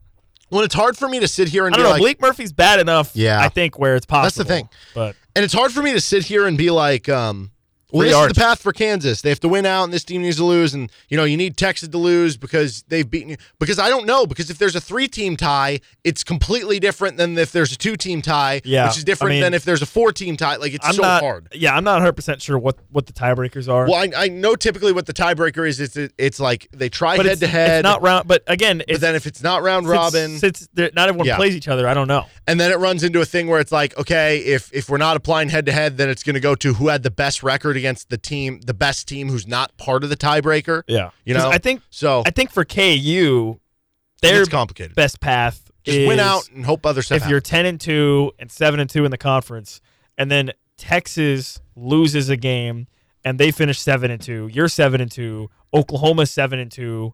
[0.50, 1.92] Well, it's hard for me to sit here and I don't know.
[1.92, 3.12] like, Bleak Murphy's bad enough.
[3.14, 3.40] Yeah.
[3.40, 4.26] I think where it's possible.
[4.26, 4.70] That's the thing.
[4.94, 7.52] But and it's hard for me to sit here and be like, um,
[7.92, 8.32] Well, this arch.
[8.32, 9.22] is the path for Kansas.
[9.22, 10.74] They have to win out, and this team needs to lose.
[10.74, 13.38] And you know, you need Texas to lose because they've beaten you.
[13.60, 14.26] Because I don't know.
[14.26, 18.62] Because if there's a three-team tie, it's completely different than if there's a two-team tie,
[18.64, 20.56] Yeah, which is different I mean- than if there's a four-team tie.
[20.58, 21.22] Like it's I'm so not.
[21.22, 21.48] hard.
[21.54, 23.86] Yeah, I'm not 100 percent sure what what the tiebreakers are.
[23.86, 25.80] Well, I, I know typically what the tiebreaker is.
[25.80, 27.84] It's it's like they try but head to head.
[27.84, 28.28] Not round.
[28.28, 31.36] But again, But then if it's not round since- robin, Since they're- not everyone Yeah.
[31.36, 32.26] plays each other, I don't know.
[32.48, 35.16] And then it runs into a thing where it's like, okay, if if we're not
[35.18, 37.78] applying head to head, then it's going to go to who had the best record
[37.78, 40.84] against the team, the best team who's not part of the tiebreaker.
[40.88, 41.50] Yeah, you know?
[41.50, 43.60] I think So I think for KU,
[44.22, 44.96] their complicated.
[44.96, 47.22] best path Just is win out and hope other stuff.
[47.22, 49.82] if you're 10 and 2 and 7 and 2 in the conference
[50.18, 52.88] and then Texas loses a game
[53.24, 57.14] and they finish 7 and 2 you're 7 and 2 Oklahoma 7 and 2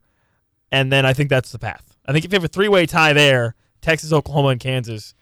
[0.71, 3.13] and then I think that's the path I think if you have a three-way tie
[3.13, 5.13] there Texas Oklahoma and Kansas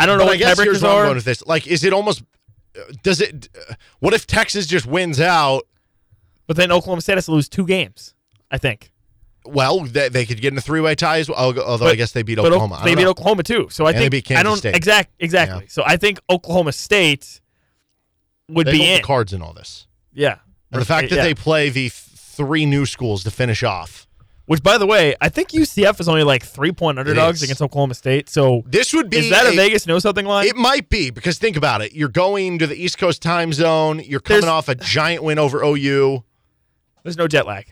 [0.00, 1.44] I don't know what tiebreakers are going with this.
[1.46, 2.22] Like, is it almost?
[2.76, 3.48] uh, Does it?
[3.68, 5.66] uh, What if Texas just wins out?
[6.46, 8.14] but then Oklahoma State has to lose two games
[8.50, 8.90] I think
[9.46, 11.38] Well, they, they could get in a three-way tie as well.
[11.38, 12.80] Although But- I guess they beat Oklahoma.
[12.84, 13.10] They beat know.
[13.10, 14.74] Oklahoma too so I And they think beat Kansas I don't State.
[14.76, 17.40] exact exactly so I think Oklahoma State
[18.48, 20.38] would They be in the cards in all this, yeah
[20.72, 21.22] and the fact that Yeah.
[21.24, 24.08] they play the three new schools to finish off.
[24.50, 27.94] Which, by the way, I think UCF is only like three point underdogs against Oklahoma
[27.94, 28.28] State.
[28.28, 30.48] So This would be is that a, a- Vegas know something line?
[30.48, 31.92] It might be because think about it.
[31.92, 34.00] You're going to the East Coast time zone.
[34.00, 36.24] You're coming There's- off a giant win over OU.
[37.04, 37.68] There's no jet lag.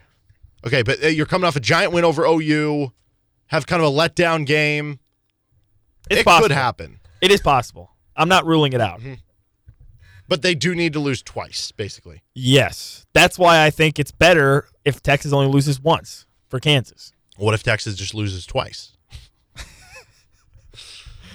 [0.64, 2.92] Okay, but uh, you're coming off a giant win over OU.
[3.48, 5.00] Have kind of a letdown game.
[6.08, 6.46] It's it possible.
[6.46, 7.90] could happen, It is possible.
[8.14, 9.00] I'm not ruling it out.
[9.00, 9.14] Mm-hmm.
[10.28, 12.22] but they do need to lose twice, basically.
[12.36, 17.12] Yes, that's why I think it's better if Texas only loses once for Kansas.
[17.36, 18.92] What if Texas just loses twice?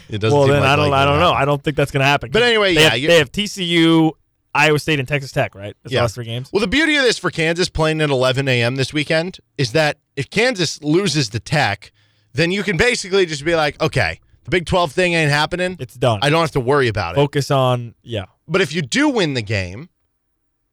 [0.09, 0.37] it doesn't.
[0.37, 0.93] well, seem then like I don't.
[0.93, 1.27] I don't know.
[1.29, 1.41] happen.
[1.41, 2.31] I don't think that's going to happen.
[2.31, 4.11] But anyway, they yeah, have, they have TCU,
[4.53, 5.55] Iowa State, and Texas Tech.
[5.55, 5.99] Right, that's Yeah.
[5.99, 6.49] the last three games.
[6.51, 8.75] Well, the beauty of this for Kansas playing at 11 a.m.
[8.75, 11.91] this weekend is that if Kansas loses to Tech,
[12.33, 15.77] then you can basically just be like, okay, the Big 12 thing ain't happening.
[15.79, 16.19] It's done.
[16.21, 17.15] I don't have to worry about it.
[17.15, 18.25] Focus on yeah.
[18.47, 19.89] But if you do win the game,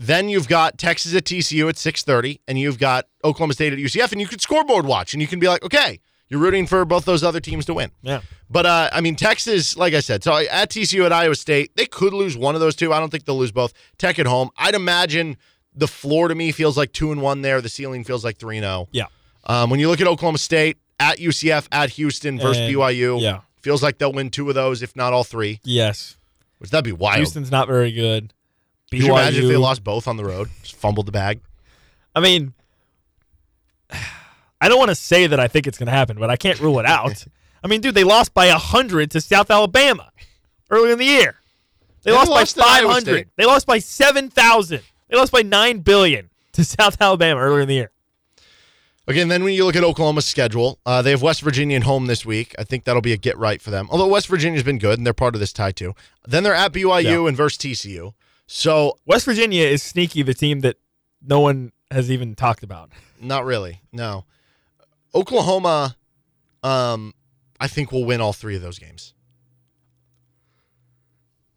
[0.02, 4.12] then you've got Texas at TCU at 6:30 and you've got Oklahoma State at UCF
[4.12, 7.04] and you could scoreboard watch and you can be like, "Okay, you're rooting for both
[7.04, 8.22] those other teams to win." Yeah.
[8.48, 11.84] But uh, I mean, Texas, like I said, so at TCU at Iowa State, they
[11.84, 12.92] could lose one of those two.
[12.94, 13.74] I don't think they'll lose both.
[13.98, 15.36] Tech at home, I'd imagine
[15.74, 17.60] the floor to me feels like two and one there.
[17.60, 18.88] The ceiling feels like three and zero.
[18.92, 19.06] Yeah.
[19.44, 23.40] Um, when you look at Oklahoma State at UCF at Houston versus And- BYU, yeah.
[23.60, 25.60] feels like they'll win two of those, if not all three.
[25.64, 26.16] Yes.
[26.58, 27.16] Which that'd be wild.
[27.18, 28.32] Houston's not very good.
[28.90, 30.48] Could you imagine if they lost both on the road?
[30.62, 31.40] Just fumbled the bag.
[32.14, 32.52] I mean,
[34.60, 36.60] I don't want to say that I think it's going to happen, but I can't
[36.60, 37.24] rule it out.
[37.64, 40.10] I mean, dude, they lost by 100 to South Alabama
[40.70, 41.36] earlier in the year.
[42.02, 43.30] They They lost by lost Iowa 500.
[43.36, 44.80] They lost by 7,000.
[45.08, 47.90] They lost by 9 billion to South Alabama earlier in the year.
[49.06, 52.06] Again, then when you look at Oklahoma's schedule, uh, they have West Virginia at home
[52.06, 52.54] this week.
[52.58, 53.88] I think that'll be a get right for them.
[53.90, 55.94] Although West Virginia's been good and they're part of this tie too.
[56.26, 57.26] Then they're at BYU Yeah.
[57.28, 58.14] and versus TCU.
[58.52, 60.76] So West Virginia is sneaky, the team that
[61.22, 62.90] no one has even talked about.
[63.20, 63.80] not really.
[63.92, 64.24] No.
[65.14, 65.96] Oklahoma,
[66.64, 67.14] um,
[67.60, 69.14] I think will win all three of those games.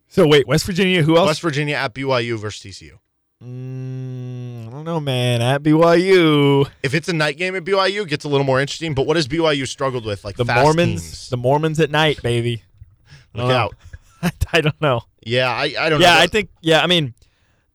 [0.08, 1.26] So wait, West Virginia, who else?
[1.30, 3.00] West Virginia at BYU versus TCU.
[3.44, 5.42] Mm, I don't know, man.
[5.42, 8.94] At BYU, If it's a night game at BYU, it gets a little more interesting.
[8.94, 10.24] But what has BYU struggled with?
[10.24, 11.30] Like the Mormons, teams.
[11.32, 12.62] the Mormons at night, baby.
[13.34, 13.74] Look out.
[14.54, 15.02] I don't know.
[15.26, 16.20] Yeah, I, I don't Yeah, know.
[16.22, 16.50] I think.
[16.62, 17.14] Yeah, I mean,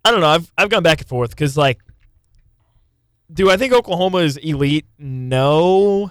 [0.04, 0.28] I don't know.
[0.28, 1.80] I've I've gone back and forth because like,
[3.32, 4.86] do I think Oklahoma is elite?
[4.98, 6.10] No,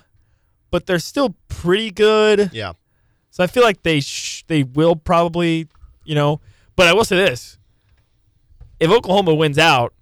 [0.71, 2.51] but they're still pretty good.
[2.53, 2.73] Yeah.
[3.29, 5.67] So I feel like they sh- they will probably,
[6.05, 6.41] you know.
[6.75, 7.57] But I will say this:
[8.79, 9.93] if Oklahoma wins out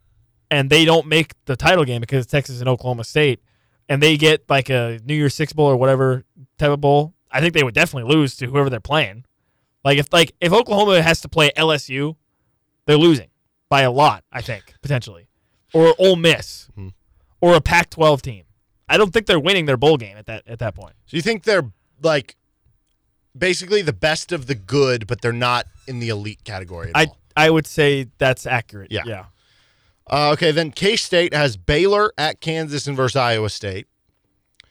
[0.51, 3.41] and they don't make the title game because Texas and Oklahoma State,
[3.89, 6.23] and they get like a New Year's Six bowl or whatever
[6.57, 9.25] type of bowl, I think they would definitely lose to whoever they're playing.
[9.85, 12.15] Like if like if Oklahoma has to play LSU,
[12.87, 13.29] they're losing
[13.69, 14.23] by a lot.
[14.31, 15.27] I think potentially,
[15.73, 16.69] or Ole Miss,
[17.39, 18.43] or a Pac-12 team.
[18.89, 20.95] I don't think they're winning their bowl game at that at that point.
[21.05, 21.71] So you think they're
[22.01, 22.35] like
[23.37, 27.05] basically the best of the good, but they're not in the elite category at I
[27.05, 27.17] all?
[27.37, 28.91] I would say that's accurate.
[28.91, 29.03] Yeah.
[29.05, 29.25] Yeah.
[30.07, 33.87] Uh, okay, then K State has Baylor at Kansas and versus Iowa State.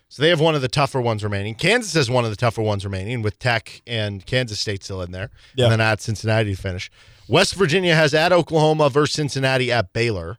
[0.08, 1.54] So they have one of the tougher ones remaining.
[1.56, 5.10] Kansas has one of the tougher ones remaining with Tech and Kansas State still in
[5.10, 5.30] there.
[5.56, 5.64] Yeah.
[5.64, 6.90] And then at Cincinnati to finish.
[7.28, 10.38] West Virginia has at Oklahoma versus Cincinnati at Baylor.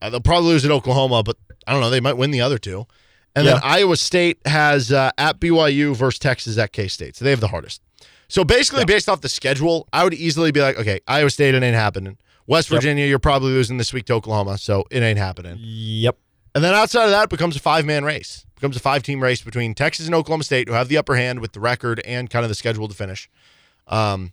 [0.00, 1.90] Uh, they'll probably lose at Oklahoma, but I don't know.
[1.90, 2.86] They might win the other two.
[3.34, 7.16] And then Iowa State has uh, at BYU versus Texas at K State.
[7.16, 7.80] So they have the hardest.
[8.28, 11.62] So basically, based off the schedule, I would easily be like, okay, Iowa State, it
[11.62, 12.16] ain't happening.
[12.46, 12.78] West Yep.
[12.78, 15.56] Virginia, you're probably losing this week to Oklahoma, so it ain't happening.
[15.60, 16.18] Yep.
[16.54, 18.44] And then outside of that, it becomes a five man race.
[18.48, 21.16] It becomes a five team race between Texas and Oklahoma State, who have the upper
[21.16, 23.28] hand with the record and kind of the schedule to finish.
[23.86, 24.32] Um,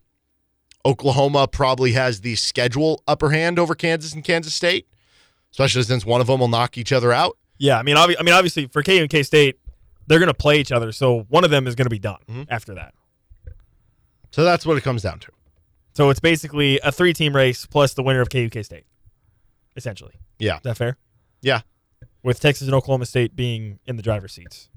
[0.86, 4.88] Oklahoma probably has the schedule upper hand over Kansas and Kansas State,
[5.52, 7.38] especially since one of them will knock each other out.
[7.58, 9.60] Yeah, I mean, obvi- I mean, obviously for KU and K State,
[10.08, 12.20] they're going to play each other, so one of them is going to be done
[12.30, 12.44] Mm-hmm.
[12.50, 12.94] after that.
[14.32, 15.32] So that's what it comes down to.
[15.94, 18.86] So it's basically a three-team race plus the winner of KU K State,
[19.76, 20.14] essentially.
[20.38, 20.58] Yeah.
[20.58, 20.98] Is that fair?
[21.42, 21.62] Yeah.
[22.22, 24.70] With Texas and Oklahoma State being in the driver's seats,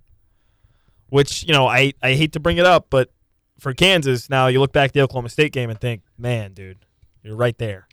[1.09, 3.13] which you know, I I hate to bring it up, but
[3.59, 6.85] for Kansas now, you look back at the Oklahoma State game and think, man, dude,
[7.23, 7.89] you're right there.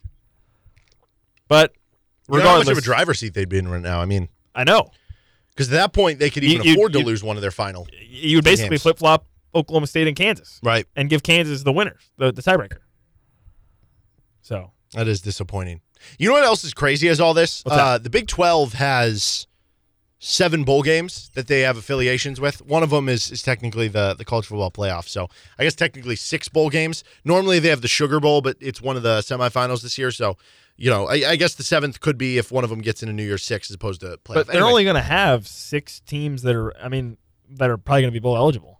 [1.48, 1.72] But
[2.28, 4.00] You know how much regardless, of a driver's seat they'd be in right now.
[4.00, 4.90] I mean, I know
[5.50, 7.50] because at that point they could even you- afford to you- lose one of their
[7.50, 7.88] final.
[8.08, 10.86] you would basically flip flop Oklahoma State and Kansas, Right.
[10.94, 12.78] and give Kansas the winners, the, the tiebreaker.
[14.42, 15.80] So That is disappointing.
[16.18, 17.62] You know what else is crazy as all this?
[17.66, 19.46] Uh, the Big 12 has
[20.22, 22.60] seven bowl games that they have affiliations with.
[22.66, 25.08] One of them is, is technically the, the college football playoff.
[25.08, 25.28] So
[25.58, 27.02] I guess technically six bowl games.
[27.24, 30.10] Normally they have the Sugar Bowl, but it's one of the semifinals this year.
[30.10, 30.36] So,
[30.76, 33.14] you know, I, I guess the seventh could be if one of them gets into
[33.14, 34.34] New Year's Six as opposed to playoff.
[34.34, 37.16] But they're Anyway, only going to have six teams that are, I mean,
[37.52, 38.78] that are probably going to be bowl eligible.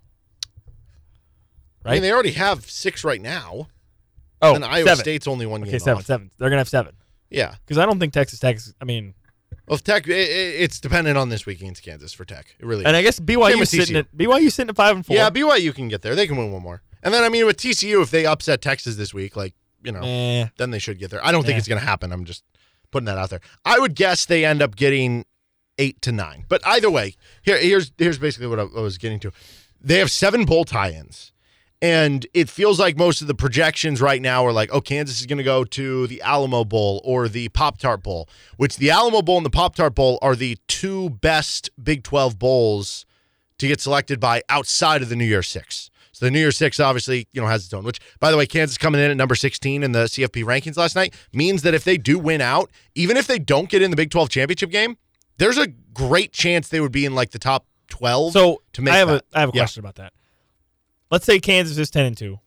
[1.84, 1.92] Right?
[1.92, 3.68] I mean, they already have six right now.
[4.42, 5.02] Oh, and Iowa seven.
[5.02, 6.06] State's only one Okay, game seven, off.
[6.06, 6.30] seven.
[6.38, 6.94] They're going to have seven
[7.30, 7.54] Yeah.
[7.64, 8.56] because I don't think Texas Tech.
[8.56, 9.14] Is, I mean,
[9.66, 12.54] Well, if Tech, it, it- it's dependent on this week against Kansas for Tech.
[12.58, 12.96] It really and.
[12.96, 15.16] I guess BYU sitting at BYU sitting at five and four.
[15.16, 16.14] Yeah, BYU can get there.
[16.14, 16.82] They can win one more.
[17.02, 20.00] And then I mean with TCU, if they upset Texas this week, like you know,
[20.02, 21.24] Eh, then they should get there.
[21.24, 22.12] I don't think it's going to happen.
[22.12, 22.44] I'm just
[22.90, 23.40] putting that out there.
[23.64, 25.24] I would guess they end up getting
[25.78, 26.44] eight to nine.
[26.50, 29.32] But either way, here here's here's basically what I, I was getting to.
[29.80, 31.32] They have seven bowl tie-ins.
[31.82, 35.26] And it feels like most of the projections right now are like, oh, Kansas is
[35.26, 38.28] going to go to the Alamo Bowl or the Pop Tart Bowl,
[38.58, 42.38] which the Alamo Bowl and the Pop Tart Bowl are the two best Big 12
[42.38, 43.06] bowls
[43.58, 45.90] to get selected by outside of the New Year Six.
[46.12, 47.84] So the New Year Six obviously, you know, has its own.
[47.84, 50.94] Which, by the way, Kansas coming in at number 16 in the CFP rankings last
[50.94, 53.96] night means that if they do win out, even if they don't get in the
[53.96, 54.98] Big 12 championship game,
[55.38, 58.34] there's a great chance they would be in like the top 12.
[58.34, 59.24] so to make I have that.
[59.32, 59.62] a I have a Yeah.
[59.62, 60.12] question about that.
[61.10, 62.40] Let's say Kansas is ten and two,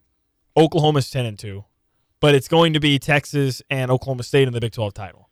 [0.55, 1.65] Oklahoma's ten and two,
[2.19, 5.29] but it's going to be Texas and Oklahoma State in the Big Twelve title.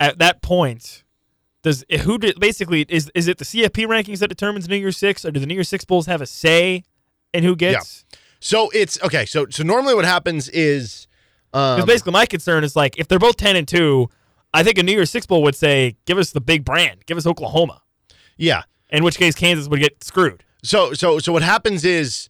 [0.00, 1.04] At that point,
[1.62, 5.24] does who did, basically is is it the CFP rankings that determines New Year's Six,
[5.24, 6.84] or do the New Year's Six bowls have a say
[7.32, 8.04] in who gets?
[8.40, 9.24] So it's okay.
[9.26, 11.08] So so normally what happens is,
[11.50, 14.08] Because um, basically, my concern is like if they're both ten and two,
[14.54, 17.16] I think a New Year's Six bowl would say, "Give us the big brand, give
[17.16, 17.82] us Oklahoma."
[18.36, 18.62] yeah.
[18.90, 20.44] In which case, Kansas would get screwed.
[20.68, 22.28] So so so what happens is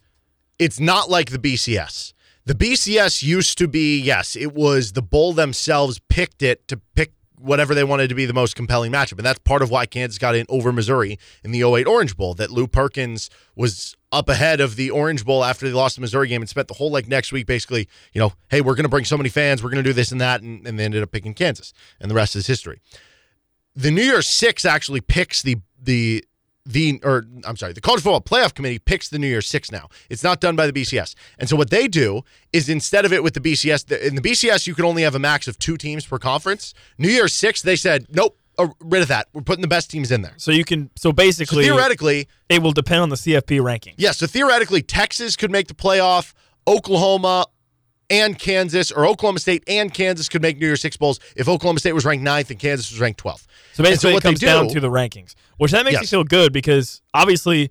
[0.60, 2.12] it's not like the BCS.
[2.44, 7.10] The BCS used to be yes, it was the bowl themselves picked it to pick
[7.40, 10.18] whatever they wanted to be the most compelling matchup, and that's part of why Kansas
[10.18, 12.32] got in over Missouri in the 08 Orange Bowl.
[12.32, 16.28] That Lew Perkins was up ahead of the Orange Bowl after they lost the Missouri
[16.28, 18.88] game and spent the whole like next week basically, you know, hey, we're going to
[18.88, 21.02] bring so many fans, we're going to do this and that, and, and they ended
[21.02, 22.80] up picking Kansas, and the rest is history.
[23.74, 26.24] The New Year's Six actually picks the the
[26.70, 29.88] the or I'm sorry, the college football playoff committee picks the New Year's Six now.
[30.10, 31.14] It's not done by the BCS.
[31.38, 34.20] And so what they do is instead of it with the BCS, the- in the
[34.20, 36.74] BCS you could only have a max of two teams per conference.
[36.98, 39.28] New Year's Six, they said nope, uh, rid of that.
[39.32, 40.34] We're putting the best teams in there.
[40.36, 40.90] So you can.
[40.96, 43.94] So So basically, theoretically, it will depend on the CFP ranking.
[43.96, 44.10] yeah.
[44.12, 46.34] So theoretically, Texas could make the playoff.
[46.66, 47.46] Oklahoma
[48.10, 51.78] and Kansas, or Oklahoma State and Kansas could make New Year's Six bowls if Oklahoma
[51.80, 53.46] State was ranked ninth and Kansas was ranked twelfth.
[53.74, 56.10] So basically, what it comes they down to the rankings, which that makes me Yes.
[56.10, 57.70] feel good because obviously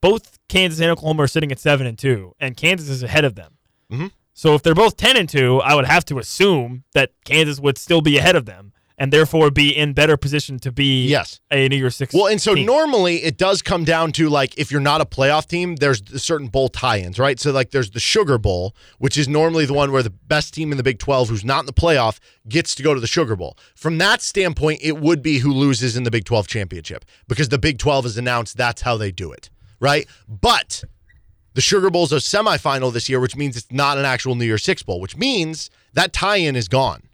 [0.00, 3.34] both Kansas and Oklahoma are sitting at seven and two, and Kansas is ahead of
[3.34, 3.54] them.
[3.92, 4.10] Mhm.
[4.34, 7.76] So if they're both ten and two, I would have to assume that Kansas would
[7.78, 11.40] still be ahead of them, and therefore be in better position to be Yes.
[11.50, 12.12] a New Year's Six.
[12.12, 12.66] Well, and so team.
[12.66, 16.48] normally it does come down to like if you're not a playoff team, there's certain
[16.48, 17.38] bowl tie-ins, right?
[17.38, 20.72] So like there's the Sugar Bowl, which is normally the one where the best team
[20.72, 22.18] in the Big 12 who's not in the playoff
[22.48, 23.56] gets to go to the Sugar Bowl.
[23.76, 27.58] From that standpoint, it would be who loses in the Big 12 championship because the
[27.58, 30.08] Big 12 has announced that's how they do it, right?
[30.28, 30.82] But
[31.54, 34.64] the Sugar Bowl's a semifinal this year, which means it's not an actual New Year's
[34.64, 37.04] Six Bowl, which means that tie-in is gone.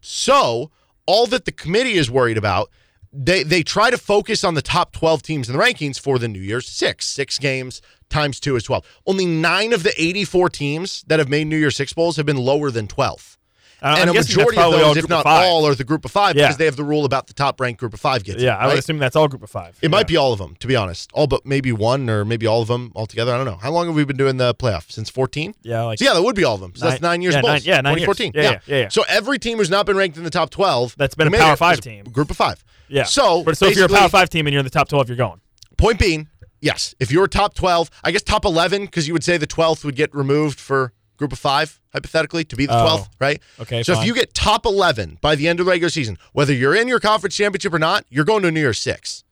[0.00, 0.70] So
[1.06, 2.70] all that the committee is worried about,
[3.12, 6.28] they they try to focus on the top 12 teams in the rankings for the
[6.28, 7.06] New Year's Six.
[7.06, 8.84] Six games times two is 12.
[9.06, 12.36] Only nine of the 84 teams that have made New Year's Six Bowls have been
[12.36, 13.38] lower than 12.
[13.82, 16.44] And I'm a majority of those, if not all, are the group of five Yeah.
[16.46, 18.42] because they have the rule about the top ranked group of five gets.
[18.42, 18.78] Yeah, it, I would right?
[18.78, 19.78] assume that's all group of five.
[19.82, 21.10] It might be all of them, to be honest.
[21.12, 23.32] All but maybe one or maybe all of them altogether.
[23.32, 23.56] I don't know.
[23.56, 24.90] How long have we been doing the playoff?
[24.90, 25.54] Since 14?
[25.62, 26.74] Yeah, like So yeah, that would be all of them.
[26.74, 28.06] So that's Nine- nine years yeah, nine- yeah, nine years.
[28.06, 28.32] 2014.
[28.34, 28.88] Yeah, yeah, yeah, yeah.
[28.88, 31.56] So every team who's not been ranked in the top 12 That's been a Power
[31.56, 32.04] Five team.
[32.04, 32.62] Group of five.
[32.88, 33.04] yeah.
[33.04, 35.08] So, but so if you're a Power Five team and you're in the top twelve,
[35.08, 35.40] you're going.
[35.76, 36.28] Point being,
[36.60, 39.82] yes, if you're top 12, I guess top 11, because you would say the 12th
[39.84, 42.82] would get removed for group of five, hypothetically, to be the Oh.
[42.84, 43.40] 12th, right?
[43.60, 46.52] Okay, So if you get top 11 by the end of the regular season, whether
[46.52, 49.22] you're in your conference championship or not, you're going to New Year's Six.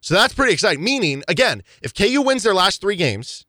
[0.00, 0.82] So that's pretty exciting.
[0.82, 3.44] Meaning, again, if KU wins their last three games,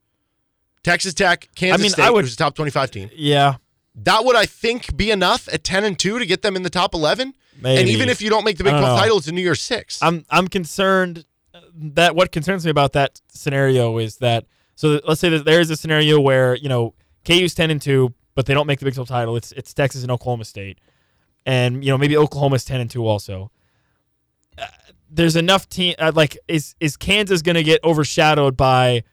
[0.84, 3.56] Texas Tech, Kansas mean, State, I would- who's a top 25 team, Yeah,
[3.96, 6.70] that would, I think, be enough at 10 and 2 to get them in the
[6.72, 7.34] top 11.
[7.64, 9.00] And even if you don't make the Big 12 know.
[9.00, 10.00] title, it's a New Year's Six.
[10.02, 11.26] I'm I'm concerned
[11.76, 14.46] that what concerns me about that scenario is that
[14.76, 16.96] so let's say that there is a scenario where you know
[17.26, 19.36] KU's ten and two, but they don't make the Big 12 title.
[19.36, 20.80] It's it's Texas and Oklahoma State,
[21.46, 23.52] and you know maybe Oklahoma's ten and two also.
[24.58, 24.66] Uh,
[25.10, 29.04] there's enough team uh, like is is Kansas going to get overshadowed by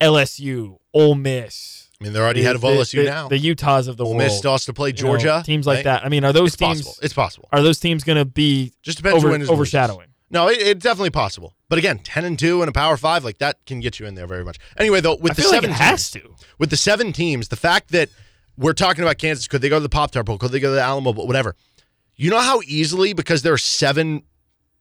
[0.00, 1.88] LSU, Ole Miss?
[2.00, 3.28] I mean, they're already ahead of OSU the, now.
[3.28, 4.22] The Utahs of the Ole world.
[4.22, 5.42] Miss has to play you know, Georgia.
[5.44, 5.84] teams like right?
[5.84, 6.04] that.
[6.04, 7.04] I mean, are those It's teams possible.
[7.04, 7.48] It's possible.
[7.52, 9.52] are those teams going to be Just depends over, who wins loses.
[9.52, 10.08] overshadowing?
[10.30, 11.54] No, it, it's definitely possible.
[11.70, 14.16] But again, ten and two and a power five, like that can get you in
[14.16, 14.58] there very much.
[14.76, 16.34] Anyway, though, with I the like seven has teams, to.
[16.58, 18.10] with the seven teams, the fact that
[18.58, 20.36] we're talking about Kansas, could they go to the Pop Tart Bowl?
[20.36, 21.28] Could they go to the Alamo Bowl?
[21.28, 21.54] Whatever.
[22.16, 24.24] You know how easily, because there are seven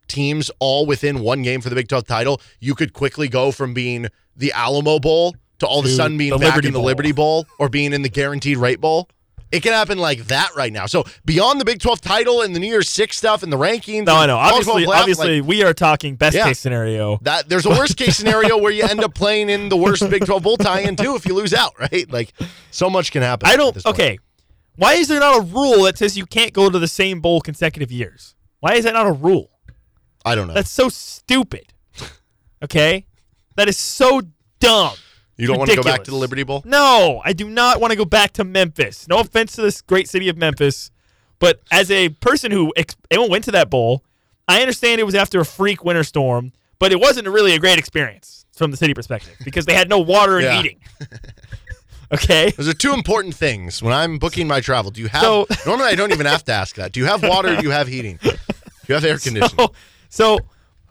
[0.08, 3.74] teams all within one game for the Big 12 title, you could quickly go from
[3.76, 6.80] being the Alamo Bowl to all of a sudden being the back Liberty in the
[6.80, 6.86] Bowl.
[6.88, 9.08] Liberty Bowl or being in the Guaranteed Rate Bowl.
[9.52, 10.86] It can happen like that right now.
[10.86, 14.06] So beyond the Big 12 title and the New Year's Six stuff and the rankings,
[14.06, 14.38] No, I know.
[14.38, 16.46] Obviously, playoff, obviously, like, we are talking best Yeah.
[16.46, 17.18] case scenario.
[17.24, 20.26] that there's a worst case scenario where you end up playing in the worst Big
[20.26, 22.06] 12 bowl tie-in too if you lose out, right?
[22.12, 22.34] Like
[22.70, 23.50] so much can happen.
[23.50, 23.84] I don't.
[23.86, 24.20] Okay,
[24.76, 27.42] why is there not a rule that says you can't go to the same bowl
[27.42, 28.36] consecutive years?
[28.60, 29.50] Why is that not a rule?
[30.24, 30.54] I don't know.
[30.54, 31.74] That's so stupid.
[32.64, 33.06] Okay,
[33.56, 34.22] that is so
[34.60, 34.94] dumb.
[35.40, 36.62] You don't want to go back to the Liberty Bowl?
[36.66, 39.08] No, I do not want to go back to Memphis.
[39.08, 40.92] No offense to this great city of Memphis,
[41.40, 44.04] but as a person who ex- went to that bowl,
[44.48, 47.80] I understand it was after a freak winter storm, but it wasn't really a great
[47.80, 50.58] experience from the city perspective because they had no water and Yeah.
[50.62, 50.80] heating.
[52.14, 54.92] okay, Those are two important things when I'm booking my travel.
[54.92, 56.92] Do you have So- normally I don't even have to ask that.
[56.92, 57.56] Do you have water?
[57.56, 58.20] do you have heating?
[58.22, 58.32] Do
[58.88, 59.56] you have air conditioning?
[59.58, 59.74] so,
[60.10, 60.40] so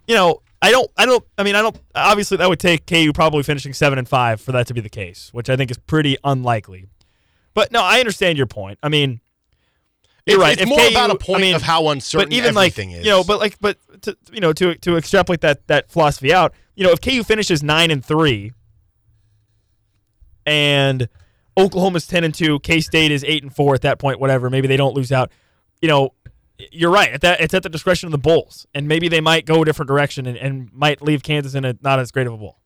[0.07, 1.79] you know, I don't, I don't, I mean, I don't.
[1.95, 4.89] Obviously, that would take KU probably finishing seven and five for that to be the
[4.89, 6.89] case, which I think is pretty unlikely.
[7.55, 8.79] But no, I understand your point.
[8.83, 9.21] I mean,
[10.27, 10.53] you're It's- right.
[10.55, 13.05] It's If more KU about a point mean, of how uncertain but even like is.
[13.05, 16.53] you know, but like, but to, you know, to to extrapolate that that philosophy out,
[16.75, 18.53] you know, if KU finishes nine and three,
[20.47, 21.09] and
[21.57, 24.51] Oklahoma's ten and two, K State is eight and four at that point, whatever.
[24.51, 25.31] Maybe they don't lose out.
[25.81, 26.15] You know,
[26.71, 27.13] you're right.
[27.13, 29.65] At that, it's at the discretion of the Bulls, and maybe they might go a
[29.65, 32.59] different direction and, and might leave Kansas in a not as great of a bowl.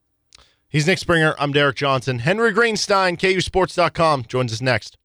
[0.68, 1.34] He's Nick Springer.
[1.38, 2.20] I'm Derek Johnson.
[2.20, 4.96] Henry Greenstein, KUSports.com, joins us next.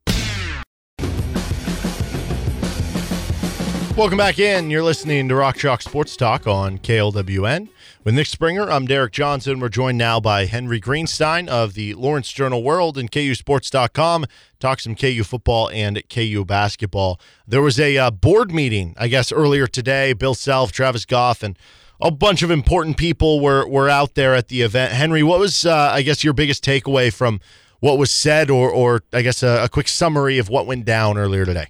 [3.98, 4.70] Welcome back in.
[4.70, 7.68] You're listening to Rock Chalk Sports Talk on KLWN.
[8.08, 9.60] With Nick Springer, I'm Derek Johnson.
[9.60, 14.26] We're joined now by Henry Greenstein of the Lawrence Journal World and KUSports.com.
[14.62, 17.20] Talk some KU football and KU basketball.
[17.46, 20.14] There was a uh, board meeting, I guess, earlier today.
[20.14, 21.60] Bill Self, Travis Goff, and
[22.00, 24.94] a bunch of important people were were out there at the event.
[24.94, 27.42] Henry, what was, uh, I guess, your biggest takeaway from
[27.82, 31.18] what was said, or, or I guess, a, a quick summary of what went down
[31.18, 31.68] earlier today?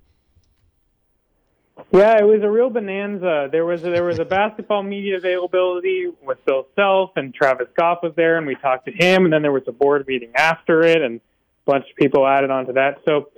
[1.91, 3.47] Yeah, it was a real bonanza.
[3.49, 7.99] There was a, there was a basketball media availability with Bill Self and Travis Goff
[8.03, 9.23] was there, and we talked to him.
[9.23, 12.51] And then there was a board meeting after it, and a bunch of people added
[12.51, 12.99] on to that.
[13.05, 13.29] So,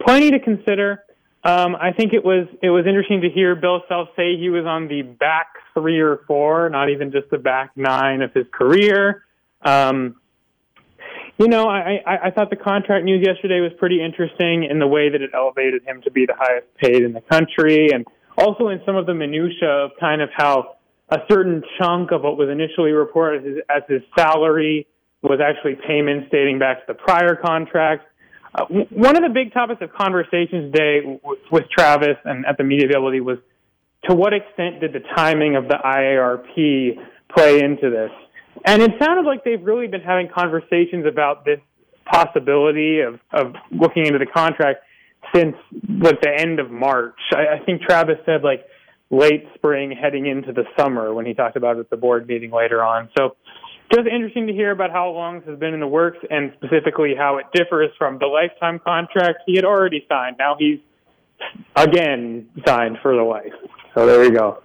[0.00, 1.04] plenty to consider.
[1.44, 4.64] Um, I think it was it was interesting to hear Bill Self say he was
[4.64, 9.24] on the back three or four, not even just the back nine of his career.
[9.62, 10.16] Um,
[11.38, 14.86] you know, I, I, I thought the contract news yesterday was pretty interesting in the
[14.86, 18.04] way that it elevated him to be the highest paid in the country, and
[18.36, 20.76] also in some of the minutia of kind of how
[21.10, 24.86] a certain chunk of what was initially reported as his, as his salary
[25.22, 28.04] was actually payments dating back to the prior contract.
[28.54, 31.20] Uh, one of the big topics of conversations today w-
[31.52, 33.38] with Travis and at the media availability was
[34.08, 36.98] to what extent did the timing of the IARP
[37.34, 38.10] play into this?
[38.64, 41.60] And it sounded like they've really been having conversations about this
[42.04, 44.80] possibility of, of looking into the contract
[45.34, 45.54] since
[46.00, 47.18] like the end of March.
[47.32, 48.64] I, I think Travis said like
[49.10, 52.50] late spring heading into the summer when he talked about it at the board meeting
[52.50, 53.08] later on.
[53.16, 53.36] So
[53.92, 57.14] just interesting to hear about how long this has been in the works and specifically
[57.16, 60.36] how it differs from the lifetime contract he had already signed.
[60.38, 60.78] Now he's
[61.74, 63.52] again signed for the life.
[63.94, 64.62] So there we go.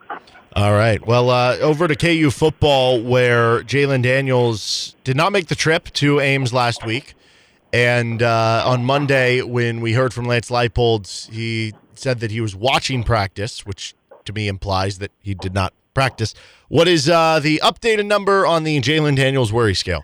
[0.56, 1.04] All right.
[1.06, 6.20] Well, uh, over to KU football, where Jalen Daniels did not make the trip to
[6.20, 7.16] Ames last week.
[7.72, 12.56] And uh, on Monday, when we heard from Lance Leipold, he said that he was
[12.56, 13.96] watching practice, which
[14.26, 16.36] to me implies that he did not practice.
[16.68, 20.04] What is uh, the updated number on the Jalen Daniels worry scale?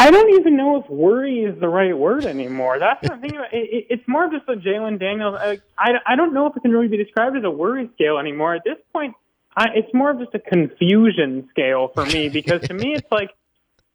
[0.00, 2.78] I don't even know if worry is the right word anymore.
[2.78, 3.34] That's the thing.
[3.34, 5.36] About, it, it's more just a Jalen Daniels.
[5.38, 8.18] I, I, I don't know if it can really be described as a worry scale
[8.18, 8.54] anymore.
[8.54, 9.16] At this point,
[9.56, 13.30] I, it's more of just a confusion scale for me because to me, it's like,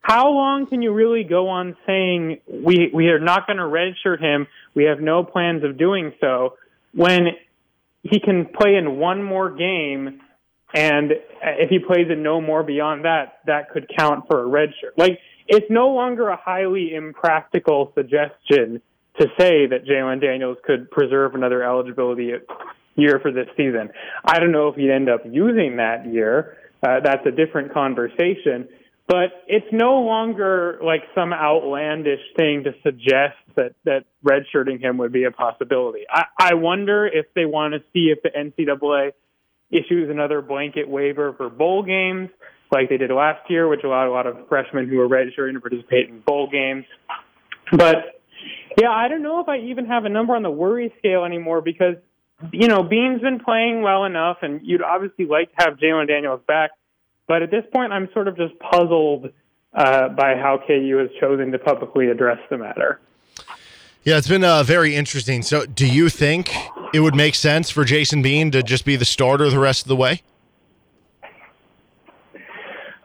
[0.02, 4.20] how long can you really go on saying we we are not going to redshirt
[4.20, 4.48] him?
[4.76, 6.58] We have no plans of doing so
[6.94, 7.28] when
[8.02, 10.20] he can play in one more game,
[10.74, 14.98] and if he plays in no more beyond that, that could count for a redshirt.
[14.98, 18.82] Like it's no longer a highly impractical suggestion
[19.20, 22.32] to say that Jalen Daniels could preserve another eligibility
[22.96, 23.90] year for this season.
[24.26, 26.58] I don't know if he'd end up using that year.
[26.82, 28.68] Uh, that's a different conversation.
[29.08, 35.12] But it's no longer like some outlandish thing to suggest that, that redshirting him would
[35.12, 36.06] be a possibility.
[36.10, 39.12] I, I wonder if they want to see if the NCAA
[39.72, 42.30] issues another blanket waiver for bowl games
[42.74, 45.62] like they did last year, which allowed a lot of freshmen who were registering to
[45.62, 46.86] participate in bowl games.
[47.72, 48.20] But
[48.78, 51.62] yeah, I don't know if I even have a number on the worry scale anymore
[51.62, 51.96] because
[52.52, 56.42] you know Bean's been playing well enough, and you'd obviously like to have Jalen Daniels
[56.48, 56.72] back.
[57.28, 59.32] But at this point, I'm sort of just puzzled
[59.74, 63.00] uh, by how KU has chosen to publicly address the matter.
[64.04, 65.42] Yeah, it's been uh, very interesting.
[65.44, 66.54] So, do you think
[66.94, 69.88] it would make sense for Jason Bean to just be the starter the rest of
[69.88, 70.22] the way?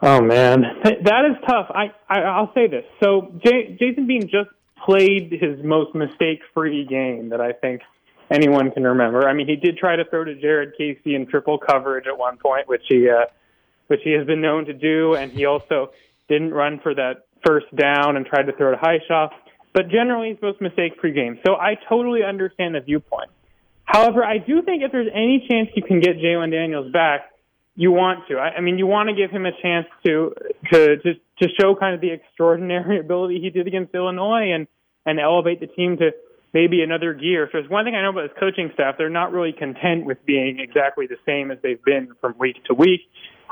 [0.00, 1.70] Oh man, that is tough.
[1.70, 2.84] I, I will say this.
[3.02, 4.50] So J- Jason Bean just
[4.84, 7.82] played his most mistake-free game that I think
[8.30, 9.28] anyone can remember.
[9.28, 12.36] I mean, he did try to throw to Jared Casey in triple coverage at one
[12.36, 13.26] point, which he uh,
[13.88, 15.90] which he has been known to do, and he also
[16.28, 19.30] didn't run for that first down and tried to throw to Hishaw.
[19.72, 21.38] But generally, he's most mistake-free game.
[21.44, 23.30] So I totally understand the viewpoint.
[23.84, 27.30] However, I do think if there's any chance you can get Jalen Daniels back
[27.78, 28.38] you want to.
[28.38, 30.34] I, I mean, you want to give him a chance to
[30.72, 34.66] to to to show kind of the extraordinary ability he did against Illinois and
[35.06, 36.10] and elevate the team to
[36.52, 37.48] maybe another gear.
[37.52, 38.96] So there's one thing I know about his coaching staff.
[38.98, 42.74] They're not really content with being exactly the same as they've been from week to
[42.74, 43.02] week.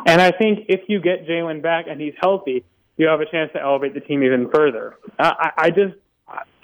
[0.07, 2.65] And I think if you get Jalen back and he's healthy,
[2.97, 4.97] you have a chance to elevate the team even further.
[5.21, 5.95] I, I just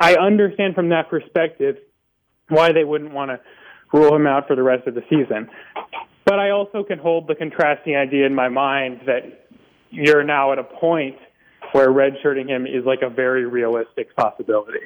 [0.00, 1.76] I understand from that perspective
[2.48, 3.40] why they wouldn't want to
[3.96, 5.48] rule him out for the rest of the season.
[6.24, 9.46] But I also can hold the contrasting idea in my mind that
[9.90, 11.16] you're now at a point
[11.72, 14.80] where redshirting him is like a very realistic possibility.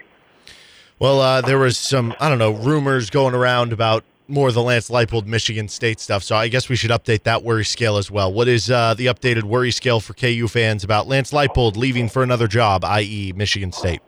[0.98, 4.62] Well, uh, there was some, I don't know, rumors going around about more of the
[4.62, 6.22] Lance Leipold Michigan State stuff.
[6.22, 8.32] So I guess we should update that worry scale as well.
[8.32, 12.22] What is uh, the updated worry scale for KU fans about Lance Leipold leaving for
[12.22, 14.00] another job, i.e., Michigan State?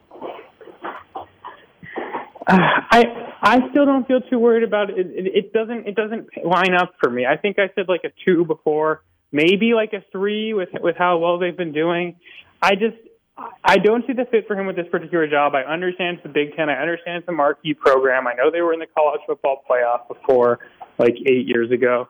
[2.47, 2.57] Uh,
[2.91, 4.97] I I still don't feel too worried about it.
[4.99, 5.53] It, it.
[5.53, 7.25] doesn't it doesn't line up for me.
[7.25, 11.17] I think I said like a two before, maybe like a three with with how
[11.19, 12.17] well they've been doing.
[12.61, 12.97] I just
[13.63, 15.53] I don't see the fit for him with this particular job.
[15.55, 16.69] I understand it's the Big Ten.
[16.69, 18.27] I understand it's a marquee program.
[18.27, 20.59] I know they were in the college football playoff before,
[20.97, 22.09] like eight years ago.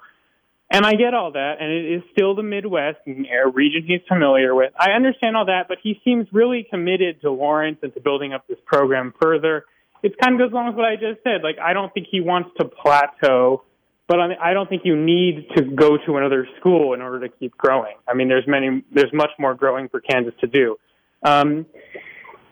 [0.72, 4.02] And I get all that, and it is still the Midwest, and a region he's
[4.08, 4.72] familiar with.
[4.80, 8.46] I understand all that, but he seems really committed to Lawrence and to building up
[8.48, 9.66] this program further
[10.04, 11.42] it kind of goes along with what I just said.
[11.44, 13.64] Like, I don't think he wants to plateau,
[14.08, 17.56] but I don't think you need to go to another school in order to keep
[17.58, 17.96] growing.
[18.08, 20.78] I mean, there's many, there's much more growing for Kansas to do.
[21.24, 21.66] Um,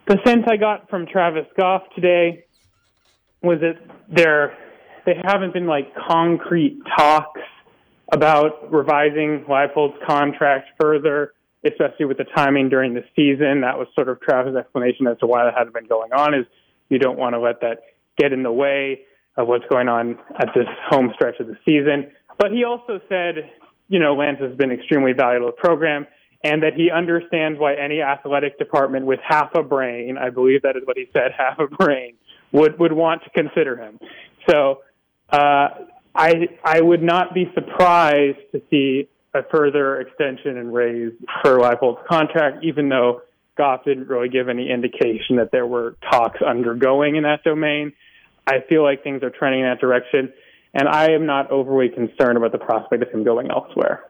[0.08, 2.46] the sense I got from Travis Goff today
[3.42, 3.80] was that
[4.10, 4.58] there,
[5.06, 7.42] they haven't been like concrete talks
[8.12, 11.34] about revising Leipold's contract further,
[11.66, 13.62] especially with the timing during the season.
[13.62, 16.34] That was sort of Travis' explanation as to why that hadn't been going on.
[16.34, 16.46] Is
[16.90, 17.84] you don't want to let that
[18.18, 19.02] get in the way
[19.36, 22.12] of what's going on at this home stretch of the season.
[22.38, 23.52] But he also said,
[23.88, 26.08] you know, Lance has been extremely valuable to the program
[26.44, 30.76] and that he understands why any athletic department with half a brain, I believe that
[30.76, 32.16] is what he said, half a brain,
[32.52, 34.00] would, would want to consider him.
[34.50, 34.82] So,
[35.30, 35.70] uh,
[36.16, 42.00] I, I would not be surprised to see a further extension and raise for Leipold's
[42.10, 43.22] contract, even though
[43.58, 47.94] Goff didn't really give any indication that there were talks undergoing in that domain.
[48.46, 50.32] I feel like things are trending in that direction,
[50.74, 54.06] and I am not overly concerned about the prospect of him going elsewhere.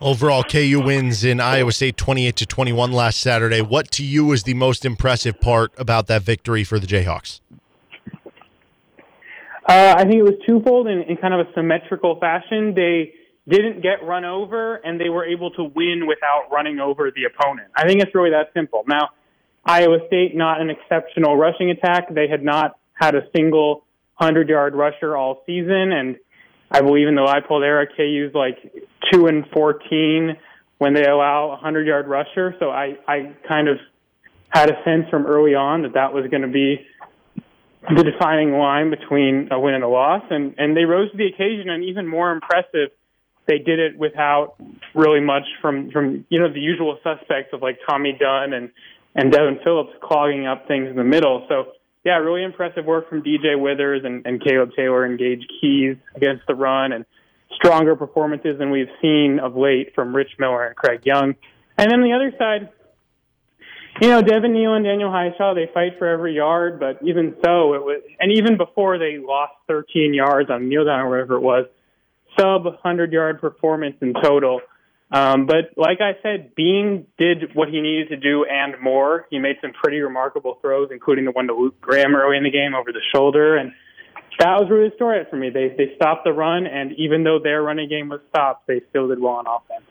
[0.00, 3.60] Overall, KU wins in Iowa State 28 to 21 last Saturday.
[3.60, 7.40] What to you was the most impressive part about that victory for the Jayhawks?
[9.68, 12.74] Uh, I think it was twofold in, in kind of a symmetrical fashion.
[12.74, 13.12] They
[13.48, 17.68] didn't get run over, and they were able to win without running over the opponent.
[17.74, 18.84] I think it's really that simple.
[18.86, 19.10] Now,
[19.64, 22.14] Iowa State, not an exceptional rushing attack.
[22.14, 23.84] They had not had a single
[24.20, 25.92] 100 yard rusher all season.
[25.92, 26.16] And
[26.70, 28.58] I believe in the poll there, KU's like
[29.12, 30.36] 2 and 14
[30.78, 32.54] when they allow a 100 yard rusher.
[32.58, 33.78] So I, I kind of
[34.50, 36.86] had a sense from early on that that was going to be
[37.88, 40.22] the defining line between a win and a loss.
[40.30, 42.90] And, and they rose to the occasion and even more impressive
[43.50, 44.54] they did it without
[44.94, 48.70] really much from from you know the usual suspects of like Tommy Dunn and
[49.16, 51.44] and Devin Phillips clogging up things in the middle.
[51.48, 51.72] So
[52.04, 56.46] yeah, really impressive work from DJ Withers and, and Caleb Taylor and Gage Keys against
[56.46, 57.04] the run and
[57.56, 61.34] stronger performances than we've seen of late from Rich Miller and Craig Young.
[61.76, 62.70] And then the other side,
[64.00, 67.74] you know, Devin Neal and Daniel Hishaw, they fight for every yard, but even so,
[67.74, 71.42] it was, and even before they lost 13 yards on kneel down or whatever it
[71.42, 71.66] was,
[72.40, 74.60] sub 100 yard performance in total.
[75.12, 79.26] Um, but like I said, Bean did what he needed to do and more.
[79.28, 82.50] He made some pretty remarkable throws, including the one to Luke Grimm early in the
[82.50, 83.72] game over the shoulder, and
[84.38, 85.50] that was really the story for me.
[85.50, 89.08] They they stopped the run, and even though their running game was stopped, they still
[89.08, 89.84] did well on offense.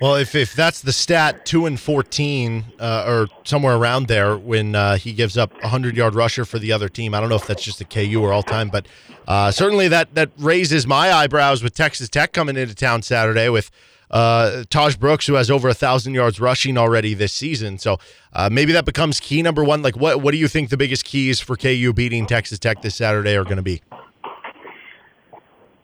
[0.00, 4.74] Well, if, if that's the stat, two and fourteen, uh, or somewhere around there, when
[4.74, 7.36] uh, he gives up a hundred yard rusher for the other team, I don't know
[7.36, 8.86] if that's just a KU or all time, but
[9.28, 13.70] uh, certainly that that raises my eyebrows with Texas Tech coming into town Saturday with
[14.10, 17.78] uh, Tahj Brooks, who has over a thousand yards rushing already this season.
[17.78, 17.98] So
[18.32, 19.82] uh, maybe that becomes key number one.
[19.82, 22.94] Like, what what do you think the biggest keys for KU beating Texas Tech this
[22.94, 23.82] Saturday are going to be?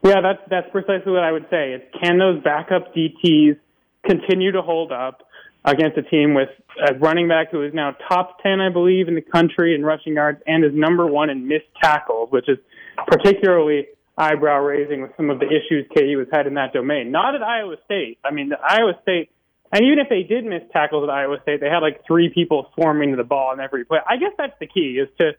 [0.05, 1.73] Yeah, that's that's precisely what I would say.
[1.73, 3.59] It's can those backup DTs
[4.07, 5.23] continue to hold up
[5.65, 6.49] against a team with
[6.87, 10.15] a running back who is now top 10, I believe, in the country in rushing
[10.15, 12.59] yards and is number one in missed tackles, which is
[13.07, 17.11] particularly eyebrow raising with some of the issues KU has had in that domain.
[17.13, 18.19] Not at Iowa State.
[18.25, 19.31] I mean, the Iowa State,
[19.73, 22.71] and even if they did miss tackles at Iowa State, they had like three people
[22.75, 23.99] swarming to the ball in every play.
[24.09, 25.33] I guess that's the key is to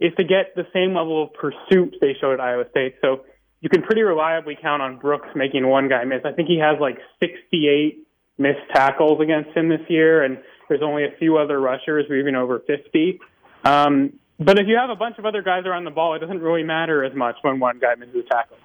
[0.00, 2.96] is to get the same level of pursuit they showed at Iowa State.
[3.00, 3.24] So
[3.64, 6.20] you can pretty reliably count on Brooks making one guy miss.
[6.22, 10.36] I think he has like 68 missed tackles against him this year, and
[10.68, 13.18] there's only a few other rushers who even over 50.
[13.64, 16.42] Um, but if you have a bunch of other guys around the ball, it doesn't
[16.42, 18.58] really matter as much when one guy misses a tackle.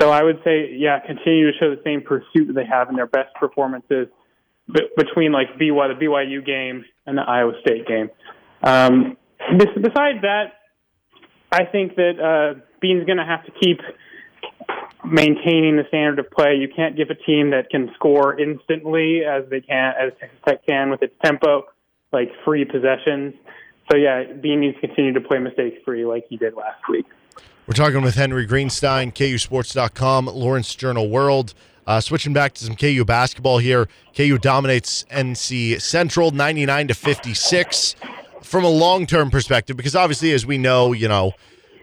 [0.00, 2.96] So I would say, yeah, continue to show the same pursuit that they have in
[2.96, 4.08] their best performances
[4.96, 8.10] between like BYU, the BYU game and the Iowa State game.
[8.64, 9.16] Um,
[9.56, 10.54] besides that,
[11.52, 13.78] I think that uh, Bean's going to have to keep
[15.10, 16.54] maintaining the standard of play.
[16.54, 20.66] You can't give a team that can score instantly as they can as Texas Tech
[20.66, 21.64] can with its tempo,
[22.12, 23.34] like free possessions.
[23.90, 27.06] So yeah, Bean needs to continue to play mistake free like he did last week.
[27.66, 31.54] We're talking with Henry Greenstein, KUSports.com, Lawrence Journal World.
[31.86, 33.88] Uh, switching back to some KU basketball here.
[34.16, 37.96] KU dominates NC Central 99 to 56
[38.42, 41.32] from a long term perspective because obviously, as we know, you know,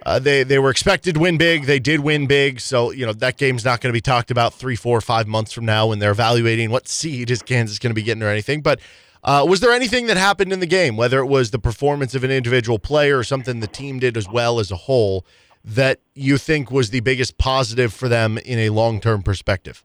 [0.07, 1.65] uh, they they were expected to win big.
[1.65, 4.53] They did win big, so you know that game's not going to be talked about
[4.53, 7.93] three, four, five months from now when they're evaluating what seed is Kansas going to
[7.93, 8.61] be getting or anything.
[8.61, 8.79] But
[9.21, 12.23] uh, was there anything that happened in the game, whether it was the performance of
[12.23, 15.25] an individual player or something the team did as well as a whole,
[15.65, 19.83] that you think was the biggest positive for them in a long term perspective?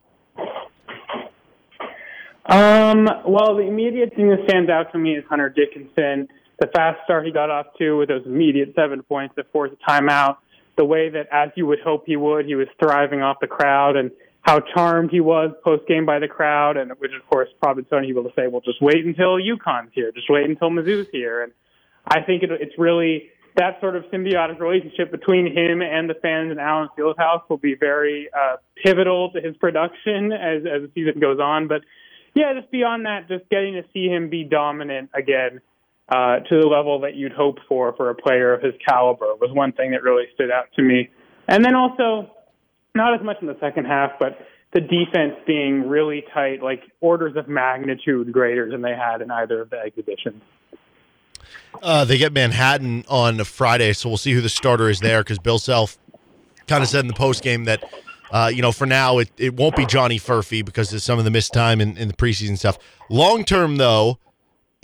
[2.47, 6.29] Um, well, the immediate thing that stands out to me is Hunter Dickinson
[6.63, 9.91] the fast start he got off to with those immediate seven points that forced a
[9.91, 10.37] timeout,
[10.77, 13.97] the way that, as you would hope he would, he was thriving off the crowd,
[13.97, 14.13] and
[14.43, 18.11] how charmed he was post game by the crowd, and which of course probably Tony
[18.11, 21.53] able to say, well, just wait until UConn's here, just wait until Mizzou's here, and
[22.07, 26.53] I think it, it's really that sort of symbiotic relationship between him and the fans
[26.53, 31.21] in Allen Fieldhouse will be very uh, pivotal to his production as as the season
[31.21, 31.67] goes on.
[31.67, 31.83] But
[32.35, 35.61] yeah, just beyond that, just getting to see him be dominant again
[36.13, 39.51] uh, to the level that you'd hope for for a player of his caliber was
[39.53, 41.09] one thing that really stood out to me.
[41.49, 42.31] And then also,
[42.95, 44.39] not as much in the second half, but
[44.75, 49.63] the defense being really tight, like orders of magnitude greater than they had in either
[49.63, 50.43] of the exhibitions.
[51.83, 55.39] Uh, they get Manhattan on Friday, so we'll see who the starter is there because
[55.39, 55.99] Bill Self
[56.67, 57.83] kind of said in the post game that.
[58.31, 61.27] Uh, you know, for now, it, it won't be Johnny Furphy because of some of
[61.27, 62.79] the missed time in, in the preseason stuff.
[63.11, 64.19] Long term, though,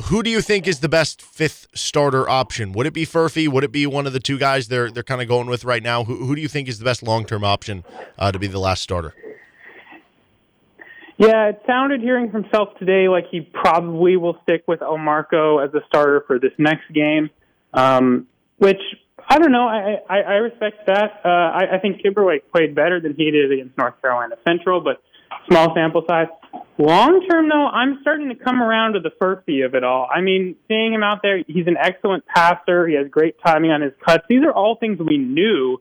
[0.04, 2.72] who do you think is the best fifth starter option?
[2.72, 3.48] Would it be Furphy?
[3.48, 5.82] Would it be one of the two guys they're they're kind of going with right
[5.82, 6.04] now?
[6.04, 7.84] Who, who do you think is the best long term option
[8.18, 9.14] uh, to be the last starter?
[11.16, 15.74] Yeah, it sounded hearing from Self today like he probably will stick with Elmarko as
[15.74, 17.28] a starter for this next game,
[17.74, 18.80] um, which
[19.28, 19.66] I don't know.
[19.66, 21.20] I I, I respect that.
[21.24, 25.02] Uh, I, I think Timberlake played better than he did against North Carolina Central, but
[25.48, 26.28] small sample size.
[26.78, 30.08] Long term, though, I'm starting to come around to the Furphy of it all.
[30.14, 32.86] I mean, seeing him out there, he's an excellent passer.
[32.86, 34.24] He has great timing on his cuts.
[34.28, 35.78] These are all things we knew,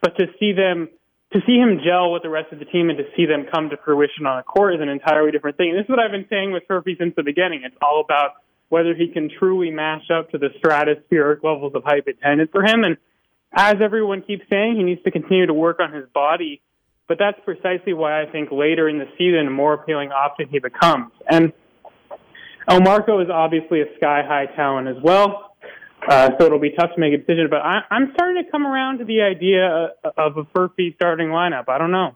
[0.00, 0.88] but to see them,
[1.34, 3.68] to see him gel with the rest of the team and to see them come
[3.68, 5.74] to fruition on a court is an entirely different thing.
[5.74, 7.60] This is what I've been saying with Furphy since the beginning.
[7.64, 8.36] It's all about
[8.70, 12.84] whether he can truly mash up to the stratospheric levels of hype intended for him.
[12.84, 12.96] And
[13.52, 16.62] as everyone keeps saying, he needs to continue to work on his body
[17.08, 20.58] but that's precisely why I think later in the season, a more appealing option he
[20.58, 21.10] becomes.
[21.28, 21.52] And
[22.68, 25.54] Elmarko is obviously a sky high talent as well.
[26.06, 28.66] Uh, so it'll be tough to make a decision, but I, I'm starting to come
[28.66, 31.68] around to the idea of a Furphy starting lineup.
[31.68, 32.14] I don't know.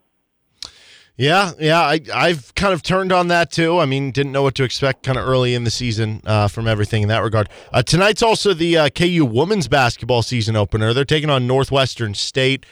[1.17, 3.79] Yeah, yeah, I, I've kind of turned on that too.
[3.79, 6.67] I mean, didn't know what to expect kind of early in the season uh, from
[6.67, 7.49] everything in that regard.
[7.73, 10.95] Uh, tonight's also the uh, KU women's basketball season opener.
[10.95, 12.65] They're taking on Northwestern State.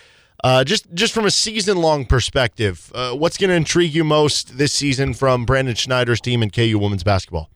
[0.43, 4.57] Uh, just just from a season long perspective, uh, what's going to intrigue you most
[4.57, 7.51] this season from Brandon Schneider's team in KU women's basketball?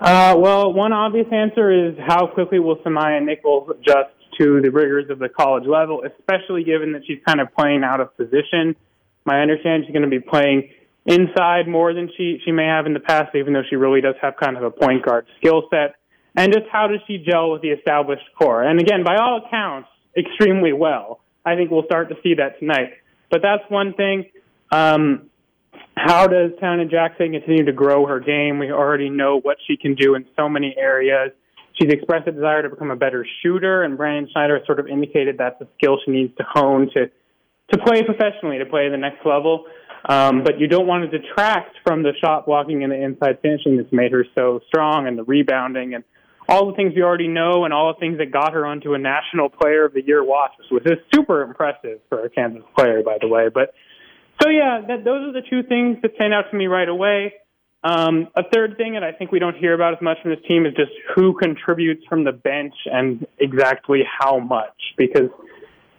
[0.00, 5.10] Uh, well, one obvious answer is how quickly will S'Mya Nichols adjust to the rigors
[5.10, 8.74] of the college level, especially given that she's kind of playing out of position.
[9.26, 10.70] My understanding she's going to be playing
[11.04, 14.16] inside more than she she may have in the past, even though she really does
[14.20, 15.96] have kind of a point guard skill set.
[16.34, 18.62] And just how does she gel with the established core?
[18.62, 21.20] And again, by all accounts, extremely well.
[21.44, 22.92] I think we'll start to see that tonight.
[23.30, 24.26] But that's one thing.
[24.70, 25.30] Um,
[25.96, 28.58] how does Taiyanna Jackson continue to grow her game?
[28.58, 31.32] We already know what she can do in so many areas.
[31.80, 35.36] She's expressed a desire to become a better shooter, and Brandon Schneider sort of indicated
[35.38, 37.10] that's a skill she needs to hone to
[37.72, 39.66] to play professionally, to play the next level.
[40.08, 43.76] Um, but you don't want to detract from the shot blocking and the inside finishing
[43.76, 46.04] that's made her so strong, and the rebounding and
[46.50, 48.98] all the things we already know and all the things that got her onto a
[48.98, 53.18] National Player of the Year watch, which is super impressive for a Kansas player, by
[53.20, 53.48] the way.
[53.54, 53.72] But
[54.42, 57.34] so yeah, that, those are the two things that stand out to me right away.
[57.84, 60.40] Um, a third thing, and I think we don't hear about as much from this
[60.46, 65.30] team, is just who contributes from the bench and exactly how much, because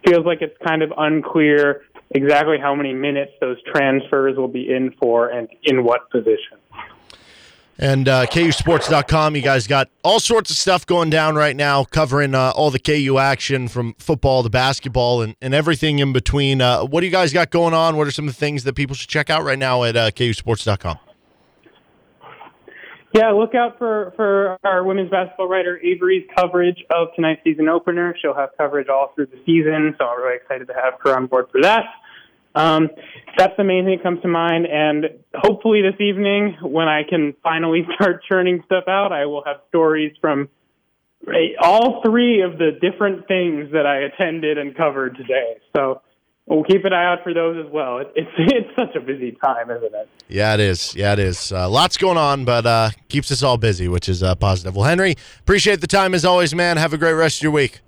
[0.04, 4.72] it feels like it's kind of unclear exactly how many minutes those transfers will be
[4.72, 6.58] in for and in what position.
[7.78, 12.34] And uh, KUSports.com, you guys got all sorts of stuff going down right now, covering
[12.34, 16.60] uh, all the KU action from football to basketball and, and everything in between.
[16.60, 17.96] Uh, what do you guys got going on?
[17.96, 20.10] What are some of the things that people should check out right now at uh,
[20.10, 20.98] KUSports.com?
[23.14, 28.16] Yeah, look out for, for our women's basketball writer Avery's coverage of tonight's season opener.
[28.20, 31.26] She'll have coverage all through the season, so I'm really excited to have her on
[31.26, 31.84] board for that.
[32.54, 32.90] Um,
[33.36, 34.66] that's the main thing that comes to mind.
[34.66, 39.56] And hopefully this evening, when I can finally start churning stuff out, I will have
[39.68, 40.48] stories from
[41.60, 45.58] all three of the different things that I attended and covered today.
[45.74, 46.02] So
[46.46, 47.98] we'll keep an eye out for those as well.
[47.98, 50.08] It's it's such a busy time, isn't it?
[50.28, 50.94] Yeah, it is.
[50.94, 51.52] Yeah, it is.
[51.52, 54.74] Uh, lots going on, but uh, keeps us all busy, which is uh, positive.
[54.74, 56.76] Well, Henry, appreciate the time as always, man.
[56.76, 57.80] Have a great rest of your week.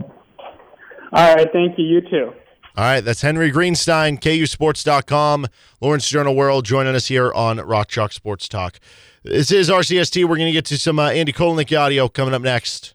[0.00, 1.84] All right, thank you.
[1.84, 2.32] You too.
[2.78, 5.48] All right, that's Henry Greenstein, KUSports.com,
[5.80, 8.78] Lawrence Journal World, joining us here on Rock Chalk Sports Talk.
[9.24, 10.22] This is RCST.
[10.22, 12.94] We're going to get to some uh, Andy Kotelnicki audio coming up next.